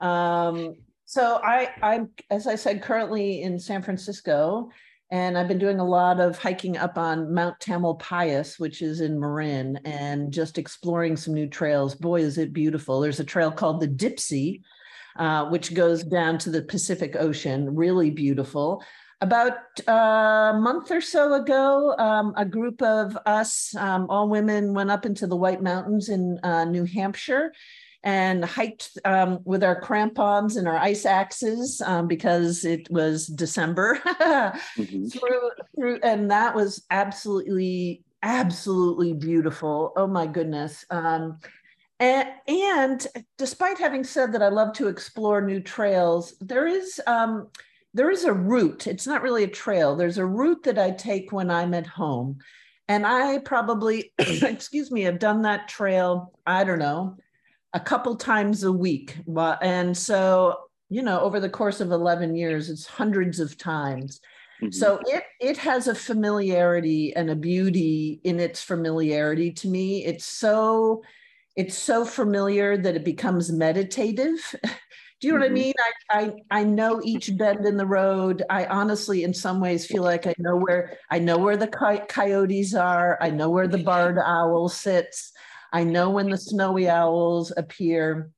Um, 0.00 0.74
so 1.04 1.40
I 1.42 1.70
I'm 1.82 2.10
as 2.30 2.46
I 2.46 2.54
said 2.54 2.82
currently 2.82 3.42
in 3.42 3.58
San 3.58 3.82
Francisco. 3.82 4.70
And 5.12 5.36
I've 5.36 5.48
been 5.48 5.58
doing 5.58 5.80
a 5.80 5.84
lot 5.84 6.20
of 6.20 6.38
hiking 6.38 6.76
up 6.76 6.96
on 6.96 7.34
Mount 7.34 7.58
Tamalpais, 7.58 8.60
which 8.60 8.80
is 8.80 9.00
in 9.00 9.18
Marin, 9.18 9.80
and 9.84 10.32
just 10.32 10.56
exploring 10.56 11.16
some 11.16 11.34
new 11.34 11.48
trails. 11.48 11.96
Boy, 11.96 12.20
is 12.20 12.38
it 12.38 12.52
beautiful. 12.52 13.00
There's 13.00 13.18
a 13.18 13.24
trail 13.24 13.50
called 13.50 13.80
the 13.80 13.88
Dipsea, 13.88 14.60
uh, 15.16 15.46
which 15.48 15.74
goes 15.74 16.04
down 16.04 16.38
to 16.38 16.50
the 16.50 16.62
Pacific 16.62 17.16
Ocean, 17.18 17.74
really 17.74 18.10
beautiful. 18.10 18.84
About 19.20 19.58
uh, 19.88 20.52
a 20.54 20.58
month 20.58 20.92
or 20.92 21.00
so 21.00 21.34
ago, 21.34 21.94
um, 21.98 22.32
a 22.36 22.44
group 22.44 22.80
of 22.80 23.18
us, 23.26 23.74
um, 23.74 24.06
all 24.08 24.28
women, 24.28 24.74
went 24.74 24.90
up 24.92 25.04
into 25.04 25.26
the 25.26 25.36
White 25.36 25.60
Mountains 25.60 26.08
in 26.08 26.38
uh, 26.44 26.64
New 26.64 26.84
Hampshire 26.84 27.52
and 28.02 28.44
hiked 28.44 28.98
um, 29.04 29.40
with 29.44 29.62
our 29.62 29.78
crampons 29.80 30.56
and 30.56 30.66
our 30.66 30.78
ice 30.78 31.04
axes 31.04 31.80
um, 31.82 32.08
because 32.08 32.64
it 32.64 32.90
was 32.90 33.26
December 33.26 33.98
Mhm. 34.76 35.12
through, 35.12 35.50
through, 35.76 36.00
and 36.02 36.30
that 36.30 36.54
was 36.54 36.84
absolutely, 36.90 38.02
absolutely 38.22 39.12
beautiful. 39.12 39.92
Oh 39.96 40.06
my 40.06 40.26
goodness. 40.26 40.84
Um, 40.90 41.38
and, 41.98 42.28
and 42.48 43.06
despite 43.36 43.78
having 43.78 44.04
said 44.04 44.32
that 44.32 44.42
I 44.42 44.48
love 44.48 44.72
to 44.74 44.88
explore 44.88 45.42
new 45.42 45.60
trails, 45.60 46.34
there 46.40 46.66
is 46.66 47.00
um, 47.06 47.48
there 47.92 48.10
is 48.10 48.24
a 48.24 48.32
route. 48.32 48.86
It's 48.86 49.06
not 49.06 49.20
really 49.20 49.44
a 49.44 49.48
trail. 49.48 49.96
There's 49.96 50.16
a 50.16 50.24
route 50.24 50.62
that 50.62 50.78
I 50.78 50.92
take 50.92 51.32
when 51.32 51.50
I'm 51.50 51.74
at 51.74 51.86
home, 51.86 52.38
and 52.88 53.06
I 53.06 53.38
probably, 53.38 54.14
excuse 54.18 54.90
me, 54.90 55.02
have 55.02 55.18
done 55.18 55.42
that 55.42 55.68
trail. 55.68 56.32
I 56.46 56.64
don't 56.64 56.78
know, 56.78 57.16
a 57.72 57.80
couple 57.80 58.16
times 58.16 58.64
a 58.64 58.72
week. 58.72 59.16
And 59.62 59.96
so 59.96 60.58
you 60.92 61.02
know, 61.02 61.20
over 61.20 61.38
the 61.38 61.48
course 61.48 61.80
of 61.80 61.92
11 61.92 62.34
years, 62.34 62.68
it's 62.68 62.84
hundreds 62.86 63.38
of 63.38 63.56
times. 63.56 64.20
Mhm. 64.62 64.74
So 64.74 65.00
it 65.06 65.22
it 65.40 65.56
has 65.58 65.86
a 65.88 65.94
familiarity 65.94 67.14
and 67.14 67.30
a 67.30 67.36
beauty 67.36 68.20
in 68.24 68.40
its 68.40 68.62
familiarity 68.62 69.52
to 69.52 69.68
me. 69.68 70.04
It's 70.04 70.24
so 70.26 71.02
it's 71.56 71.76
so 71.78 72.04
familiar 72.04 72.76
that 72.76 72.96
it 72.96 73.04
becomes 73.04 73.52
meditative. 73.52 74.38
Do 75.20 75.26
you 75.28 75.34
know 75.34 75.40
what 75.40 75.46
I 75.46 75.50
Mhm. 75.50 75.54
mean? 75.54 75.74
I, 76.10 76.20
I 76.50 76.60
I 76.60 76.64
know 76.64 77.00
each 77.04 77.36
bend 77.36 77.66
in 77.66 77.76
the 77.76 77.86
road. 77.86 78.42
I 78.50 78.64
honestly, 78.66 79.22
in 79.22 79.34
some 79.34 79.60
ways, 79.60 79.86
feel 79.86 80.02
like 80.02 80.26
I 80.26 80.34
know 80.38 80.56
where 80.56 80.98
I 81.10 81.18
know 81.18 81.38
where 81.38 81.56
the 81.58 81.68
coy- 81.68 82.04
coyotes 82.08 82.74
are. 82.74 83.18
I 83.20 83.30
know 83.30 83.50
where 83.50 83.68
the 83.68 83.78
barred 83.78 84.18
owl 84.18 84.68
sits. 84.70 85.32
I 85.72 85.84
know 85.84 86.10
when 86.10 86.30
the 86.30 86.38
snowy 86.38 86.88
owls 86.88 87.52
appear, 87.56 88.30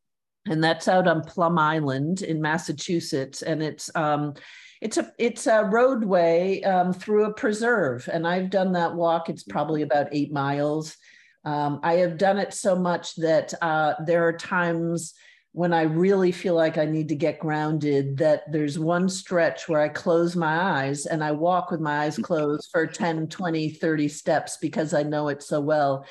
and 0.46 0.62
that's 0.62 0.88
out 0.88 1.06
on 1.06 1.22
Plum 1.22 1.58
Island 1.58 2.22
in 2.22 2.42
Massachusetts. 2.42 3.42
And 3.42 3.62
it's 3.62 3.90
um, 3.94 4.34
it's 4.80 4.98
a 4.98 5.12
it's 5.18 5.46
a 5.46 5.64
roadway 5.64 6.62
um, 6.62 6.92
through 6.92 7.24
a 7.26 7.34
preserve, 7.34 8.08
and 8.12 8.26
I've 8.26 8.50
done 8.50 8.72
that 8.72 8.94
walk. 8.94 9.28
It's 9.28 9.44
probably 9.44 9.82
about 9.82 10.08
eight 10.12 10.32
miles. 10.32 10.96
Um, 11.44 11.80
I 11.82 11.94
have 11.94 12.18
done 12.18 12.38
it 12.38 12.54
so 12.54 12.76
much 12.76 13.16
that 13.16 13.52
uh, 13.62 13.94
there 14.04 14.26
are 14.26 14.32
times 14.32 15.14
when 15.54 15.72
I 15.74 15.82
really 15.82 16.32
feel 16.32 16.54
like 16.54 16.78
I 16.78 16.86
need 16.86 17.08
to 17.08 17.14
get 17.14 17.38
grounded. 17.38 18.16
That 18.18 18.50
there's 18.50 18.78
one 18.78 19.08
stretch 19.08 19.68
where 19.68 19.80
I 19.80 19.88
close 19.88 20.34
my 20.34 20.82
eyes 20.82 21.06
and 21.06 21.22
I 21.22 21.32
walk 21.32 21.70
with 21.70 21.80
my 21.80 22.04
eyes 22.04 22.18
closed 22.22 22.68
for 22.72 22.86
10, 22.86 23.28
20, 23.28 23.70
30 23.70 24.08
steps 24.08 24.58
because 24.60 24.94
I 24.94 25.02
know 25.02 25.28
it 25.28 25.42
so 25.42 25.60
well 25.60 26.04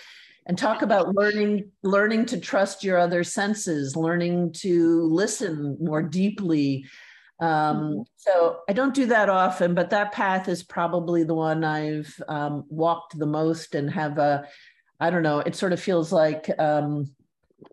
and 0.52 0.58
talk 0.58 0.82
about 0.82 1.16
learning 1.16 1.72
learning 1.82 2.26
to 2.26 2.38
trust 2.38 2.84
your 2.84 2.98
other 2.98 3.24
senses 3.24 3.96
learning 3.96 4.52
to 4.52 5.04
listen 5.04 5.78
more 5.80 6.04
deeply. 6.04 6.84
Um, 7.40 8.04
so 8.18 8.60
i 8.70 8.74
don't 8.74 8.94
do 8.94 9.06
that 9.08 9.30
often 9.30 9.74
but 9.74 9.90
that 9.92 10.12
path 10.12 10.50
is 10.50 10.62
probably 10.62 11.24
the 11.24 11.34
one 11.34 11.64
i've 11.64 12.14
um, 12.28 12.66
walked 12.68 13.18
the 13.18 13.26
most 13.26 13.74
and 13.76 13.90
have 13.90 14.18
a 14.20 14.46
i 15.00 15.10
don't 15.10 15.24
know 15.24 15.40
it 15.40 15.56
sort 15.56 15.72
of 15.74 15.80
feels 15.80 16.12
like 16.12 16.52
um, 16.60 17.10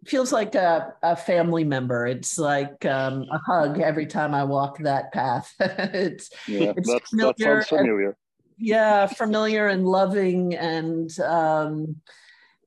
feels 0.07 0.33
like 0.33 0.55
a, 0.55 0.95
a 1.03 1.17
family 1.17 1.65
member. 1.65 2.07
It's 2.07 2.39
like 2.39 2.85
um, 2.87 3.25
a 3.33 3.39
hug 3.39 3.81
every 3.81 4.07
time 4.07 4.35
i 4.35 4.45
walk 4.45 4.79
that 4.79 5.13
path. 5.13 5.53
It's 5.61 6.31
Yeah, 6.47 6.73
It's 6.77 6.89
that's, 6.89 7.11
that 7.11 7.11
familiar 7.11 7.61
sounds 7.61 7.69
familiar. 7.69 8.17
yeah 8.57 9.07
familiar 9.07 9.67
and 9.67 9.85
loving 9.85 10.55
and 10.55 11.11
um 11.21 11.97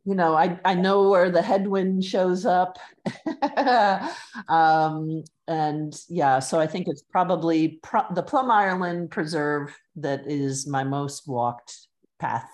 you 0.06 0.16
know 0.16 0.36
i 0.36 0.60
i 0.66 0.74
know 0.74 1.10
where 1.10 1.30
the 1.30 1.42
headwind 1.42 2.04
shows 2.04 2.46
up 2.46 2.80
um 4.50 5.24
and 5.48 6.02
yeah 6.10 6.40
so 6.40 6.60
i 6.60 6.68
think 6.68 6.88
it's 6.88 7.04
probably 7.12 7.80
pro- 7.84 8.12
the 8.14 8.24
plum 8.24 8.50
island 8.50 9.12
preserve 9.12 9.76
that 9.96 10.22
is 10.26 10.68
my 10.68 10.84
most 10.84 11.28
walked 11.28 11.88
path 12.20 12.50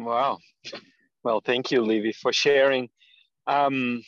Wow. 0.00 0.38
Well, 1.22 1.42
thank 1.44 1.70
you, 1.70 1.82
Libby, 1.82 2.12
for 2.12 2.32
sharing. 2.32 2.88
Um, 3.46 4.02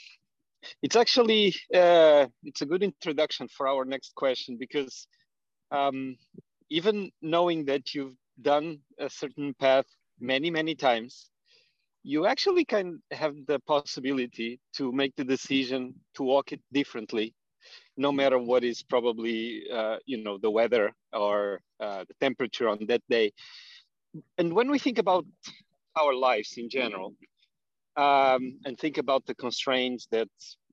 it's 0.83 0.97
actually 0.97 1.55
uh, 1.75 2.27
it's 2.45 2.63
a 2.63 2.67
good 2.67 2.83
introduction 2.83 3.49
for 3.49 3.69
our 3.69 3.85
next 3.85 4.15
question 4.15 4.57
because 4.59 5.07
um, 5.71 6.17
even 6.71 7.11
knowing 7.21 7.67
that 7.67 7.95
you've 7.95 8.17
done 8.41 8.79
a 8.99 9.11
certain 9.11 9.55
path 9.61 9.85
many 10.19 10.51
many 10.51 10.75
times, 10.75 11.29
you 12.03 12.27
actually 12.27 12.65
can 12.65 13.01
have 13.11 13.35
the 13.47 13.59
possibility 13.61 14.59
to 14.75 14.93
make 14.93 15.15
the 15.17 15.25
decision 15.25 15.95
to 16.15 16.23
walk 16.23 16.53
it 16.53 16.61
differently, 16.73 17.35
no 17.97 18.11
matter 18.11 18.39
what 18.39 18.65
is 18.65 18.83
probably 18.83 19.65
uh, 19.73 19.97
you 20.07 20.23
know 20.23 20.39
the 20.39 20.51
weather 20.51 20.93
or 21.13 21.61
uh, 21.81 22.05
the 22.09 22.15
temperature 22.21 22.69
on 22.69 22.87
that 22.87 23.03
day. 23.09 23.33
And 24.39 24.53
when 24.53 24.71
we 24.71 24.79
think 24.79 24.99
about 24.99 25.25
our 25.97 26.15
lives 26.15 26.55
in 26.57 26.69
general 26.69 27.15
um, 27.97 28.59
and 28.65 28.79
think 28.79 28.99
about 28.99 29.25
the 29.27 29.35
constraints 29.35 30.07
that 30.11 30.29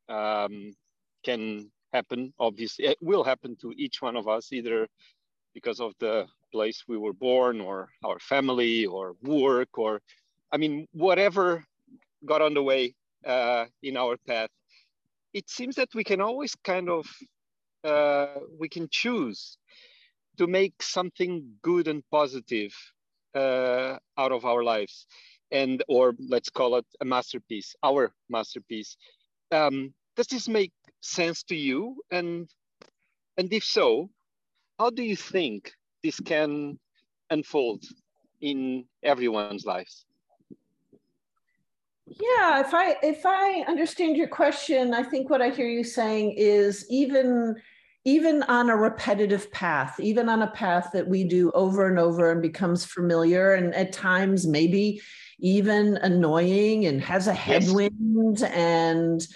um, 0.07 0.71
can 1.23 1.69
happen 1.93 2.31
obviously 2.39 2.85
it 2.85 2.97
will 3.01 3.23
happen 3.23 3.55
to 3.59 3.73
each 3.75 4.01
one 4.01 4.15
of 4.15 4.27
us 4.27 4.53
either 4.53 4.87
because 5.53 5.79
of 5.79 5.93
the 5.99 6.25
place 6.51 6.83
we 6.87 6.97
were 6.97 7.13
born 7.13 7.59
or 7.59 7.89
our 8.05 8.19
family 8.19 8.85
or 8.85 9.15
work 9.23 9.77
or 9.77 9.99
i 10.51 10.57
mean 10.57 10.87
whatever 10.91 11.63
got 12.25 12.41
on 12.41 12.53
the 12.53 12.63
way 12.63 12.93
uh, 13.25 13.65
in 13.83 13.97
our 13.97 14.17
path 14.27 14.49
it 15.33 15.49
seems 15.49 15.75
that 15.75 15.89
we 15.93 16.03
can 16.03 16.21
always 16.21 16.55
kind 16.63 16.89
of 16.89 17.07
uh, 17.83 18.35
we 18.59 18.67
can 18.67 18.87
choose 18.89 19.57
to 20.37 20.47
make 20.47 20.81
something 20.81 21.45
good 21.61 21.87
and 21.87 22.03
positive 22.11 22.73
uh, 23.35 23.97
out 24.17 24.31
of 24.31 24.45
our 24.45 24.63
lives 24.63 25.05
and 25.51 25.83
or 25.87 26.13
let's 26.27 26.49
call 26.49 26.75
it 26.75 26.85
a 27.01 27.05
masterpiece 27.05 27.75
our 27.83 28.11
masterpiece. 28.29 28.97
Um, 29.51 29.93
does 30.15 30.27
this 30.27 30.47
make 30.47 30.71
sense 31.01 31.43
to 31.43 31.55
you? 31.55 32.01
And 32.11 32.49
and 33.37 33.51
if 33.53 33.63
so 33.63 34.09
how 34.79 34.89
do 34.89 35.03
you 35.03 35.15
think 35.15 35.71
this 36.03 36.19
can 36.19 36.79
unfold 37.29 37.83
in 38.41 38.85
everyone's 39.03 39.65
lives 39.65 40.05
Yeah, 42.09 42.61
if 42.61 42.73
I 42.73 42.95
if 43.03 43.21
I 43.25 43.63
understand 43.67 44.17
your 44.17 44.27
question, 44.27 44.93
I 44.93 45.03
think 45.03 45.29
what 45.29 45.41
I 45.41 45.49
hear 45.49 45.67
you 45.67 45.83
saying 45.83 46.33
is 46.37 46.85
even 46.89 47.55
even 48.05 48.41
on 48.43 48.69
a 48.69 48.75
repetitive 48.75 49.51
path, 49.51 49.99
even 49.99 50.29
on 50.29 50.41
a 50.41 50.51
path 50.51 50.89
that 50.93 51.07
we 51.07 51.23
do 51.23 51.51
over 51.51 51.87
and 51.87 51.99
over 51.99 52.31
and 52.31 52.41
becomes 52.41 52.85
familiar 52.85 53.53
and 53.53 53.75
at 53.75 53.91
times 53.91 54.47
maybe 54.47 55.01
even 55.39 55.97
annoying 55.97 56.85
and 56.85 57.01
has 57.01 57.27
a 57.27 57.33
headwind 57.33 58.39
yes. 58.39 58.51
and 58.51 59.27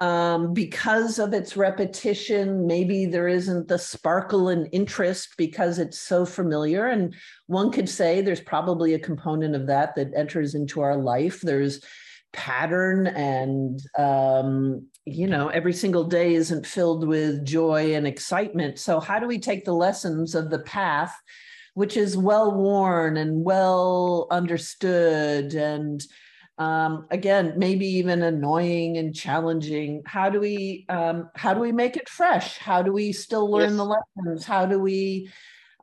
um, 0.00 0.54
because 0.54 1.18
of 1.18 1.34
its 1.34 1.58
repetition, 1.58 2.66
maybe 2.66 3.04
there 3.04 3.28
isn't 3.28 3.68
the 3.68 3.78
sparkle 3.78 4.48
and 4.48 4.68
interest 4.72 5.34
because 5.36 5.78
it's 5.78 5.98
so 5.98 6.24
familiar. 6.24 6.86
And 6.86 7.14
one 7.48 7.70
could 7.70 7.88
say 7.88 8.22
there's 8.22 8.40
probably 8.40 8.94
a 8.94 8.98
component 8.98 9.54
of 9.54 9.66
that 9.66 9.94
that 9.96 10.14
enters 10.16 10.54
into 10.54 10.80
our 10.80 10.96
life. 10.96 11.42
There's 11.42 11.84
pattern 12.32 13.06
and 13.08 13.80
um, 13.98 14.86
you 15.04 15.26
know 15.26 15.48
every 15.48 15.72
single 15.72 16.04
day 16.04 16.34
isn't 16.34 16.66
filled 16.66 17.06
with 17.06 17.44
joy 17.44 17.94
and 17.94 18.06
excitement. 18.06 18.78
So 18.78 19.00
how 19.00 19.18
do 19.18 19.26
we 19.26 19.38
take 19.38 19.64
the 19.64 19.74
lessons 19.74 20.34
of 20.34 20.50
the 20.50 20.60
path 20.60 21.14
which 21.74 21.96
is 21.96 22.16
well 22.16 22.52
worn 22.52 23.16
and 23.16 23.44
well 23.44 24.26
understood 24.30 25.54
and 25.54 26.02
um, 26.58 27.06
again 27.10 27.54
maybe 27.56 27.86
even 27.86 28.22
annoying 28.22 28.96
and 28.96 29.14
challenging? 29.14 30.02
How 30.06 30.30
do 30.30 30.40
we 30.40 30.86
um, 30.88 31.30
how 31.34 31.54
do 31.54 31.60
we 31.60 31.72
make 31.72 31.96
it 31.96 32.08
fresh? 32.08 32.58
How 32.58 32.82
do 32.82 32.92
we 32.92 33.12
still 33.12 33.50
learn 33.50 33.70
yes. 33.70 33.76
the 33.76 33.84
lessons? 33.84 34.44
How 34.44 34.66
do 34.66 34.78
we 34.78 35.30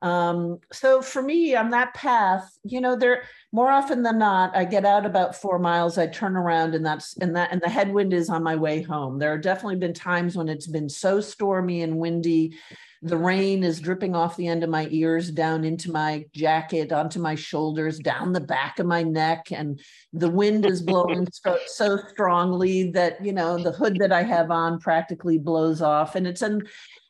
um, 0.01 0.59
so 0.71 1.01
for 1.01 1.21
me 1.21 1.55
on 1.55 1.69
that 1.69 1.93
path 1.93 2.57
you 2.63 2.79
know 2.79 2.95
there 2.95 3.23
more 3.51 3.71
often 3.71 4.03
than 4.03 4.17
not 4.17 4.55
i 4.55 4.63
get 4.63 4.85
out 4.85 5.05
about 5.05 5.35
four 5.35 5.59
miles 5.59 5.97
i 5.97 6.05
turn 6.07 6.35
around 6.35 6.75
and 6.75 6.85
that's 6.85 7.17
and 7.17 7.35
that 7.35 7.51
and 7.51 7.61
the 7.61 7.69
headwind 7.69 8.13
is 8.13 8.29
on 8.29 8.43
my 8.43 8.55
way 8.55 8.81
home. 8.81 9.19
There 9.19 9.31
have 9.31 9.41
definitely 9.41 9.77
been 9.77 9.93
times 9.93 10.35
when 10.35 10.49
it's 10.49 10.67
been 10.67 10.89
so 10.89 11.21
stormy 11.21 11.81
and 11.81 11.97
windy 11.97 12.55
the 13.01 13.17
rain 13.17 13.63
is 13.63 13.79
dripping 13.79 14.15
off 14.15 14.37
the 14.37 14.47
end 14.47 14.63
of 14.63 14.69
my 14.69 14.87
ears 14.89 15.31
down 15.31 15.63
into 15.63 15.91
my 15.91 16.25
jacket 16.33 16.91
onto 16.91 17.19
my 17.19 17.35
shoulders 17.35 17.99
down 17.99 18.33
the 18.33 18.39
back 18.39 18.79
of 18.79 18.85
my 18.85 19.03
neck 19.03 19.47
and 19.51 19.79
the 20.13 20.29
wind 20.29 20.65
is 20.65 20.81
blowing 20.81 21.27
so, 21.31 21.57
so 21.67 21.97
strongly 22.09 22.91
that 22.91 23.23
you 23.23 23.33
know 23.33 23.57
the 23.57 23.71
hood 23.71 23.97
that 23.99 24.11
i 24.11 24.23
have 24.23 24.51
on 24.51 24.79
practically 24.79 25.37
blows 25.37 25.81
off 25.81 26.15
and 26.15 26.25
it's 26.25 26.41
an 26.41 26.61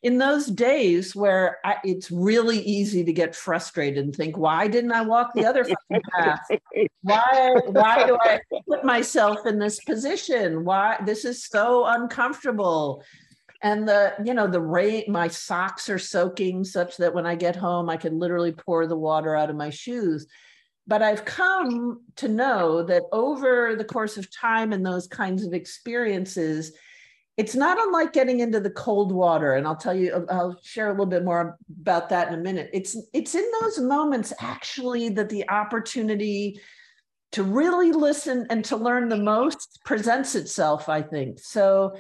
in 0.04 0.18
those 0.20 0.48
days 0.48 1.16
where 1.16 1.58
I, 1.66 1.78
it's 1.84 2.12
really 2.12 2.60
easy 2.60 3.04
to 3.04 3.12
get 3.12 3.36
frustrated 3.36 4.06
and 4.06 4.16
think, 4.16 4.38
why 4.38 4.68
didn't 4.68 4.92
I 4.92 5.02
walk 5.02 5.34
the 5.34 5.46
other 5.46 5.66
path? 6.14 6.48
Why, 7.02 7.56
why 7.66 8.06
do 8.06 8.18
I 8.22 8.40
put 8.70 8.86
myself 8.86 9.46
in 9.46 9.60
this 9.60 9.80
position? 9.84 10.64
Why 10.64 10.98
this 11.06 11.26
is 11.26 11.44
so 11.46 11.86
uncomfortable? 11.86 13.04
And 13.62 13.88
the, 13.88 14.14
you 14.24 14.34
know, 14.34 14.47
the 14.47 14.62
rain, 14.62 15.05
my 15.08 15.28
socks 15.28 15.89
are 15.89 15.99
soaking 15.99 16.64
such 16.64 16.97
that 16.97 17.14
when 17.14 17.26
I 17.26 17.36
get 17.36 17.55
home, 17.55 17.89
I 17.89 17.97
can 17.97 18.20
literally 18.20 18.51
pour 18.51 18.86
the 18.86 18.95
water 18.95 19.36
out 19.36 19.49
of 19.49 19.55
my 19.55 19.70
shoes. 19.70 20.28
But 20.86 21.01
I've 21.01 21.26
come 21.26 22.01
to 22.18 22.28
know 22.28 22.84
that 22.84 23.03
over 23.12 23.76
the 23.76 23.84
course 23.84 24.18
of 24.18 24.34
time 24.34 24.72
and 24.74 24.86
those 24.86 25.08
kinds 25.08 25.43
of 25.43 25.53
experiences, 25.53 26.72
it's 27.36 27.55
not 27.55 27.78
unlike 27.80 28.14
getting 28.14 28.39
into 28.39 28.60
the 28.60 28.70
cold 28.70 29.12
water. 29.12 29.53
And 29.53 29.68
i'll 29.68 29.76
tell 29.76 29.95
you 29.95 30.26
i'll 30.30 30.58
share 30.64 30.88
a 30.88 30.91
little 30.91 31.05
bit 31.05 31.24
more 31.24 31.58
about 31.82 32.10
that 32.10 32.30
in 32.30 32.34
a 32.34 32.41
minute. 32.41 32.70
It's 32.74 32.97
it's 33.14 33.36
in 33.36 33.45
those 33.62 33.80
moments 33.80 34.34
actually 34.39 35.10
that 35.10 35.30
the 35.30 35.47
opportunity 35.49 36.60
to 37.34 37.43
really 37.43 37.91
listen 37.91 38.47
and 38.49 38.64
to 38.66 38.78
learn 38.78 39.10
the 39.10 39.18
most 39.18 39.80
presents 39.86 40.36
itself 40.36 40.89
i 40.89 41.01
think. 41.01 41.39
So 41.39 41.95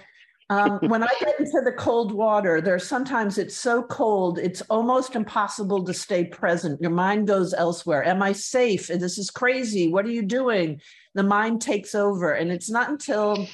um, 0.49 0.79
when 0.83 1.03
i 1.03 1.09
get 1.19 1.39
into 1.39 1.61
the 1.63 1.71
cold 1.71 2.11
water 2.11 2.61
there's 2.61 2.87
sometimes 2.87 3.37
it's 3.37 3.57
so 3.57 3.83
cold 3.83 4.39
it's 4.39 4.61
almost 4.69 5.15
impossible 5.15 5.83
to 5.83 5.93
stay 5.93 6.23
present. 6.25 6.81
Your 6.81 6.91
mind 6.91 7.27
goes 7.27 7.53
elsewhere. 7.53 8.03
Am 8.05 8.21
i 8.21 8.31
safe? 8.31 8.87
This 8.87 9.17
is 9.17 9.29
crazy. 9.29 9.87
What 9.87 10.05
are 10.05 10.11
you 10.11 10.21
doing? 10.23 10.81
The 11.15 11.23
mind 11.23 11.61
takes 11.61 11.95
over. 11.95 12.33
And 12.33 12.51
it's 12.51 12.69
not 12.69 12.89
until 12.89 13.47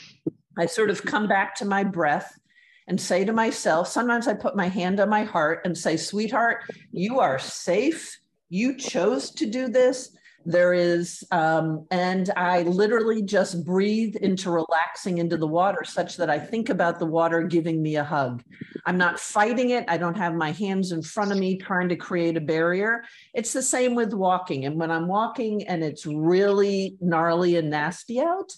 I 0.57 0.65
sort 0.65 0.89
of 0.89 1.03
come 1.03 1.27
back 1.27 1.55
to 1.55 1.65
my 1.65 1.83
breath 1.83 2.37
and 2.87 2.99
say 2.99 3.23
to 3.25 3.33
myself, 3.33 3.87
sometimes 3.87 4.27
I 4.27 4.33
put 4.33 4.55
my 4.55 4.67
hand 4.67 4.99
on 4.99 5.09
my 5.09 5.23
heart 5.23 5.61
and 5.65 5.77
say, 5.77 5.97
sweetheart, 5.97 6.63
you 6.91 7.19
are 7.19 7.39
safe. 7.39 8.19
You 8.49 8.77
chose 8.77 9.31
to 9.31 9.45
do 9.45 9.69
this. 9.69 10.15
There 10.45 10.73
is, 10.73 11.23
um, 11.31 11.87
and 11.89 12.29
I 12.35 12.63
literally 12.63 13.21
just 13.21 13.63
breathe 13.65 14.15
into 14.17 14.51
relaxing 14.51 15.19
into 15.19 15.37
the 15.37 15.47
water 15.47 15.83
such 15.85 16.17
that 16.17 16.29
I 16.29 16.39
think 16.39 16.69
about 16.69 16.99
the 16.99 17.05
water 17.05 17.43
giving 17.43 17.81
me 17.81 17.95
a 17.95 18.03
hug. 18.03 18.43
I'm 18.85 18.97
not 18.97 19.19
fighting 19.19 19.69
it. 19.69 19.85
I 19.87 19.97
don't 19.97 20.17
have 20.17 20.35
my 20.35 20.51
hands 20.51 20.91
in 20.91 21.01
front 21.01 21.31
of 21.31 21.37
me 21.37 21.57
trying 21.57 21.89
to 21.89 21.95
create 21.95 22.35
a 22.35 22.41
barrier. 22.41 23.03
It's 23.33 23.53
the 23.53 23.61
same 23.61 23.95
with 23.95 24.13
walking. 24.13 24.65
And 24.65 24.77
when 24.77 24.91
I'm 24.91 25.07
walking 25.07 25.67
and 25.67 25.83
it's 25.83 26.05
really 26.05 26.97
gnarly 26.99 27.55
and 27.55 27.69
nasty 27.69 28.19
out, 28.19 28.51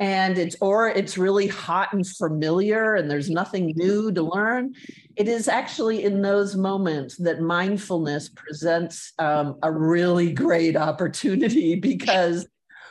and 0.00 0.38
it's 0.38 0.56
or 0.62 0.88
it's 0.88 1.18
really 1.18 1.46
hot 1.46 1.92
and 1.92 2.06
familiar 2.06 2.94
and 2.94 3.10
there's 3.10 3.28
nothing 3.28 3.74
new 3.76 4.10
to 4.10 4.22
learn. 4.22 4.74
It 5.16 5.28
is 5.28 5.46
actually 5.46 6.04
in 6.04 6.22
those 6.22 6.56
moments 6.56 7.18
that 7.18 7.42
mindfulness 7.42 8.30
presents 8.30 9.12
um, 9.18 9.58
a 9.62 9.70
really 9.70 10.32
great 10.32 10.74
opportunity 10.74 11.74
because 11.80 12.48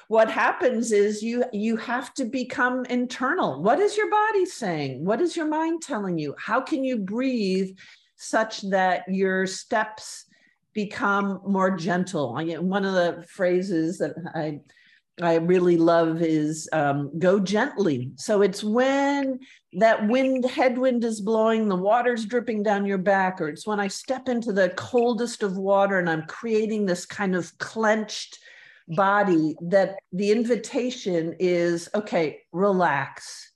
what 0.07 0.29
happens 0.29 0.91
is 0.91 1.21
you 1.23 1.43
you 1.51 1.77
have 1.77 2.13
to 2.15 2.25
become 2.25 2.85
internal. 2.85 3.61
What 3.61 3.79
is 3.79 3.97
your 3.97 4.09
body 4.09 4.45
saying? 4.45 5.03
What 5.03 5.19
is 5.19 5.35
your 5.35 5.47
mind 5.47 5.81
telling 5.81 6.17
you? 6.19 6.35
How 6.37 6.61
can 6.61 6.83
you 6.83 6.97
breathe 6.97 7.75
such 8.17 8.61
that 8.69 9.03
your 9.07 9.47
steps 9.47 10.25
become 10.73 11.41
more 11.45 11.75
gentle? 11.75 12.33
One 12.33 12.85
of 12.85 12.93
the 12.93 13.25
phrases 13.27 13.97
that 13.97 14.13
i 14.35 14.59
I 15.21 15.35
really 15.35 15.77
love 15.77 16.21
is 16.21 16.69
um, 16.71 17.17
go 17.19 17.39
gently. 17.39 18.11
So 18.15 18.41
it's 18.41 18.63
when 18.63 19.39
that 19.73 20.07
wind, 20.07 20.45
headwind 20.45 21.03
is 21.03 21.21
blowing, 21.21 21.67
the 21.67 21.75
water's 21.75 22.25
dripping 22.25 22.63
down 22.63 22.85
your 22.85 22.97
back, 22.97 23.41
or 23.41 23.49
it's 23.49 23.67
when 23.67 23.79
I 23.79 23.87
step 23.87 24.29
into 24.29 24.53
the 24.53 24.69
coldest 24.69 25.43
of 25.43 25.57
water 25.57 25.99
and 25.99 26.09
I'm 26.09 26.23
creating 26.23 26.85
this 26.85 27.05
kind 27.05 27.35
of 27.35 27.55
clenched 27.57 28.39
body 28.87 29.55
that 29.61 29.97
the 30.11 30.31
invitation 30.31 31.35
is 31.39 31.89
okay, 31.93 32.39
relax, 32.51 33.51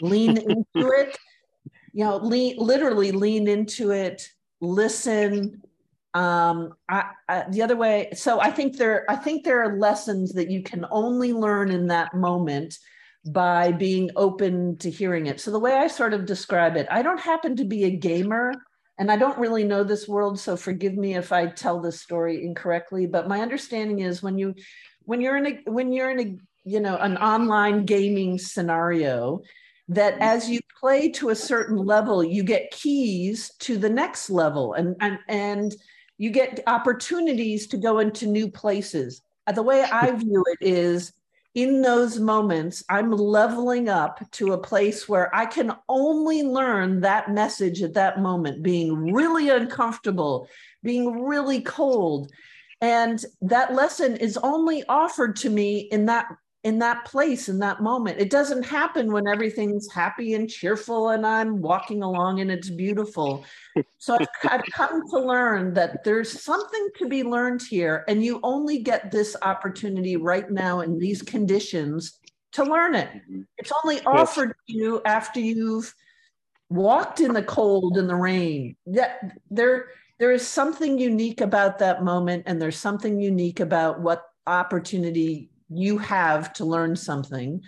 lean 0.00 0.38
into 0.38 0.64
it, 0.74 1.16
you 1.92 2.04
know, 2.04 2.16
lean, 2.16 2.56
literally 2.58 3.12
lean 3.12 3.46
into 3.46 3.90
it, 3.90 4.28
listen, 4.60 5.62
um, 6.14 6.74
I, 6.88 7.10
I, 7.28 7.44
the 7.50 7.62
other 7.62 7.76
way 7.76 8.10
so 8.14 8.40
i 8.40 8.50
think 8.50 8.76
there 8.76 9.04
i 9.10 9.16
think 9.16 9.44
there 9.44 9.62
are 9.62 9.78
lessons 9.78 10.32
that 10.34 10.50
you 10.50 10.62
can 10.62 10.86
only 10.90 11.32
learn 11.32 11.70
in 11.70 11.88
that 11.88 12.14
moment 12.14 12.78
by 13.26 13.72
being 13.72 14.10
open 14.16 14.76
to 14.76 14.90
hearing 14.90 15.26
it. 15.26 15.40
So 15.40 15.50
the 15.50 15.58
way 15.58 15.72
i 15.74 15.86
sort 15.86 16.14
of 16.14 16.26
describe 16.26 16.76
it 16.76 16.86
i 16.90 17.02
don't 17.02 17.20
happen 17.20 17.56
to 17.56 17.64
be 17.64 17.84
a 17.84 17.90
gamer 17.90 18.52
and 18.98 19.10
i 19.10 19.16
don't 19.16 19.38
really 19.38 19.64
know 19.64 19.82
this 19.82 20.06
world 20.06 20.38
so 20.38 20.56
forgive 20.56 20.94
me 20.94 21.16
if 21.16 21.32
i 21.32 21.46
tell 21.46 21.80
this 21.80 22.00
story 22.00 22.44
incorrectly 22.44 23.06
but 23.06 23.28
my 23.28 23.40
understanding 23.40 24.00
is 24.00 24.22
when 24.22 24.38
you 24.38 24.54
when 25.04 25.20
you're 25.20 25.36
in 25.36 25.46
a 25.46 25.70
when 25.70 25.92
you're 25.92 26.10
in 26.10 26.20
a 26.20 26.36
you 26.64 26.80
know 26.80 26.96
an 26.98 27.16
online 27.16 27.84
gaming 27.84 28.38
scenario 28.38 29.40
that 29.88 30.18
as 30.20 30.48
you 30.48 30.60
play 30.80 31.10
to 31.10 31.28
a 31.30 31.34
certain 31.34 31.76
level 31.76 32.24
you 32.24 32.42
get 32.42 32.70
keys 32.70 33.52
to 33.58 33.76
the 33.76 33.90
next 33.90 34.30
level 34.30 34.74
and 34.74 34.96
and 35.00 35.18
and 35.28 35.74
you 36.18 36.30
get 36.30 36.60
opportunities 36.66 37.66
to 37.68 37.76
go 37.76 37.98
into 37.98 38.26
new 38.26 38.50
places. 38.50 39.22
Uh, 39.46 39.52
the 39.52 39.62
way 39.62 39.82
I 39.82 40.10
view 40.12 40.44
it 40.48 40.58
is 40.60 41.12
in 41.54 41.82
those 41.82 42.18
moments, 42.18 42.82
I'm 42.88 43.12
leveling 43.12 43.88
up 43.88 44.28
to 44.32 44.52
a 44.52 44.58
place 44.58 45.08
where 45.08 45.34
I 45.34 45.46
can 45.46 45.72
only 45.88 46.42
learn 46.42 47.00
that 47.00 47.30
message 47.30 47.82
at 47.82 47.94
that 47.94 48.20
moment, 48.20 48.62
being 48.62 49.12
really 49.12 49.50
uncomfortable, 49.50 50.48
being 50.82 51.22
really 51.22 51.60
cold. 51.60 52.32
And 52.80 53.24
that 53.42 53.72
lesson 53.72 54.16
is 54.16 54.36
only 54.38 54.82
offered 54.88 55.36
to 55.36 55.50
me 55.50 55.78
in 55.78 56.06
that 56.06 56.26
in 56.64 56.78
that 56.78 57.04
place 57.04 57.50
in 57.50 57.58
that 57.58 57.82
moment. 57.82 58.18
It 58.18 58.30
doesn't 58.30 58.64
happen 58.64 59.12
when 59.12 59.28
everything's 59.28 59.92
happy 59.92 60.32
and 60.32 60.48
cheerful 60.48 61.10
and 61.10 61.26
i'm 61.26 61.60
walking 61.60 62.02
along 62.02 62.40
and 62.40 62.50
it's 62.50 62.70
beautiful. 62.70 63.44
So 63.98 64.14
I've, 64.14 64.28
I've, 64.44 64.62
come 64.72 65.02
to 65.10 65.18
learn 65.18 65.74
that 65.74 66.04
there's 66.04 66.42
something 66.42 66.88
to 66.98 67.08
be 67.08 67.22
learned 67.22 67.62
here 67.62 68.04
and 68.08 68.24
you 68.24 68.40
only 68.42 68.78
get 68.78 69.10
this 69.10 69.36
opportunity 69.42 70.16
right 70.16 70.50
now 70.50 70.80
in 70.80 70.98
these 70.98 71.20
conditions 71.20 72.18
to 72.52 72.64
learn 72.64 72.94
it. 72.94 73.08
Mm-hmm. 73.08 73.42
it's 73.58 73.72
only 73.84 74.00
offered 74.02 74.48
to 74.50 74.72
you 74.72 75.02
after 75.04 75.40
you've 75.40 75.94
walked 76.70 77.20
in 77.20 77.34
the 77.34 77.42
cold 77.42 77.98
and 77.98 78.08
the 78.08 78.14
rain. 78.14 78.76
That 78.86 79.38
there 79.50 79.88
there 80.18 80.32
is 80.32 80.46
something 80.46 80.98
unique 80.98 81.42
about 81.42 81.78
that 81.80 82.04
moment 82.04 82.44
and 82.46 82.62
there's 82.62 82.78
something 82.78 83.20
unique 83.20 83.60
about 83.60 84.00
what 84.00 84.24
opportunity 84.46 85.50
you 85.68 85.98
have 85.98 86.52
to 86.54 86.64
learn 86.64 86.96
something. 86.96 87.62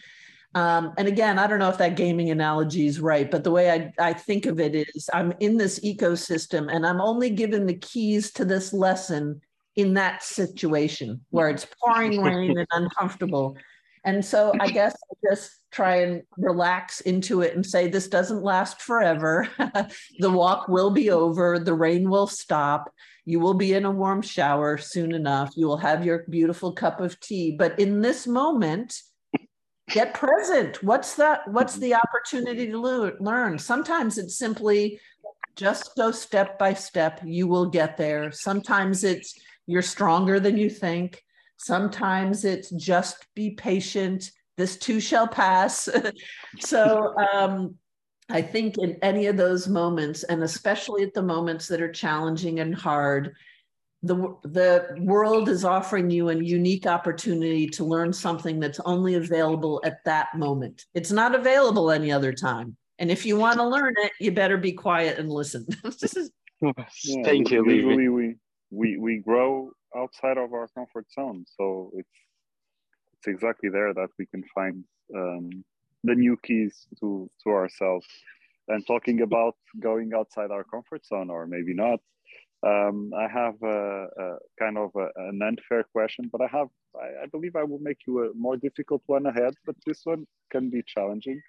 Um, 0.54 0.94
and 0.96 1.06
again, 1.06 1.38
I 1.38 1.46
don't 1.46 1.58
know 1.58 1.68
if 1.68 1.78
that 1.78 1.96
gaming 1.96 2.30
analogy 2.30 2.86
is 2.86 2.98
right, 2.98 3.30
but 3.30 3.44
the 3.44 3.50
way 3.50 3.70
I, 3.70 3.92
I 3.98 4.12
think 4.14 4.46
of 4.46 4.58
it 4.58 4.74
is 4.74 5.10
I'm 5.12 5.34
in 5.40 5.58
this 5.58 5.80
ecosystem 5.80 6.74
and 6.74 6.86
I'm 6.86 7.00
only 7.00 7.28
given 7.28 7.66
the 7.66 7.76
keys 7.76 8.32
to 8.32 8.44
this 8.44 8.72
lesson 8.72 9.42
in 9.74 9.92
that 9.94 10.22
situation 10.22 11.20
where 11.28 11.50
it's 11.50 11.66
pouring 11.84 12.22
rain 12.22 12.56
and 12.56 12.66
uncomfortable. 12.72 13.56
And 14.04 14.24
so 14.24 14.52
I 14.58 14.68
guess 14.70 14.94
I 14.94 15.28
just 15.30 15.50
try 15.72 15.96
and 15.96 16.22
relax 16.38 17.00
into 17.00 17.42
it 17.42 17.54
and 17.54 17.66
say, 17.66 17.88
this 17.88 18.08
doesn't 18.08 18.42
last 18.42 18.80
forever. 18.80 19.48
the 20.20 20.30
walk 20.30 20.68
will 20.68 20.90
be 20.90 21.10
over, 21.10 21.58
the 21.58 21.74
rain 21.74 22.08
will 22.08 22.28
stop. 22.28 22.90
You 23.26 23.40
will 23.40 23.54
be 23.54 23.74
in 23.74 23.84
a 23.84 23.90
warm 23.90 24.22
shower 24.22 24.78
soon 24.78 25.12
enough. 25.12 25.52
You 25.56 25.66
will 25.66 25.76
have 25.78 26.06
your 26.06 26.24
beautiful 26.30 26.72
cup 26.72 27.00
of 27.00 27.18
tea. 27.18 27.56
But 27.58 27.78
in 27.80 28.00
this 28.00 28.26
moment, 28.26 28.98
get 29.90 30.14
present. 30.14 30.82
What's 30.82 31.16
that? 31.16 31.40
What's 31.48 31.76
the 31.76 31.96
opportunity 31.96 32.68
to 32.68 32.78
learn? 33.18 33.58
Sometimes 33.58 34.16
it's 34.16 34.38
simply 34.38 35.00
just 35.56 35.96
go 35.96 36.12
step 36.12 36.56
by 36.56 36.72
step. 36.72 37.20
You 37.24 37.48
will 37.48 37.66
get 37.66 37.96
there. 37.96 38.30
Sometimes 38.30 39.02
it's 39.02 39.34
you're 39.66 39.82
stronger 39.82 40.38
than 40.38 40.56
you 40.56 40.70
think. 40.70 41.20
Sometimes 41.56 42.44
it's 42.44 42.70
just 42.70 43.26
be 43.34 43.50
patient. 43.50 44.30
This 44.56 44.76
too 44.76 45.00
shall 45.00 45.26
pass. 45.26 45.88
so 46.60 47.14
um, 47.34 47.74
I 48.28 48.42
think 48.42 48.78
in 48.78 48.98
any 49.02 49.26
of 49.26 49.36
those 49.36 49.68
moments, 49.68 50.24
and 50.24 50.42
especially 50.42 51.02
at 51.02 51.14
the 51.14 51.22
moments 51.22 51.68
that 51.68 51.80
are 51.80 51.90
challenging 51.90 52.60
and 52.60 52.74
hard, 52.74 53.34
the, 54.02 54.16
the 54.42 54.96
world 55.00 55.48
is 55.48 55.64
offering 55.64 56.10
you 56.10 56.28
a 56.28 56.34
unique 56.34 56.86
opportunity 56.86 57.66
to 57.68 57.84
learn 57.84 58.12
something 58.12 58.60
that's 58.60 58.80
only 58.80 59.14
available 59.14 59.80
at 59.84 60.04
that 60.04 60.28
moment. 60.36 60.84
It's 60.94 61.12
not 61.12 61.34
available 61.34 61.90
any 61.90 62.10
other 62.10 62.32
time. 62.32 62.76
And 62.98 63.10
if 63.10 63.26
you 63.26 63.36
want 63.36 63.58
to 63.58 63.66
learn 63.66 63.94
it, 63.98 64.12
you 64.20 64.32
better 64.32 64.56
be 64.56 64.72
quiet 64.72 65.18
and 65.18 65.30
listen. 65.30 65.66
is 65.84 66.30
yeah, 66.60 66.72
Thank 67.24 67.50
you. 67.50 67.64
Usually 67.68 68.08
we, 68.08 68.34
we, 68.70 68.96
we 68.96 69.18
grow 69.18 69.70
outside 69.96 70.38
of 70.38 70.52
our 70.52 70.68
comfort 70.68 71.06
zone. 71.12 71.44
So 71.56 71.90
it's 71.94 72.08
it's 73.18 73.28
exactly 73.28 73.68
there 73.68 73.94
that 73.94 74.08
we 74.18 74.26
can 74.26 74.42
find 74.54 74.84
um, 75.14 75.64
the 76.06 76.14
new 76.14 76.36
keys 76.42 76.86
to 77.00 77.30
to 77.42 77.50
ourselves. 77.50 78.06
And 78.68 78.84
talking 78.86 79.20
about 79.22 79.54
going 79.78 80.12
outside 80.12 80.50
our 80.50 80.64
comfort 80.64 81.06
zone, 81.06 81.30
or 81.30 81.46
maybe 81.46 81.72
not, 81.72 82.00
um, 82.66 83.12
I 83.16 83.28
have 83.28 83.54
a, 83.62 84.06
a 84.18 84.38
kind 84.58 84.76
of 84.76 84.90
a, 84.96 85.08
an 85.28 85.40
unfair 85.42 85.84
question, 85.84 86.28
but 86.32 86.40
I 86.40 86.48
have 86.48 86.68
I, 86.96 87.24
I, 87.24 87.26
believe 87.26 87.54
I 87.54 87.62
will 87.62 87.78
make 87.78 87.98
you 88.06 88.24
a 88.24 88.34
more 88.34 88.56
difficult 88.56 89.02
one 89.06 89.26
ahead. 89.26 89.54
But 89.64 89.76
this 89.86 90.00
one 90.04 90.26
can 90.50 90.70
be 90.70 90.82
challenging, 90.86 91.40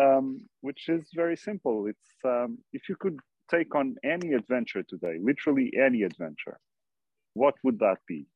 um, 0.00 0.40
which 0.62 0.88
is 0.88 1.08
very 1.14 1.36
simple. 1.36 1.86
It's 1.86 2.10
um, 2.24 2.58
if 2.72 2.88
you 2.88 2.96
could 2.98 3.18
take 3.48 3.74
on 3.74 3.96
any 4.04 4.32
adventure 4.32 4.82
today, 4.82 5.18
literally 5.20 5.72
any 5.80 6.02
adventure, 6.02 6.58
what 7.34 7.54
would 7.62 7.78
that 7.78 7.98
be? 8.08 8.26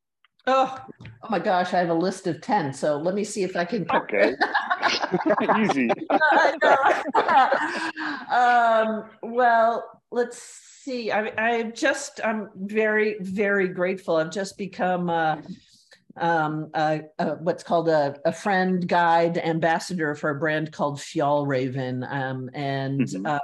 Oh, 0.46 0.76
oh 1.00 1.28
my 1.28 1.38
gosh, 1.38 1.74
I 1.74 1.78
have 1.78 1.90
a 1.90 1.94
list 1.94 2.26
of 2.26 2.40
10. 2.40 2.72
So 2.72 2.96
let 2.96 3.14
me 3.14 3.24
see 3.24 3.42
if 3.42 3.56
I 3.56 3.64
can. 3.64 3.86
Okay. 3.90 4.34
Easy. 5.60 5.90
um, 8.32 9.04
well, 9.22 10.00
let's 10.10 10.38
see. 10.38 11.12
I, 11.12 11.32
I 11.38 11.62
just, 11.64 12.20
I'm 12.24 12.50
very, 12.56 13.16
very 13.20 13.68
grateful. 13.68 14.16
I've 14.16 14.30
just 14.30 14.56
become 14.56 15.10
uh, 15.10 15.36
um, 16.16 16.70
what's 17.40 17.62
called 17.62 17.88
a, 17.88 18.16
a, 18.24 18.32
friend, 18.32 18.88
guide, 18.88 19.38
ambassador 19.38 20.14
for 20.14 20.30
a 20.30 20.38
brand 20.38 20.72
called 20.72 20.98
Fjallraven. 20.98 22.10
Um, 22.10 22.50
and 22.54 23.02
mm-hmm. 23.02 23.26
uh, 23.26 23.38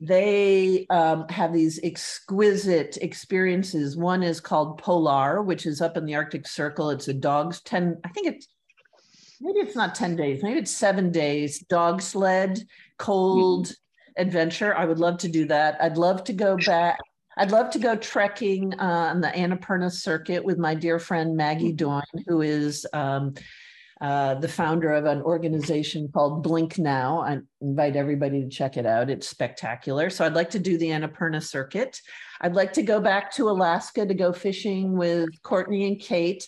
they 0.00 0.86
um, 0.90 1.28
have 1.28 1.52
these 1.52 1.80
exquisite 1.82 2.98
experiences. 3.00 3.96
One 3.96 4.22
is 4.22 4.40
called 4.40 4.78
Polar, 4.78 5.42
which 5.42 5.66
is 5.66 5.80
up 5.80 5.96
in 5.96 6.04
the 6.04 6.14
Arctic 6.14 6.46
Circle. 6.46 6.90
It's 6.90 7.08
a 7.08 7.14
dog's 7.14 7.60
10, 7.62 8.00
I 8.04 8.08
think 8.08 8.28
it's 8.28 8.48
maybe 9.40 9.60
it's 9.60 9.76
not 9.76 9.94
10 9.94 10.16
days, 10.16 10.42
maybe 10.42 10.58
it's 10.58 10.70
seven 10.70 11.10
days, 11.10 11.60
dog 11.60 12.02
sled, 12.02 12.60
cold 12.98 13.66
mm-hmm. 13.66 14.22
adventure. 14.22 14.74
I 14.76 14.84
would 14.84 14.98
love 14.98 15.18
to 15.18 15.28
do 15.28 15.46
that. 15.46 15.76
I'd 15.80 15.98
love 15.98 16.24
to 16.24 16.32
go 16.32 16.56
back. 16.56 16.98
I'd 17.38 17.50
love 17.50 17.70
to 17.72 17.78
go 17.78 17.96
trekking 17.96 18.72
uh, 18.80 19.10
on 19.12 19.20
the 19.20 19.28
Annapurna 19.28 19.92
circuit 19.92 20.42
with 20.42 20.56
my 20.56 20.74
dear 20.74 20.98
friend 20.98 21.36
Maggie 21.36 21.68
mm-hmm. 21.68 21.76
Doyne, 21.76 22.24
who 22.26 22.40
is 22.40 22.86
um, 22.92 23.34
uh, 24.00 24.34
the 24.34 24.48
founder 24.48 24.92
of 24.92 25.06
an 25.06 25.22
organization 25.22 26.08
called 26.12 26.42
Blink 26.42 26.78
Now. 26.78 27.20
I 27.20 27.38
invite 27.62 27.96
everybody 27.96 28.42
to 28.42 28.48
check 28.48 28.76
it 28.76 28.84
out. 28.84 29.08
It's 29.08 29.28
spectacular. 29.28 30.10
So 30.10 30.24
I'd 30.26 30.34
like 30.34 30.50
to 30.50 30.58
do 30.58 30.76
the 30.76 30.90
Annapurna 30.90 31.42
circuit. 31.42 32.00
I'd 32.40 32.54
like 32.54 32.74
to 32.74 32.82
go 32.82 33.00
back 33.00 33.32
to 33.32 33.48
Alaska 33.48 34.04
to 34.04 34.12
go 34.14 34.32
fishing 34.32 34.96
with 34.98 35.30
Courtney 35.42 35.86
and 35.86 35.98
Kate. 35.98 36.46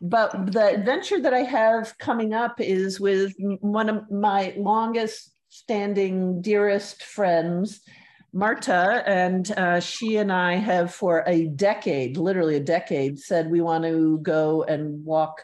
But 0.00 0.52
the 0.52 0.74
adventure 0.74 1.20
that 1.20 1.34
I 1.34 1.40
have 1.40 1.96
coming 1.98 2.32
up 2.32 2.60
is 2.60 2.98
with 2.98 3.34
one 3.60 3.88
of 3.90 4.10
my 4.10 4.54
longest 4.56 5.32
standing, 5.48 6.40
dearest 6.40 7.02
friends, 7.02 7.80
Marta, 8.32 9.02
and 9.06 9.50
uh, 9.52 9.80
she 9.80 10.16
and 10.16 10.30
I 10.30 10.56
have 10.56 10.94
for 10.94 11.24
a 11.26 11.46
decade, 11.46 12.18
literally 12.18 12.56
a 12.56 12.60
decade, 12.60 13.18
said 13.18 13.50
we 13.50 13.62
want 13.62 13.84
to 13.84 14.18
go 14.22 14.62
and 14.64 15.04
walk 15.04 15.42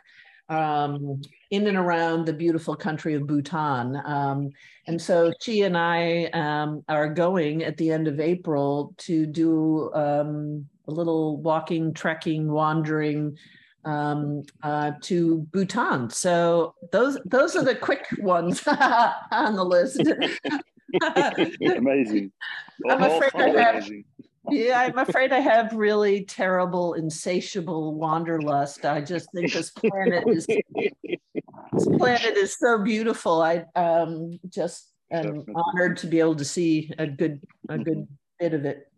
um, 0.51 1.23
in 1.53 1.67
and 1.67 1.77
around 1.77 2.25
the 2.25 2.33
beautiful 2.33 2.75
country 2.75 3.15
of 3.15 3.27
Bhutan. 3.27 4.01
Um, 4.07 4.51
and 4.87 5.01
so 5.01 5.35
she 5.43 5.63
and 5.63 5.77
I 5.77 6.25
um, 6.33 6.83
are 6.89 7.13
going 7.13 7.63
at 7.63 7.77
the 7.77 7.93
end 7.93 8.09
of 8.09 8.21
April 8.21 8.95
to 8.99 9.27
do 9.27 9.93
um, 9.93 10.67
a 10.89 10.91
little 10.91 11.37
walking, 11.37 11.93
trekking, 11.93 12.51
wandering 12.51 13.37
um, 13.85 14.45
uh, 14.63 14.93
to 15.03 15.47
Bhutan. 15.53 16.09
So 16.09 16.75
those 16.91 17.19
those 17.27 17.55
are 17.55 17.65
the 17.65 17.75
quick 17.75 18.07
ones 18.19 18.67
on 19.31 19.55
the 19.55 19.65
list. 19.65 20.01
amazing. 21.61 22.33
I'm 22.89 23.03
afraid 23.03 23.31
I 23.35 23.63
have, 23.63 23.75
amazing 23.77 24.05
yeah, 24.51 24.81
I'm 24.81 24.99
afraid 24.99 25.33
I 25.33 25.41
have 25.41 25.73
really 25.73 26.25
terrible, 26.25 26.95
insatiable 26.95 27.95
wanderlust. 27.95 28.85
I 28.85 29.01
just 29.01 29.31
think 29.33 29.53
this 29.53 29.71
planet 29.71 30.25
is 30.27 30.47
this 30.47 31.87
planet 31.97 32.37
is 32.37 32.57
so 32.59 32.83
beautiful. 32.83 33.41
I 33.41 33.65
um, 33.77 34.39
just 34.49 34.91
am 35.13 35.23
Definitely. 35.23 35.55
honored 35.55 35.97
to 35.99 36.07
be 36.07 36.19
able 36.21 36.37
to 36.37 36.45
see 36.45 36.91
a 36.99 37.07
good 37.07 37.41
a 37.69 37.79
good 37.79 38.09
bit 38.41 38.55
of 38.55 38.65
it. 38.65 38.89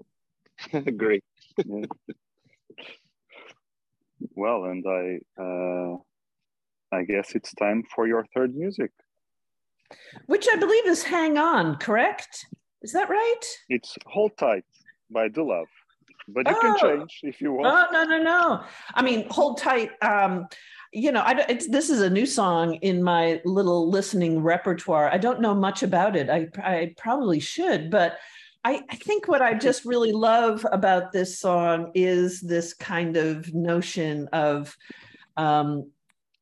Great. 0.96 1.24
well, 4.34 4.64
and 4.64 4.84
I 4.86 5.18
uh, 5.40 5.96
I 6.90 7.02
guess 7.04 7.34
it's 7.34 7.52
time 7.54 7.84
for 7.94 8.06
your 8.06 8.24
third 8.34 8.54
music, 8.56 8.92
which 10.26 10.46
I 10.50 10.56
believe 10.56 10.86
is 10.86 11.02
"Hang 11.02 11.36
On." 11.36 11.76
Correct? 11.76 12.46
Is 12.82 12.92
that 12.92 13.10
right? 13.10 13.40
It's 13.68 13.94
"Hold 14.06 14.36
Tight." 14.38 14.64
By 15.10 15.28
the 15.28 15.42
love 15.42 15.68
but 16.28 16.48
you 16.48 16.56
oh. 16.56 16.60
can 16.60 16.78
change 16.78 17.20
if 17.22 17.40
you 17.40 17.52
want. 17.52 17.66
Oh 17.66 17.92
no 17.92 18.04
no 18.04 18.22
no. 18.22 18.64
I 18.94 19.02
mean 19.02 19.26
hold 19.28 19.58
tight. 19.58 19.90
Um 20.02 20.46
you 20.92 21.12
know 21.12 21.20
I, 21.20 21.44
it's 21.48 21.68
this 21.68 21.90
is 21.90 22.00
a 22.00 22.10
new 22.10 22.26
song 22.26 22.74
in 22.76 23.02
my 23.02 23.40
little 23.44 23.90
listening 23.90 24.42
repertoire. 24.42 25.10
I 25.10 25.18
don't 25.18 25.40
know 25.40 25.54
much 25.54 25.82
about 25.82 26.16
it. 26.16 26.30
I, 26.30 26.48
I 26.62 26.94
probably 26.96 27.40
should 27.40 27.90
but 27.90 28.18
I, 28.66 28.82
I 28.90 28.96
think 28.96 29.28
what 29.28 29.42
I 29.42 29.52
just 29.52 29.84
really 29.84 30.12
love 30.12 30.64
about 30.72 31.12
this 31.12 31.38
song 31.38 31.90
is 31.94 32.40
this 32.40 32.72
kind 32.72 33.18
of 33.18 33.52
notion 33.52 34.26
of 34.32 34.74
um, 35.36 35.90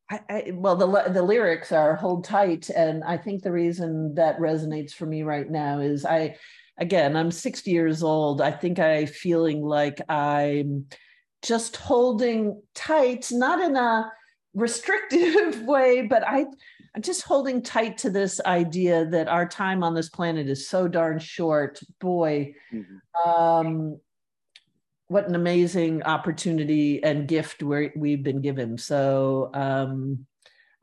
I, 0.09 0.19
I, 0.29 0.51
well, 0.53 0.77
the 0.77 1.11
the 1.11 1.23
lyrics 1.23 1.71
are 1.71 1.95
"hold 1.95 2.23
tight," 2.23 2.69
and 2.69 3.03
I 3.03 3.17
think 3.17 3.41
the 3.41 3.51
reason 3.51 4.15
that 4.15 4.37
resonates 4.37 4.93
for 4.93 5.05
me 5.05 5.23
right 5.23 5.49
now 5.49 5.79
is 5.79 6.05
I 6.05 6.35
again, 6.77 7.15
I'm 7.15 7.31
60 7.31 7.71
years 7.71 8.03
old. 8.03 8.41
I 8.41 8.51
think 8.51 8.79
I 8.79 9.05
feeling 9.05 9.61
like 9.61 10.01
I'm 10.09 10.87
just 11.41 11.77
holding 11.77 12.61
tight, 12.73 13.27
not 13.31 13.59
in 13.59 13.75
a 13.75 14.11
restrictive 14.53 15.61
way, 15.65 16.01
but 16.01 16.23
I 16.27 16.45
I'm 16.95 17.01
just 17.01 17.23
holding 17.23 17.63
tight 17.63 17.97
to 17.99 18.11
this 18.11 18.39
idea 18.45 19.05
that 19.05 19.27
our 19.27 19.47
time 19.47 19.83
on 19.83 19.95
this 19.95 20.09
planet 20.09 20.47
is 20.47 20.67
so 20.67 20.87
darn 20.87 21.17
short. 21.17 21.79
Boy, 21.99 22.53
mm-hmm. 22.71 23.29
um, 23.29 23.99
what 25.07 25.27
an 25.27 25.33
amazing 25.33 26.03
opportunity 26.03 27.03
and 27.03 27.27
gift 27.27 27.63
we 27.63 27.91
we've 27.95 28.23
been 28.23 28.41
given. 28.41 28.77
So 28.77 29.49
um, 29.55 30.27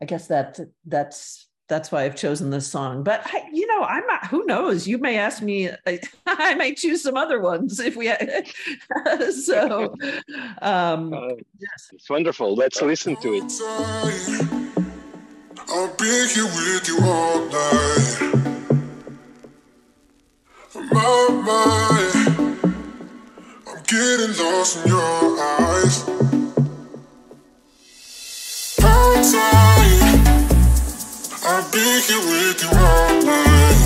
I 0.02 0.04
guess 0.04 0.26
that 0.28 0.58
that's 0.84 1.46
that's 1.70 1.90
why 1.90 2.02
I've 2.02 2.16
chosen 2.16 2.50
this 2.50 2.66
song. 2.66 3.02
But 3.02 3.22
I, 3.24 3.48
you 3.52 3.66
know, 3.68 3.82
I'm 3.84 4.06
not. 4.06 4.26
Who 4.26 4.44
knows? 4.44 4.86
You 4.86 4.98
may 4.98 5.16
ask 5.16 5.40
me. 5.40 5.70
I, 5.86 6.00
I 6.26 6.54
may 6.56 6.74
choose 6.74 7.02
some 7.02 7.16
other 7.16 7.40
ones 7.40 7.80
if 7.80 7.96
we. 7.96 8.08
so, 9.32 9.94
um, 10.60 11.14
uh, 11.14 11.28
yes, 11.58 11.90
it's 11.92 12.10
wonderful. 12.10 12.54
Let's 12.54 12.82
listen 12.82 13.16
to 13.16 13.34
it. 13.34 13.50
I'll 15.68 15.94
be 15.96 16.26
here 16.34 16.44
with 16.44 16.88
you 16.88 16.98
all 17.04 17.46
night. 17.46 18.40
My, 20.92 21.28
my, 21.44 22.00
I'm 23.68 23.82
getting 23.84 24.36
lost 24.36 24.84
in 24.84 24.88
your 24.88 25.40
eyes. 25.40 26.08
Outside, 28.82 29.79
I'll 31.52 31.68
be 31.72 31.78
here 31.78 32.16
with 32.30 32.62
you 32.62 32.68
all 32.78 33.22
night. 33.24 33.80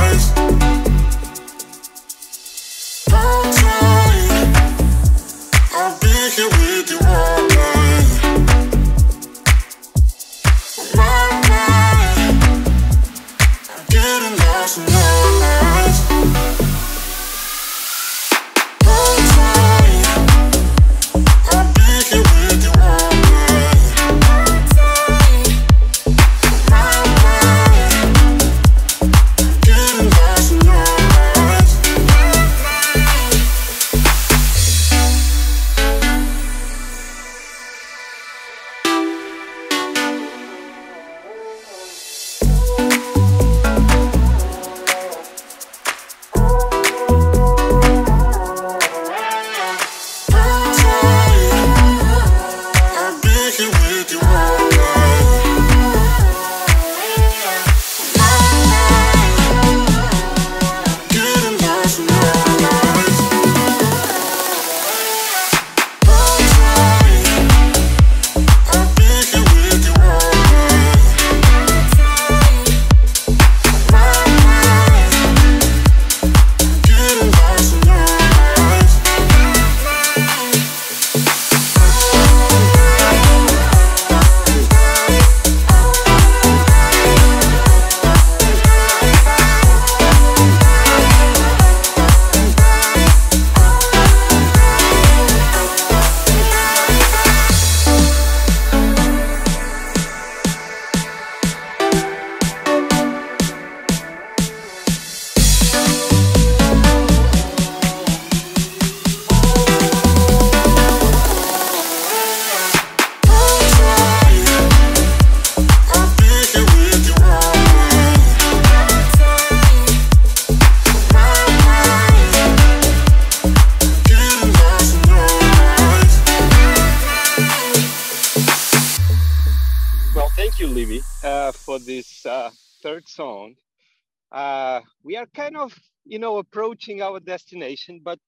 Kind 135.55 135.71
of, 135.71 135.77
you 136.05 136.19
know, 136.19 136.37
approaching 136.37 137.01
our 137.01 137.19
destination, 137.19 138.01
but 138.03 138.19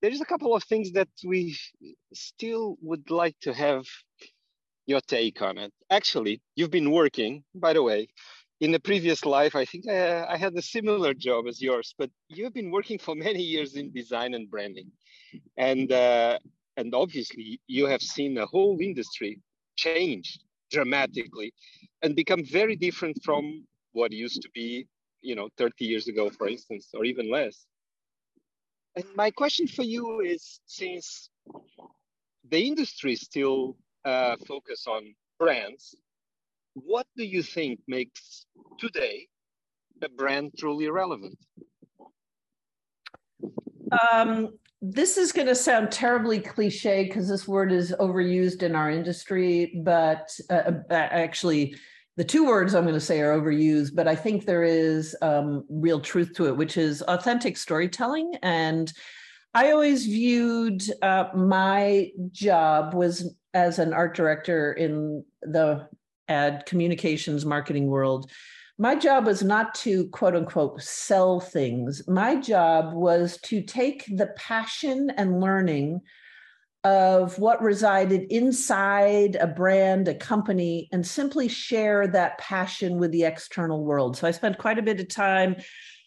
there's 0.00 0.20
a 0.20 0.24
couple 0.24 0.54
of 0.54 0.64
things 0.64 0.92
that 0.92 1.08
we 1.24 1.56
still 2.12 2.76
would 2.82 3.10
like 3.10 3.36
to 3.40 3.52
have 3.52 3.84
your 4.86 5.00
take 5.00 5.42
on 5.42 5.58
it. 5.58 5.72
Actually, 5.90 6.40
you've 6.56 6.70
been 6.70 6.90
working, 6.90 7.44
by 7.54 7.72
the 7.72 7.82
way, 7.82 8.08
in 8.60 8.74
a 8.74 8.80
previous 8.80 9.24
life. 9.24 9.54
I 9.54 9.64
think 9.64 9.88
I, 9.88 10.24
I 10.24 10.36
had 10.36 10.54
a 10.56 10.62
similar 10.62 11.14
job 11.14 11.46
as 11.46 11.62
yours, 11.62 11.94
but 11.98 12.10
you've 12.28 12.54
been 12.54 12.70
working 12.70 12.98
for 12.98 13.14
many 13.14 13.42
years 13.42 13.76
in 13.76 13.92
design 13.92 14.34
and 14.34 14.50
branding, 14.50 14.90
and 15.56 15.92
uh, 15.92 16.38
and 16.76 16.94
obviously 16.94 17.60
you 17.66 17.86
have 17.86 18.02
seen 18.02 18.34
the 18.34 18.46
whole 18.46 18.78
industry 18.80 19.40
change 19.76 20.38
dramatically 20.70 21.52
and 22.02 22.16
become 22.16 22.42
very 22.44 22.76
different 22.76 23.16
from 23.22 23.64
what 23.92 24.10
used 24.10 24.40
to 24.42 24.50
be 24.54 24.86
you 25.22 25.34
know 25.34 25.48
30 25.56 25.84
years 25.84 26.08
ago 26.08 26.30
for 26.30 26.48
instance 26.48 26.88
or 26.94 27.04
even 27.04 27.30
less. 27.30 27.66
And 28.94 29.04
my 29.16 29.30
question 29.30 29.66
for 29.66 29.84
you 29.84 30.20
is 30.20 30.60
since 30.66 31.30
the 32.50 32.66
industry 32.66 33.16
still 33.16 33.76
uh, 34.04 34.36
focus 34.46 34.86
on 34.86 35.14
brands 35.38 35.96
what 36.74 37.06
do 37.16 37.24
you 37.24 37.42
think 37.42 37.80
makes 37.86 38.46
today 38.78 39.28
a 40.02 40.08
brand 40.08 40.52
truly 40.58 40.88
relevant? 40.88 41.38
Um, 44.12 44.58
this 44.80 45.16
is 45.16 45.32
going 45.32 45.46
to 45.46 45.54
sound 45.54 45.92
terribly 45.92 46.40
cliche 46.40 47.04
because 47.04 47.28
this 47.28 47.46
word 47.46 47.72
is 47.72 47.94
overused 48.00 48.62
in 48.62 48.74
our 48.74 48.90
industry, 48.90 49.80
but 49.84 50.34
uh, 50.50 50.72
uh, 50.90 50.94
actually, 50.94 51.76
the 52.16 52.24
two 52.24 52.46
words 52.46 52.74
I'm 52.74 52.84
going 52.84 52.94
to 52.94 53.00
say 53.00 53.20
are 53.20 53.38
overused, 53.38 53.94
but 53.94 54.06
I 54.06 54.14
think 54.14 54.44
there 54.44 54.64
is 54.64 55.16
um, 55.22 55.64
real 55.68 56.00
truth 56.00 56.34
to 56.34 56.46
it, 56.46 56.56
which 56.56 56.76
is 56.76 57.02
authentic 57.02 57.56
storytelling. 57.56 58.34
And 58.42 58.92
I 59.54 59.70
always 59.72 60.04
viewed 60.04 60.82
uh, 61.02 61.28
my 61.34 62.10
job 62.30 62.94
was 62.94 63.34
as 63.54 63.78
an 63.78 63.92
art 63.92 64.14
director 64.14 64.72
in 64.72 65.24
the 65.42 65.88
ad 66.28 66.64
communications 66.66 67.44
marketing 67.44 67.86
world 67.86 68.30
my 68.78 68.96
job 68.96 69.26
was 69.26 69.42
not 69.42 69.74
to 69.76 70.08
quote 70.08 70.34
unquote 70.34 70.82
sell 70.82 71.38
things. 71.38 72.02
My 72.08 72.34
job 72.34 72.94
was 72.94 73.38
to 73.42 73.62
take 73.62 74.04
the 74.16 74.28
passion 74.36 75.10
and 75.16 75.40
learning 75.40 76.00
of 76.84 77.38
what 77.38 77.62
resided 77.62 78.22
inside 78.30 79.36
a 79.36 79.46
brand, 79.46 80.08
a 80.08 80.14
company, 80.14 80.88
and 80.90 81.06
simply 81.06 81.48
share 81.48 82.08
that 82.08 82.38
passion 82.38 82.98
with 82.98 83.12
the 83.12 83.24
external 83.24 83.84
world. 83.84 84.16
So 84.16 84.26
I 84.26 84.32
spent 84.32 84.58
quite 84.58 84.78
a 84.78 84.82
bit 84.82 84.98
of 84.98 85.08
time 85.08 85.56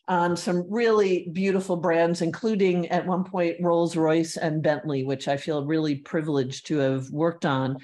on 0.07 0.35
some 0.35 0.65
really 0.69 1.29
beautiful 1.31 1.77
brands, 1.77 2.21
including 2.21 2.87
at 2.89 3.07
one 3.07 3.23
point 3.23 3.57
Rolls 3.61 3.95
Royce 3.95 4.37
and 4.37 4.61
Bentley, 4.61 5.03
which 5.03 5.27
I 5.27 5.37
feel 5.37 5.65
really 5.65 5.95
privileged 5.95 6.67
to 6.67 6.77
have 6.77 7.09
worked 7.09 7.45
on. 7.45 7.77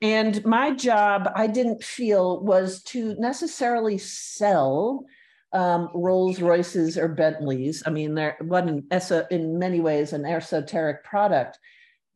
And 0.00 0.44
my 0.44 0.72
job, 0.72 1.30
I 1.34 1.46
didn't 1.48 1.82
feel, 1.82 2.44
was 2.44 2.82
to 2.84 3.16
necessarily 3.18 3.98
sell 3.98 5.06
um, 5.52 5.88
Rolls 5.94 6.40
Royces 6.40 6.96
or 6.96 7.08
Bentleys. 7.08 7.82
I 7.86 7.90
mean, 7.90 8.14
there 8.14 8.36
wasn't 8.40 8.92
in 9.30 9.58
many 9.58 9.80
ways 9.80 10.12
an 10.12 10.24
esoteric 10.24 11.02
product. 11.02 11.58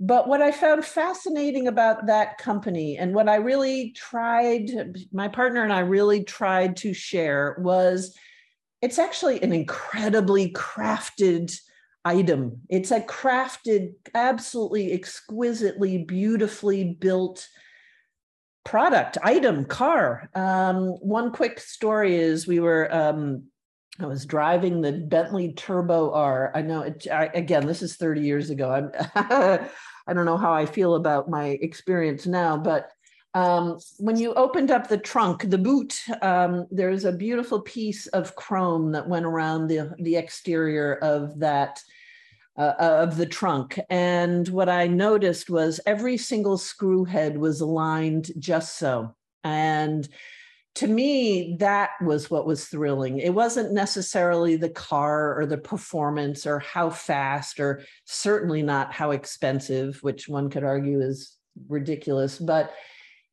But 0.04 0.26
what 0.26 0.42
I 0.42 0.50
found 0.50 0.84
fascinating 0.84 1.68
about 1.68 2.06
that 2.06 2.36
company 2.36 2.98
and 2.98 3.14
what 3.14 3.28
I 3.28 3.36
really 3.36 3.92
tried, 3.92 4.68
my 5.12 5.28
partner 5.28 5.62
and 5.62 5.72
I 5.72 5.78
really 5.78 6.24
tried 6.24 6.76
to 6.78 6.92
share 6.92 7.56
was 7.60 8.12
it's 8.80 8.98
actually 8.98 9.40
an 9.44 9.52
incredibly 9.52 10.50
crafted 10.50 11.56
item. 12.04 12.62
It's 12.68 12.90
a 12.90 12.98
crafted, 12.98 13.92
absolutely 14.12 14.92
exquisitely, 14.92 15.98
beautifully 15.98 16.96
built 16.98 17.46
product 18.64 19.18
item 19.24 19.64
car 19.64 20.30
um, 20.36 20.90
one 21.00 21.32
quick 21.32 21.58
story 21.58 22.14
is 22.14 22.46
we 22.46 22.60
were 22.60 22.92
um, 22.94 23.42
I 24.00 24.06
was 24.06 24.24
driving 24.24 24.80
the 24.80 24.92
Bentley 24.92 25.52
Turbo 25.52 26.12
R. 26.12 26.50
I 26.54 26.62
know 26.62 26.82
it, 26.82 27.06
I, 27.12 27.26
again, 27.34 27.66
this 27.66 27.82
is 27.82 27.96
30 27.96 28.22
years 28.22 28.50
ago. 28.50 28.70
I'm, 28.70 29.68
I 30.06 30.12
don't 30.12 30.26
know 30.26 30.36
how 30.36 30.52
I 30.52 30.66
feel 30.66 30.94
about 30.94 31.30
my 31.30 31.58
experience 31.60 32.26
now, 32.26 32.56
but 32.56 32.90
um, 33.34 33.78
when 33.98 34.18
you 34.18 34.34
opened 34.34 34.70
up 34.70 34.88
the 34.88 34.98
trunk, 34.98 35.48
the 35.48 35.58
boot, 35.58 36.02
um, 36.20 36.66
there's 36.70 37.04
a 37.04 37.12
beautiful 37.12 37.60
piece 37.62 38.06
of 38.08 38.36
chrome 38.36 38.92
that 38.92 39.08
went 39.08 39.24
around 39.24 39.68
the, 39.68 39.94
the 39.98 40.16
exterior 40.16 40.96
of 40.96 41.38
that, 41.38 41.80
uh, 42.58 42.74
of 42.78 43.16
the 43.16 43.26
trunk. 43.26 43.80
And 43.88 44.46
what 44.48 44.68
I 44.68 44.86
noticed 44.86 45.48
was 45.48 45.80
every 45.86 46.18
single 46.18 46.58
screw 46.58 47.04
head 47.04 47.38
was 47.38 47.62
aligned 47.62 48.32
just 48.38 48.76
so. 48.76 49.14
And 49.44 50.06
to 50.76 50.86
me, 50.86 51.56
that 51.60 51.90
was 52.02 52.30
what 52.30 52.46
was 52.46 52.64
thrilling. 52.64 53.18
It 53.18 53.34
wasn't 53.34 53.72
necessarily 53.72 54.56
the 54.56 54.70
car 54.70 55.38
or 55.38 55.44
the 55.44 55.58
performance 55.58 56.46
or 56.46 56.60
how 56.60 56.88
fast 56.88 57.60
or 57.60 57.82
certainly 58.06 58.62
not 58.62 58.92
how 58.92 59.10
expensive, 59.10 59.98
which 60.02 60.28
one 60.28 60.48
could 60.48 60.64
argue 60.64 61.00
is 61.00 61.36
ridiculous, 61.68 62.38
but 62.38 62.72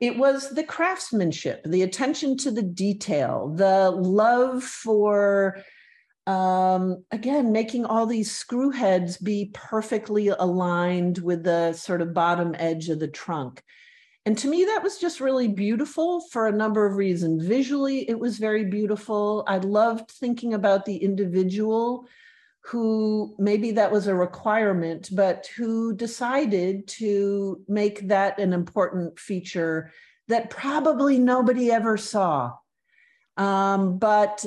it 0.02 0.18
was 0.18 0.50
the 0.50 0.64
craftsmanship, 0.64 1.64
the 1.66 1.82
attention 1.82 2.38
to 2.38 2.52
the 2.52 2.62
detail, 2.62 3.54
the 3.56 3.90
love 3.92 4.64
for, 4.64 5.58
um, 6.28 7.04
again, 7.12 7.52
making 7.52 7.86
all 7.86 8.06
these 8.06 8.32
screw 8.32 8.72
heads 8.72 9.18
be 9.18 9.52
perfectly 9.54 10.28
aligned 10.28 11.20
with 11.20 11.44
the 11.44 11.74
sort 11.74 12.02
of 12.02 12.14
bottom 12.14 12.56
edge 12.58 12.90
of 12.90 13.00
the 13.00 13.08
trunk. 13.08 13.64
And 14.26 14.38
to 14.39 14.47
me, 14.47 14.65
that 14.65 14.84
was 14.84 14.97
just 14.97 15.22
really 15.22 15.47
beautiful 15.47 16.22
for 16.32 16.47
a 16.47 16.51
number 16.51 16.86
of 16.86 16.97
reasons. 16.97 17.45
Visually, 17.45 18.09
it 18.09 18.20
was 18.20 18.38
very 18.38 18.65
beautiful. 18.65 19.43
I 19.47 19.57
loved 19.57 20.11
thinking 20.11 20.53
about 20.53 20.86
the 20.86 20.97
individual 20.97 22.07
who 22.65 23.36
maybe 23.39 23.72
that 23.72 23.91
was 23.91 24.07
a 24.07 24.13
requirement, 24.15 25.09
but 25.13 25.47
who 25.57 25.95
decided 25.95 26.88
to 26.88 27.61
make 27.67 28.07
that 28.09 28.39
an 28.39 28.53
important 28.53 29.20
feature 29.20 29.91
that 30.28 30.49
probably 30.49 31.17
nobody 31.17 31.72
ever 31.72 31.97
saw. 31.97 32.53
Um, 33.38 33.97
but 33.97 34.45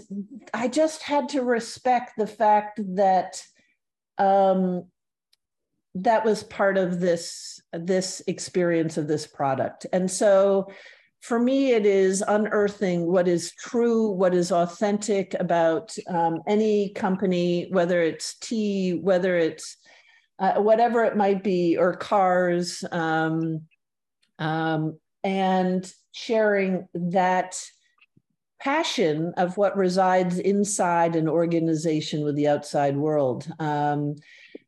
I 0.53 0.69
just 0.69 1.03
had 1.03 1.31
to 1.31 1.43
respect 1.43 2.13
the 2.17 2.27
fact 2.27 2.79
that 2.97 3.43
um, 4.19 4.85
that 5.95 6.25
was 6.25 6.43
part 6.45 6.79
of 6.79 7.01
this 7.01 7.61
this 7.73 8.23
experience 8.27 8.97
of 8.97 9.09
this 9.09 9.27
product. 9.27 9.87
And 9.93 10.11
so 10.11 10.71
for 11.21 11.39
me 11.39 11.73
it 11.73 11.87
is 11.87 12.23
unearthing 12.27 13.07
what 13.07 13.29
is 13.29 13.53
true 13.53 14.11
what 14.11 14.35
is 14.35 14.51
authentic 14.51 15.35
about 15.39 15.97
um, 16.09 16.41
any 16.49 16.91
company 16.91 17.69
whether 17.71 18.03
it's 18.03 18.35
tea 18.39 18.99
whether 19.03 19.37
it's 19.37 19.77
uh, 20.41 20.55
whatever 20.55 21.05
it 21.05 21.17
might 21.17 21.45
be 21.45 21.77
or 21.77 21.95
cars 21.95 22.83
um, 22.91 23.63
um, 24.41 24.99
and 25.23 25.93
sharing 26.11 26.89
that 26.95 27.57
passion 28.61 29.33
of 29.37 29.57
what 29.57 29.77
resides 29.77 30.39
inside 30.39 31.17
an 31.17 31.29
organization 31.29 32.23
with 32.23 32.37
the 32.37 32.47
outside 32.47 32.97
world. 32.97 33.51
Um, 33.59 34.15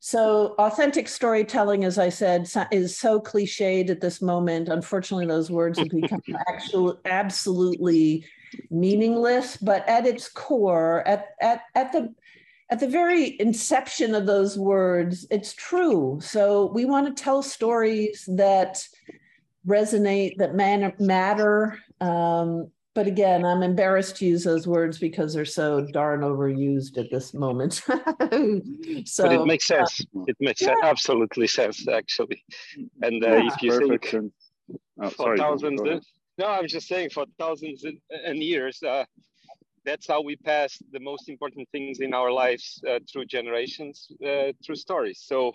so, 0.07 0.55
authentic 0.59 1.09
storytelling, 1.09 1.83
as 1.87 1.99
I 1.99 2.11
said, 2.11 2.47
is 2.71 2.95
so 2.95 3.19
cliched 3.19 3.89
at 3.89 4.03
this 4.03 4.21
moment. 4.21 4.69
Unfortunately, 4.69 5.25
those 5.25 5.51
words 5.51 5.79
have 5.79 5.89
become 5.89 6.21
actual, 6.47 7.01
absolutely 7.07 8.27
meaningless. 8.71 9.57
But 9.57 9.89
at 9.89 10.05
its 10.05 10.29
core, 10.29 11.09
at, 11.09 11.29
at, 11.41 11.63
at 11.75 11.93
the 11.93 12.15
at 12.71 12.81
the 12.81 12.87
very 12.87 13.41
inception 13.41 14.15
of 14.15 14.27
those 14.27 14.59
words, 14.59 15.27
it's 15.31 15.55
true. 15.55 16.19
So 16.21 16.67
we 16.67 16.85
want 16.85 17.07
to 17.07 17.23
tell 17.23 17.43
stories 17.43 18.29
that 18.37 18.87
resonate, 19.67 20.37
that 20.37 20.55
man- 20.55 20.93
matter, 20.99 21.79
um, 22.03 22.71
but 22.95 23.07
again, 23.07 23.45
I'm 23.45 23.63
embarrassed 23.63 24.17
to 24.17 24.27
use 24.27 24.45
those 24.45 24.67
words 24.67 24.99
because 24.99 25.35
they're 25.35 25.45
so 25.45 25.87
darn 25.93 26.21
overused 26.21 26.97
at 26.97 27.11
this 27.11 27.35
moment. 27.35 27.75
so, 29.07 29.25
but 29.25 29.33
it 29.33 29.47
makes 29.47 29.67
sense. 29.67 30.01
Uh, 30.17 30.25
it 30.29 30.37
makes 30.41 30.63
yeah. 30.63 30.75
absolutely 30.83 31.49
sense, 31.49 31.89
actually. 31.89 32.45
And 33.03 33.25
uh, 33.25 33.29
yeah. 33.29 33.47
if 33.53 33.63
you 33.63 33.71
Perfect. 33.71 34.11
think 34.11 34.33
oh, 35.01 35.11
for 35.11 35.17
sorry, 35.17 35.39
thousands, 35.39 35.81
no, 36.39 36.47
I'm 36.47 36.69
just 36.69 36.87
saying 36.87 37.11
for 37.11 37.27
thousands 37.39 37.85
and 37.85 38.43
years, 38.43 38.83
uh, 38.83 39.05
that's 39.85 40.07
how 40.07 40.23
we 40.23 40.37
pass 40.37 40.79
the 40.93 41.01
most 41.01 41.29
important 41.29 41.69
things 41.71 42.01
in 42.01 42.15
our 42.15 42.31
lives 42.31 42.83
uh, 42.89 42.99
through 43.11 43.27
generations, 43.27 44.09
uh, 44.27 44.53
through 44.65 44.77
stories. 44.77 45.23
So 45.25 45.53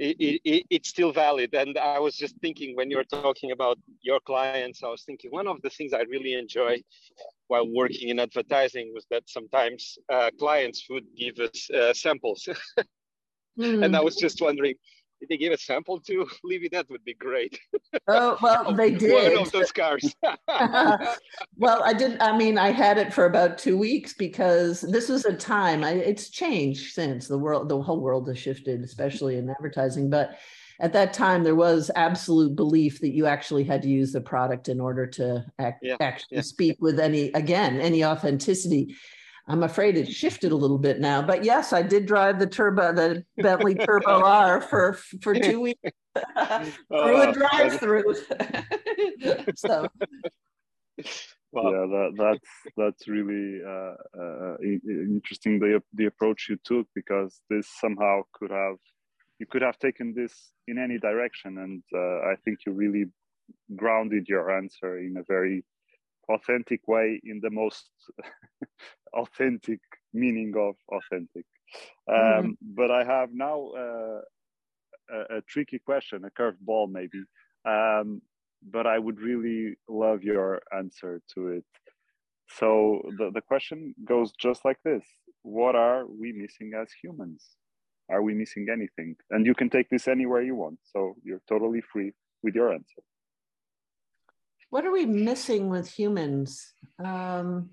it, 0.00 0.40
it, 0.44 0.66
it's 0.70 0.88
still 0.88 1.12
valid. 1.12 1.54
And 1.54 1.76
I 1.76 1.98
was 1.98 2.16
just 2.16 2.34
thinking 2.40 2.74
when 2.74 2.90
you 2.90 2.96
were 2.96 3.04
talking 3.04 3.52
about 3.52 3.78
your 4.00 4.18
clients, 4.20 4.82
I 4.82 4.88
was 4.88 5.02
thinking 5.04 5.30
one 5.30 5.46
of 5.46 5.60
the 5.62 5.70
things 5.70 5.92
I 5.92 6.02
really 6.02 6.34
enjoy 6.34 6.82
while 7.48 7.68
working 7.68 8.08
in 8.08 8.18
advertising 8.18 8.92
was 8.94 9.06
that 9.10 9.24
sometimes 9.26 9.98
uh, 10.08 10.30
clients 10.38 10.86
would 10.88 11.04
give 11.16 11.38
us 11.38 11.68
uh, 11.70 11.92
samples. 11.92 12.48
mm. 13.58 13.84
And 13.84 13.94
I 13.94 14.00
was 14.00 14.16
just 14.16 14.40
wondering, 14.40 14.74
if 15.20 15.28
they 15.28 15.36
give 15.36 15.52
a 15.52 15.58
sample 15.58 16.00
to 16.00 16.26
Libby, 16.44 16.68
that 16.68 16.88
would 16.90 17.04
be 17.04 17.14
great. 17.14 17.58
Oh 18.08 18.38
well, 18.42 18.72
they 18.76 18.90
did. 18.90 19.34
One 19.34 19.46
of 19.46 19.52
those 19.52 19.72
cars. 19.72 20.14
well, 21.56 21.82
I 21.84 21.92
didn't. 21.92 22.20
I 22.20 22.36
mean, 22.36 22.58
I 22.58 22.70
had 22.70 22.98
it 22.98 23.12
for 23.12 23.26
about 23.26 23.58
two 23.58 23.76
weeks 23.76 24.14
because 24.14 24.80
this 24.80 25.08
was 25.08 25.24
a 25.24 25.34
time. 25.34 25.84
I, 25.84 25.92
it's 25.92 26.30
changed 26.30 26.92
since 26.92 27.28
the 27.28 27.38
world, 27.38 27.68
the 27.68 27.80
whole 27.80 28.00
world 28.00 28.28
has 28.28 28.38
shifted, 28.38 28.82
especially 28.82 29.36
in 29.36 29.50
advertising. 29.50 30.10
But 30.10 30.38
at 30.80 30.94
that 30.94 31.12
time, 31.12 31.44
there 31.44 31.54
was 31.54 31.90
absolute 31.94 32.56
belief 32.56 33.00
that 33.00 33.14
you 33.14 33.26
actually 33.26 33.64
had 33.64 33.82
to 33.82 33.88
use 33.88 34.12
the 34.12 34.20
product 34.20 34.68
in 34.68 34.80
order 34.80 35.06
to 35.06 35.44
act, 35.58 35.80
yeah, 35.82 35.96
actually 36.00 36.36
yeah. 36.36 36.42
speak 36.42 36.78
with 36.80 36.98
any, 36.98 37.30
again, 37.32 37.80
any 37.80 38.02
authenticity. 38.02 38.96
I'm 39.48 39.62
afraid 39.62 39.96
it 39.96 40.10
shifted 40.10 40.52
a 40.52 40.56
little 40.56 40.78
bit 40.78 41.00
now, 41.00 41.22
but 41.22 41.44
yes, 41.44 41.72
I 41.72 41.82
did 41.82 42.06
drive 42.06 42.38
the 42.38 42.46
turbo, 42.46 42.92
the 42.92 43.24
Bentley 43.36 43.74
Turbo 43.74 44.22
R 44.24 44.60
for 44.60 44.94
for 45.22 45.34
two 45.34 45.60
weeks 45.60 45.80
through 46.88 47.22
a 47.22 47.32
drive-through. 47.32 48.14
so, 49.56 49.86
wow. 51.52 51.70
yeah, 51.70 51.86
that, 51.86 52.12
that's 52.16 52.74
that's 52.76 53.08
really 53.08 53.60
uh, 53.66 53.94
uh, 54.18 54.56
interesting 54.62 55.58
the 55.58 55.82
the 55.94 56.06
approach 56.06 56.46
you 56.48 56.58
took 56.64 56.86
because 56.94 57.40
this 57.48 57.68
somehow 57.80 58.22
could 58.32 58.50
have 58.50 58.76
you 59.38 59.46
could 59.46 59.62
have 59.62 59.78
taken 59.78 60.14
this 60.14 60.52
in 60.68 60.78
any 60.78 60.98
direction, 60.98 61.58
and 61.58 61.82
uh, 61.94 62.30
I 62.30 62.34
think 62.44 62.58
you 62.66 62.72
really 62.72 63.06
grounded 63.74 64.28
your 64.28 64.50
answer 64.50 64.98
in 64.98 65.16
a 65.16 65.24
very 65.26 65.64
authentic 66.28 66.86
way 66.86 67.20
in 67.24 67.40
the 67.40 67.50
most 67.50 67.90
authentic 69.14 69.80
meaning 70.12 70.54
of 70.56 70.74
authentic. 70.90 71.46
Um, 72.08 72.16
mm-hmm. 72.16 72.50
But 72.62 72.90
I 72.90 73.04
have 73.04 73.30
now 73.32 73.70
uh, 73.76 74.20
a, 75.10 75.36
a, 75.38 75.40
tricky 75.48 75.78
question, 75.78 76.24
a 76.24 76.30
curveball 76.30 76.90
maybe. 76.90 77.22
Um, 77.64 78.22
but 78.62 78.86
I 78.86 78.98
would 78.98 79.20
really 79.20 79.76
love 79.88 80.22
your 80.22 80.60
answer 80.76 81.20
to 81.34 81.48
it. 81.48 81.64
So 82.58 83.02
the, 83.16 83.30
the 83.32 83.40
question 83.40 83.94
goes 84.04 84.32
just 84.32 84.64
like 84.64 84.78
this 84.84 85.04
What 85.42 85.76
are 85.76 86.06
we 86.06 86.32
missing 86.32 86.72
as 86.74 86.88
humans? 87.02 87.44
Are 88.10 88.22
we 88.22 88.34
missing 88.34 88.66
anything? 88.72 89.14
And 89.30 89.46
you 89.46 89.54
can 89.54 89.70
take 89.70 89.88
this 89.88 90.08
anywhere 90.08 90.42
you 90.42 90.56
want. 90.56 90.80
So 90.82 91.14
you're 91.22 91.42
totally 91.48 91.80
free 91.80 92.12
with 92.42 92.56
your 92.56 92.72
answer 92.72 93.02
what 94.70 94.86
are 94.86 94.92
we 94.92 95.04
missing 95.04 95.68
with 95.68 95.90
humans? 95.90 96.72
Um, 97.04 97.70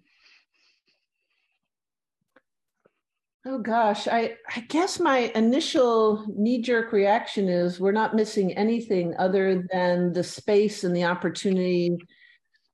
oh 3.48 3.58
gosh, 3.60 4.08
I, 4.08 4.36
I 4.54 4.60
guess 4.62 5.00
my 5.00 5.32
initial 5.34 6.26
knee 6.36 6.62
jerk 6.62 6.92
reaction 6.92 7.48
is 7.48 7.80
we're 7.80 7.94
not 7.94 8.16
missing 8.16 8.52
anything 8.54 9.16
other 9.18 9.66
than 9.72 10.12
the 10.12 10.24
space 10.24 10.84
and 10.84 10.96
the 10.96 11.06
opportunity 11.06 11.98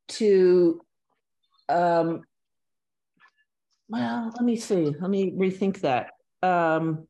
to, 0.09 0.81
um, 1.69 2.23
well, 3.87 4.31
let 4.33 4.43
me 4.43 4.55
see, 4.55 4.95
let 4.99 5.09
me 5.09 5.31
rethink 5.31 5.81
that. 5.81 6.11
Um, 6.41 7.07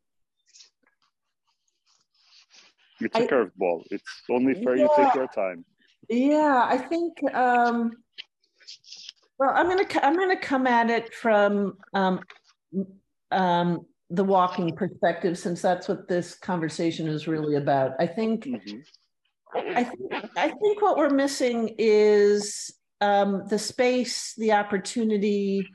it's 2.99 3.17
a 3.17 3.27
curveball. 3.27 3.83
It's 3.89 4.03
only 4.29 4.53
fair 4.61 4.75
yeah. 4.75 4.83
you 4.83 4.89
take 4.97 5.15
your 5.15 5.27
time. 5.27 5.63
Yeah, 6.09 6.65
I 6.67 6.77
think. 6.77 7.23
Um, 7.33 7.91
well, 9.39 9.51
I'm 9.55 9.67
gonna 9.67 9.85
I'm 10.01 10.15
gonna 10.15 10.39
come 10.39 10.67
at 10.67 10.89
it 10.89 11.13
from 11.13 11.77
um, 11.93 12.21
um, 13.33 13.85
the 14.09 14.23
walking 14.23 14.75
perspective, 14.75 15.37
since 15.37 15.61
that's 15.61 15.87
what 15.87 16.07
this 16.07 16.35
conversation 16.35 17.07
is 17.07 17.27
really 17.27 17.55
about. 17.55 17.93
I 17.99 18.07
think. 18.07 18.45
Mm-hmm. 18.45 18.79
I 19.55 19.83
think 19.83 20.11
I 20.35 20.49
think 20.49 20.81
what 20.81 20.97
we're 20.97 21.11
missing 21.11 21.75
is 21.77 22.73
um, 23.01 23.43
the 23.49 23.59
space, 23.59 24.33
the 24.37 24.53
opportunity 24.53 25.67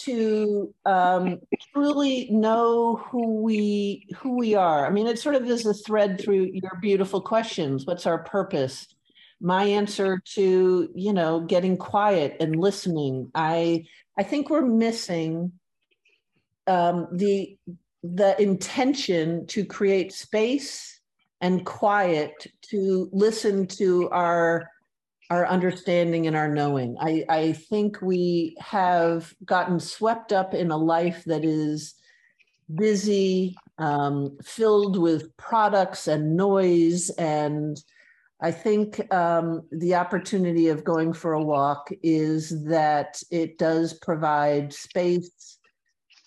to 0.00 0.72
um, 0.84 1.38
truly 1.72 2.28
know 2.30 2.96
who 2.96 3.42
we 3.42 4.06
who 4.16 4.36
we 4.36 4.54
are. 4.54 4.86
I 4.86 4.90
mean, 4.90 5.06
it 5.06 5.18
sort 5.18 5.34
of 5.34 5.44
is 5.46 5.66
a 5.66 5.74
thread 5.74 6.20
through 6.20 6.50
your 6.52 6.78
beautiful 6.80 7.20
questions. 7.20 7.86
What's 7.86 8.06
our 8.06 8.18
purpose? 8.24 8.86
My 9.40 9.64
answer 9.64 10.20
to 10.34 10.90
you 10.94 11.12
know 11.12 11.40
getting 11.40 11.76
quiet 11.76 12.36
and 12.40 12.56
listening. 12.56 13.30
I 13.34 13.84
I 14.18 14.22
think 14.22 14.50
we're 14.50 14.66
missing 14.66 15.52
um, 16.68 17.08
the 17.12 17.56
the 18.04 18.40
intention 18.40 19.46
to 19.48 19.64
create 19.64 20.12
space 20.12 21.00
and 21.40 21.66
quiet 21.66 22.46
to 22.70 23.08
listen 23.12 23.66
to 23.66 24.08
our 24.10 24.68
our 25.30 25.46
understanding 25.46 26.26
and 26.26 26.34
our 26.34 26.48
knowing. 26.48 26.96
I, 26.98 27.24
I 27.28 27.52
think 27.52 28.00
we 28.00 28.56
have 28.60 29.34
gotten 29.44 29.78
swept 29.78 30.32
up 30.32 30.54
in 30.54 30.70
a 30.70 30.76
life 30.76 31.22
that 31.26 31.44
is 31.44 31.94
busy, 32.74 33.54
um, 33.76 34.38
filled 34.42 34.98
with 34.98 35.36
products 35.36 36.08
and 36.08 36.34
noise. 36.34 37.10
And 37.10 37.78
I 38.40 38.52
think 38.52 39.12
um, 39.12 39.62
the 39.70 39.96
opportunity 39.96 40.68
of 40.68 40.84
going 40.84 41.12
for 41.12 41.34
a 41.34 41.42
walk 41.42 41.90
is 42.02 42.64
that 42.64 43.22
it 43.30 43.58
does 43.58 43.92
provide 43.94 44.72
space. 44.72 45.57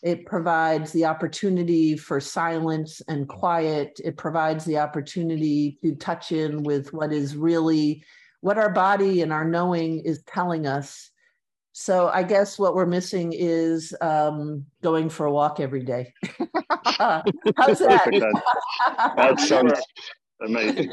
It 0.02 0.26
provides 0.26 0.91
the 0.91 1.06
opportunity 1.06 1.95
for 1.95 2.20
silence 2.20 3.02
and 3.08 3.28
quiet. 3.28 3.99
It 4.04 4.18
provides 4.18 4.66
the 4.66 4.80
opportunity 4.80 5.78
to 5.84 5.95
touch 5.95 6.32
in 6.32 6.64
with 6.64 6.91
what 6.91 7.14
is 7.14 7.36
really 7.36 8.04
what 8.41 8.58
our 8.58 8.72
body 8.72 9.22
and 9.22 9.32
our 9.32 9.45
knowing 9.45 9.99
is 9.99 10.24
telling 10.24 10.66
us. 10.66 11.12
So 11.74 12.10
I 12.10 12.24
guess 12.24 12.60
what 12.60 12.76
we're 12.76 12.86
missing 12.86 13.34
is 13.34 13.95
um, 14.02 14.66
going 14.82 15.10
for 15.10 15.28
a 15.28 15.32
walk 15.32 15.60
every 15.60 15.84
day. 15.84 16.14
How's 16.86 17.24
that? 17.80 18.34
that 19.16 19.39
sounds 19.39 19.80
amazing. 20.41 20.91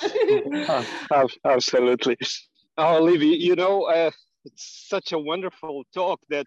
Absolutely. 1.44 2.16
Oh, 2.76 3.02
Libby, 3.02 3.26
you 3.26 3.54
know, 3.54 3.84
uh, 3.84 4.10
it's 4.44 4.86
such 4.88 5.12
a 5.12 5.18
wonderful 5.18 5.84
talk 5.94 6.20
that 6.30 6.46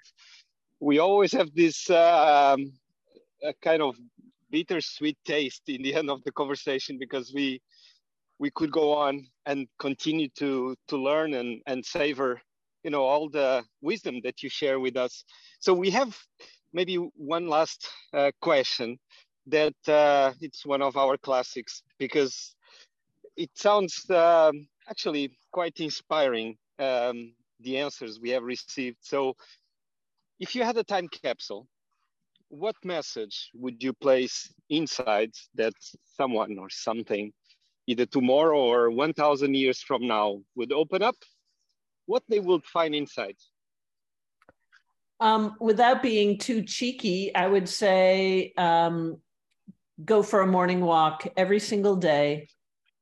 we 0.81 0.99
always 0.99 1.31
have 1.31 1.53
this 1.55 1.89
uh, 1.89 2.53
um, 2.55 2.73
kind 3.63 3.81
of 3.81 3.95
bittersweet 4.49 5.17
taste 5.25 5.61
in 5.67 5.81
the 5.83 5.93
end 5.95 6.09
of 6.09 6.23
the 6.23 6.31
conversation 6.31 6.97
because 6.99 7.31
we 7.33 7.61
we 8.39 8.49
could 8.51 8.71
go 8.71 8.93
on 8.93 9.25
and 9.45 9.67
continue 9.79 10.27
to 10.29 10.75
to 10.87 10.97
learn 10.97 11.35
and 11.35 11.61
and 11.67 11.85
savor 11.85 12.41
you 12.83 12.89
know 12.89 13.03
all 13.03 13.29
the 13.29 13.63
wisdom 13.81 14.19
that 14.23 14.41
you 14.43 14.49
share 14.49 14.79
with 14.79 14.97
us. 14.97 15.23
So 15.59 15.73
we 15.73 15.91
have 15.91 16.17
maybe 16.73 16.95
one 17.15 17.47
last 17.47 17.87
uh, 18.13 18.31
question 18.41 18.97
that 19.47 19.75
uh, 19.87 20.33
it's 20.41 20.65
one 20.65 20.81
of 20.81 20.97
our 20.97 21.17
classics 21.17 21.83
because 21.99 22.55
it 23.37 23.51
sounds 23.55 24.09
um, 24.09 24.67
actually 24.89 25.37
quite 25.51 25.79
inspiring 25.79 26.57
um, 26.79 27.33
the 27.59 27.77
answers 27.77 28.19
we 28.19 28.31
have 28.31 28.43
received. 28.43 28.97
So 29.01 29.35
if 30.41 30.55
you 30.55 30.63
had 30.63 30.75
a 30.75 30.83
time 30.83 31.07
capsule 31.07 31.67
what 32.51 32.75
message 32.83 33.49
would 33.53 33.81
you 33.81 33.93
place 33.93 34.53
inside 34.69 35.31
that 35.55 35.73
someone 36.17 36.57
or 36.59 36.69
something 36.69 37.31
either 37.87 38.05
tomorrow 38.05 38.59
or 38.59 38.91
1000 38.91 39.55
years 39.55 39.81
from 39.81 40.05
now 40.05 40.39
would 40.55 40.71
open 40.73 41.01
up? 41.01 41.15
What 42.05 42.23
they 42.27 42.39
would 42.39 42.65
find 42.65 42.93
inside? 42.93 43.37
Um, 45.21 45.55
without 45.59 46.01
being 46.01 46.39
too 46.39 46.63
cheeky 46.63 47.33
i 47.35 47.47
would 47.47 47.69
say 47.69 48.53
um, 48.57 49.17
go 50.03 50.23
for 50.23 50.41
a 50.41 50.47
morning 50.47 50.81
walk 50.81 51.27
every 51.37 51.59
single 51.59 51.95
day 51.95 52.49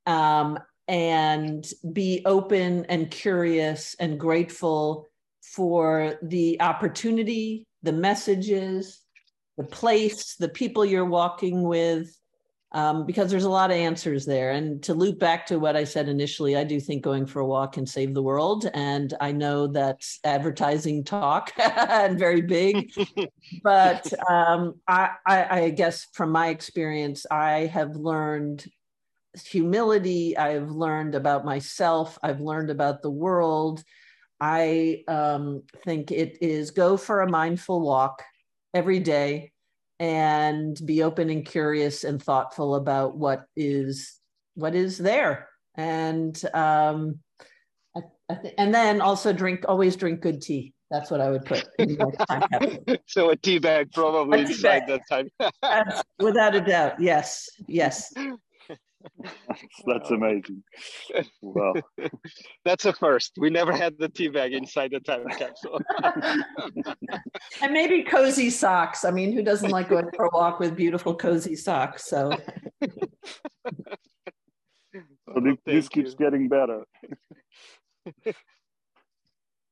um, 0.05 0.59
and 0.89 1.65
be 1.93 2.21
open 2.25 2.85
and 2.89 3.09
curious 3.09 3.95
and 4.01 4.19
grateful 4.19 5.08
for 5.55 6.15
the 6.21 6.59
opportunity 6.61 7.65
the 7.83 7.93
messages 7.93 9.01
the 9.57 9.63
place 9.63 10.35
the 10.35 10.49
people 10.49 10.85
you're 10.85 11.05
walking 11.05 11.63
with 11.63 12.15
um, 12.71 13.05
because 13.05 13.31
there's 13.31 13.45
a 13.45 13.49
lot 13.49 13.71
of 13.71 13.77
answers 13.77 14.25
there. 14.25 14.51
And 14.51 14.81
to 14.83 14.93
loop 14.93 15.19
back 15.19 15.47
to 15.47 15.57
what 15.57 15.75
I 15.75 15.83
said 15.83 16.07
initially, 16.07 16.55
I 16.55 16.63
do 16.63 16.79
think 16.79 17.03
going 17.03 17.25
for 17.25 17.39
a 17.39 17.45
walk 17.45 17.73
can 17.73 17.85
save 17.85 18.13
the 18.13 18.21
world. 18.21 18.69
And 18.73 19.13
I 19.19 19.31
know 19.31 19.67
that's 19.67 20.19
advertising 20.23 21.03
talk 21.03 21.51
and 21.57 22.19
very 22.19 22.41
big. 22.41 22.91
but 23.63 24.11
um, 24.29 24.75
I, 24.87 25.09
I, 25.25 25.61
I 25.61 25.69
guess 25.69 26.07
from 26.13 26.31
my 26.31 26.49
experience, 26.49 27.25
I 27.31 27.65
have 27.67 27.95
learned 27.95 28.65
humility. 29.45 30.37
I've 30.37 30.69
learned 30.69 31.15
about 31.15 31.45
myself. 31.45 32.19
I've 32.21 32.41
learned 32.41 32.69
about 32.69 33.01
the 33.01 33.11
world. 33.11 33.83
I 34.39 35.03
um, 35.07 35.63
think 35.83 36.11
it 36.11 36.37
is 36.41 36.71
go 36.71 36.97
for 36.97 37.21
a 37.21 37.29
mindful 37.29 37.81
walk 37.81 38.23
every 38.73 38.99
day 38.99 39.51
and 39.99 40.79
be 40.85 41.03
open 41.03 41.29
and 41.29 41.45
curious 41.45 42.03
and 42.03 42.23
thoughtful 42.23 42.75
about 42.75 43.17
what 43.17 43.45
is 43.55 44.19
what 44.55 44.75
is 44.75 44.97
there. 44.97 45.49
And 45.75 46.41
um 46.53 47.19
I, 47.95 48.01
I 48.29 48.35
th- 48.35 48.53
and 48.57 48.73
then 48.73 49.01
also 49.01 49.33
drink 49.33 49.65
always 49.67 49.95
drink 49.95 50.21
good 50.21 50.41
tea. 50.41 50.73
That's 50.89 51.11
what 51.11 51.21
i 51.21 51.29
would 51.29 51.45
put 51.45 51.67
so 53.05 53.29
a 53.29 53.35
tea 53.35 53.59
bag 53.59 53.91
probably 53.91 54.41
a 54.41 54.47
tea 54.47 54.61
bag. 54.61 54.87
that 54.87 55.01
time. 55.07 55.29
Without 56.17 56.55
a 56.55 56.61
doubt. 56.61 56.99
Yes 56.99 57.47
yes 57.67 58.13
that's 59.85 60.11
amazing. 60.11 60.63
Well, 61.41 61.73
that's 62.65 62.85
a 62.85 62.93
first. 62.93 63.33
We 63.37 63.49
never 63.49 63.71
had 63.71 63.97
the 63.97 64.09
tea 64.09 64.29
bag 64.29 64.53
inside 64.53 64.91
the 64.91 64.99
time 64.99 65.27
capsule. 65.29 65.79
and 67.61 67.73
maybe 67.73 68.03
cozy 68.03 68.49
socks. 68.49 69.05
I 69.05 69.11
mean, 69.11 69.31
who 69.33 69.43
doesn't 69.43 69.69
like 69.69 69.89
going 69.89 70.09
for 70.15 70.25
a 70.25 70.29
walk 70.33 70.59
with 70.59 70.75
beautiful 70.75 71.15
cozy 71.15 71.55
socks? 71.55 72.05
So, 72.05 72.31
well, 75.27 75.55
this 75.65 75.89
keeps 75.89 76.13
getting 76.15 76.47
better. 76.47 76.83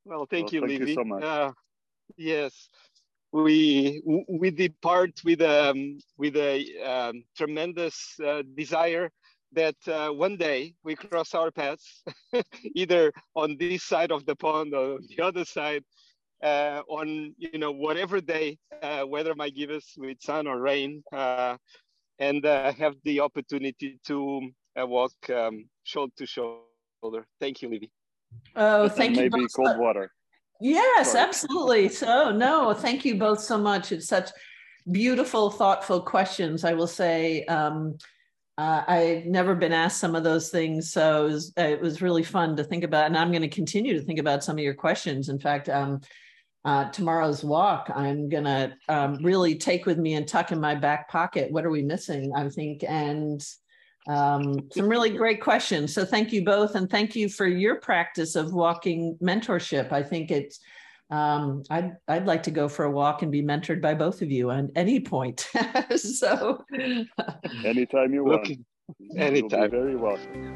well, 0.06 0.26
thank 0.30 0.52
well, 0.52 0.54
you, 0.54 0.68
thank 0.68 0.88
You 0.88 0.94
so 0.94 1.04
much. 1.04 1.24
Uh, 1.24 1.52
yes 2.16 2.70
we 3.32 4.02
we 4.28 4.52
depart 4.52 5.12
with 5.24 5.42
um 5.42 6.00
with 6.18 6.36
a 6.36 6.66
um, 6.82 7.24
tremendous 7.36 8.16
uh, 8.26 8.42
desire 8.56 9.12
that 9.54 9.76
uh, 9.88 10.10
one 10.10 10.38
day 10.38 10.74
we 10.84 10.96
cross 10.96 11.34
our 11.34 11.52
paths 11.52 12.04
either 12.76 13.12
on 13.36 13.58
this 13.58 13.84
side 13.84 14.12
of 14.12 14.26
the 14.26 14.36
pond 14.36 14.74
or 14.74 15.00
the 15.10 15.24
other 15.24 15.46
side 15.46 15.84
uh, 16.44 16.82
on 16.88 17.34
you 17.38 17.58
know 17.58 17.72
whatever 17.72 18.22
day 18.22 18.58
uh, 18.82 19.04
weather 19.08 19.34
might 19.36 19.56
give 19.56 19.70
us 19.70 19.94
with 19.98 20.18
sun 20.22 20.48
or 20.48 20.60
rain 20.60 21.04
uh, 21.14 21.58
and 22.20 22.46
uh, 22.46 22.72
have 22.74 22.96
the 23.04 23.20
opportunity 23.20 24.00
to 24.06 24.50
walk 24.78 25.14
um, 25.34 25.66
shoulder 25.84 26.14
to 26.18 26.26
shoulder 26.26 27.26
thank 27.40 27.62
you 27.62 27.70
Libby. 27.70 27.92
oh 28.56 28.88
thank 28.88 29.18
and 29.18 29.26
you 29.26 29.30
maybe 29.32 29.48
cold 29.56 29.78
water 29.78 30.12
Yes, 30.60 31.12
Sorry. 31.12 31.24
absolutely. 31.24 31.90
So, 31.90 32.32
no, 32.32 32.74
thank 32.74 33.06
you 33.06 33.16
both 33.16 33.40
so 33.40 33.58
much. 33.58 33.92
It's 33.92 34.08
such 34.08 34.32
beautiful, 34.92 35.50
thoughtful 35.52 36.02
questions. 36.02 36.64
I 36.64 36.74
will 36.74 36.88
say, 36.88 37.46
um, 37.46 37.98
uh, 38.58 38.84
I've 38.88 39.26
never 39.26 39.54
been 39.54 39.72
asked 39.72 40.00
some 40.00 40.16
of 40.16 40.24
those 40.24 40.50
things, 40.50 40.92
so 40.92 41.26
it 41.28 41.32
was, 41.32 41.54
it 41.58 41.82
was, 41.82 42.02
really 42.02 42.24
fun 42.24 42.56
to 42.56 42.64
think 42.64 42.84
about. 42.84 43.06
And 43.06 43.16
I'm 43.16 43.32
going 43.32 43.44
to 43.44 43.48
continue 43.48 43.94
to 43.94 44.04
think 44.04 44.18
about 44.18 44.44
some 44.44 44.58
of 44.58 44.64
your 44.64 44.74
questions. 44.74 45.30
In 45.30 45.38
fact, 45.38 45.70
um, 45.70 46.02
uh, 46.66 46.90
tomorrow's 46.90 47.44
walk, 47.44 47.92
I'm 47.94 48.30
going 48.30 48.46
to 48.46 48.74
um, 48.90 49.20
really 49.22 49.56
take 49.56 49.86
with 49.86 50.00
me 50.00 50.16
and 50.16 50.28
tuck 50.28 50.52
in 50.52 50.60
my 50.60 50.74
back 50.74 51.08
pocket. 51.08 51.52
What 51.52 51.66
are 51.66 51.70
we 51.70 51.84
missing? 51.84 52.34
I 52.36 52.50
think, 52.50 52.84
and 52.84 53.46
um, 54.08 54.68
some 54.72 54.90
really 54.90 55.12
great 55.12 55.40
questions. 55.42 55.94
So 55.94 56.04
thank 56.04 56.34
you 56.34 56.44
both, 56.44 56.74
and 56.74 56.90
thank 56.90 57.16
you 57.16 57.30
for 57.30 57.46
your 57.46 57.76
practice 57.76 58.36
of 58.36 58.54
walking 58.54 59.18
mentorship. 59.22 59.92
I 59.92 60.02
think 60.02 60.32
it's 60.32 60.60
um, 61.10 61.64
I'd 61.70 61.96
I'd 62.08 62.26
like 62.26 62.44
to 62.44 62.52
go 62.52 62.68
for 62.68 62.86
a 62.86 62.92
walk 62.92 63.22
and 63.22 63.32
be 63.32 63.42
mentored 63.42 63.82
by 63.82 63.94
both 63.94 64.22
of 64.22 64.32
you 64.32 64.52
at 64.52 64.66
any 64.76 65.00
point. 65.00 65.50
so 65.96 66.64
anytime 67.64 68.14
you 68.14 68.24
want, 68.24 68.50
anytime, 69.16 69.72
very 69.72 69.96
welcome. 69.96 70.56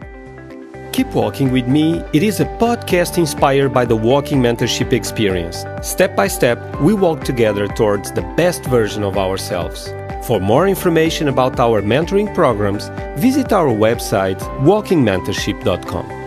Keep 0.92 1.14
Walking 1.14 1.52
with 1.54 1.68
Me. 1.68 2.04
It 2.12 2.22
is 2.22 2.42
a 2.42 2.46
podcast 2.46 3.18
inspired 3.18 3.74
by 3.74 3.86
the 3.86 3.96
walking 3.96 4.42
mentorship 4.42 4.92
experience. 4.92 5.64
Step 5.82 6.18
by 6.18 6.28
step, 6.28 6.60
we 6.82 6.94
walk 6.94 7.24
together 7.24 7.68
towards 7.70 8.12
the 8.12 8.24
best 8.36 8.66
version 8.66 9.02
of 9.04 9.18
ourselves. 9.18 9.94
For 10.28 10.42
more 10.42 10.68
information 10.68 11.30
about 11.30 11.60
our 11.62 11.82
mentoring 11.82 12.36
programs, 12.36 12.90
visit 13.18 13.54
our 13.54 13.70
website 13.70 14.40
walkingmentorship.com. 14.60 16.21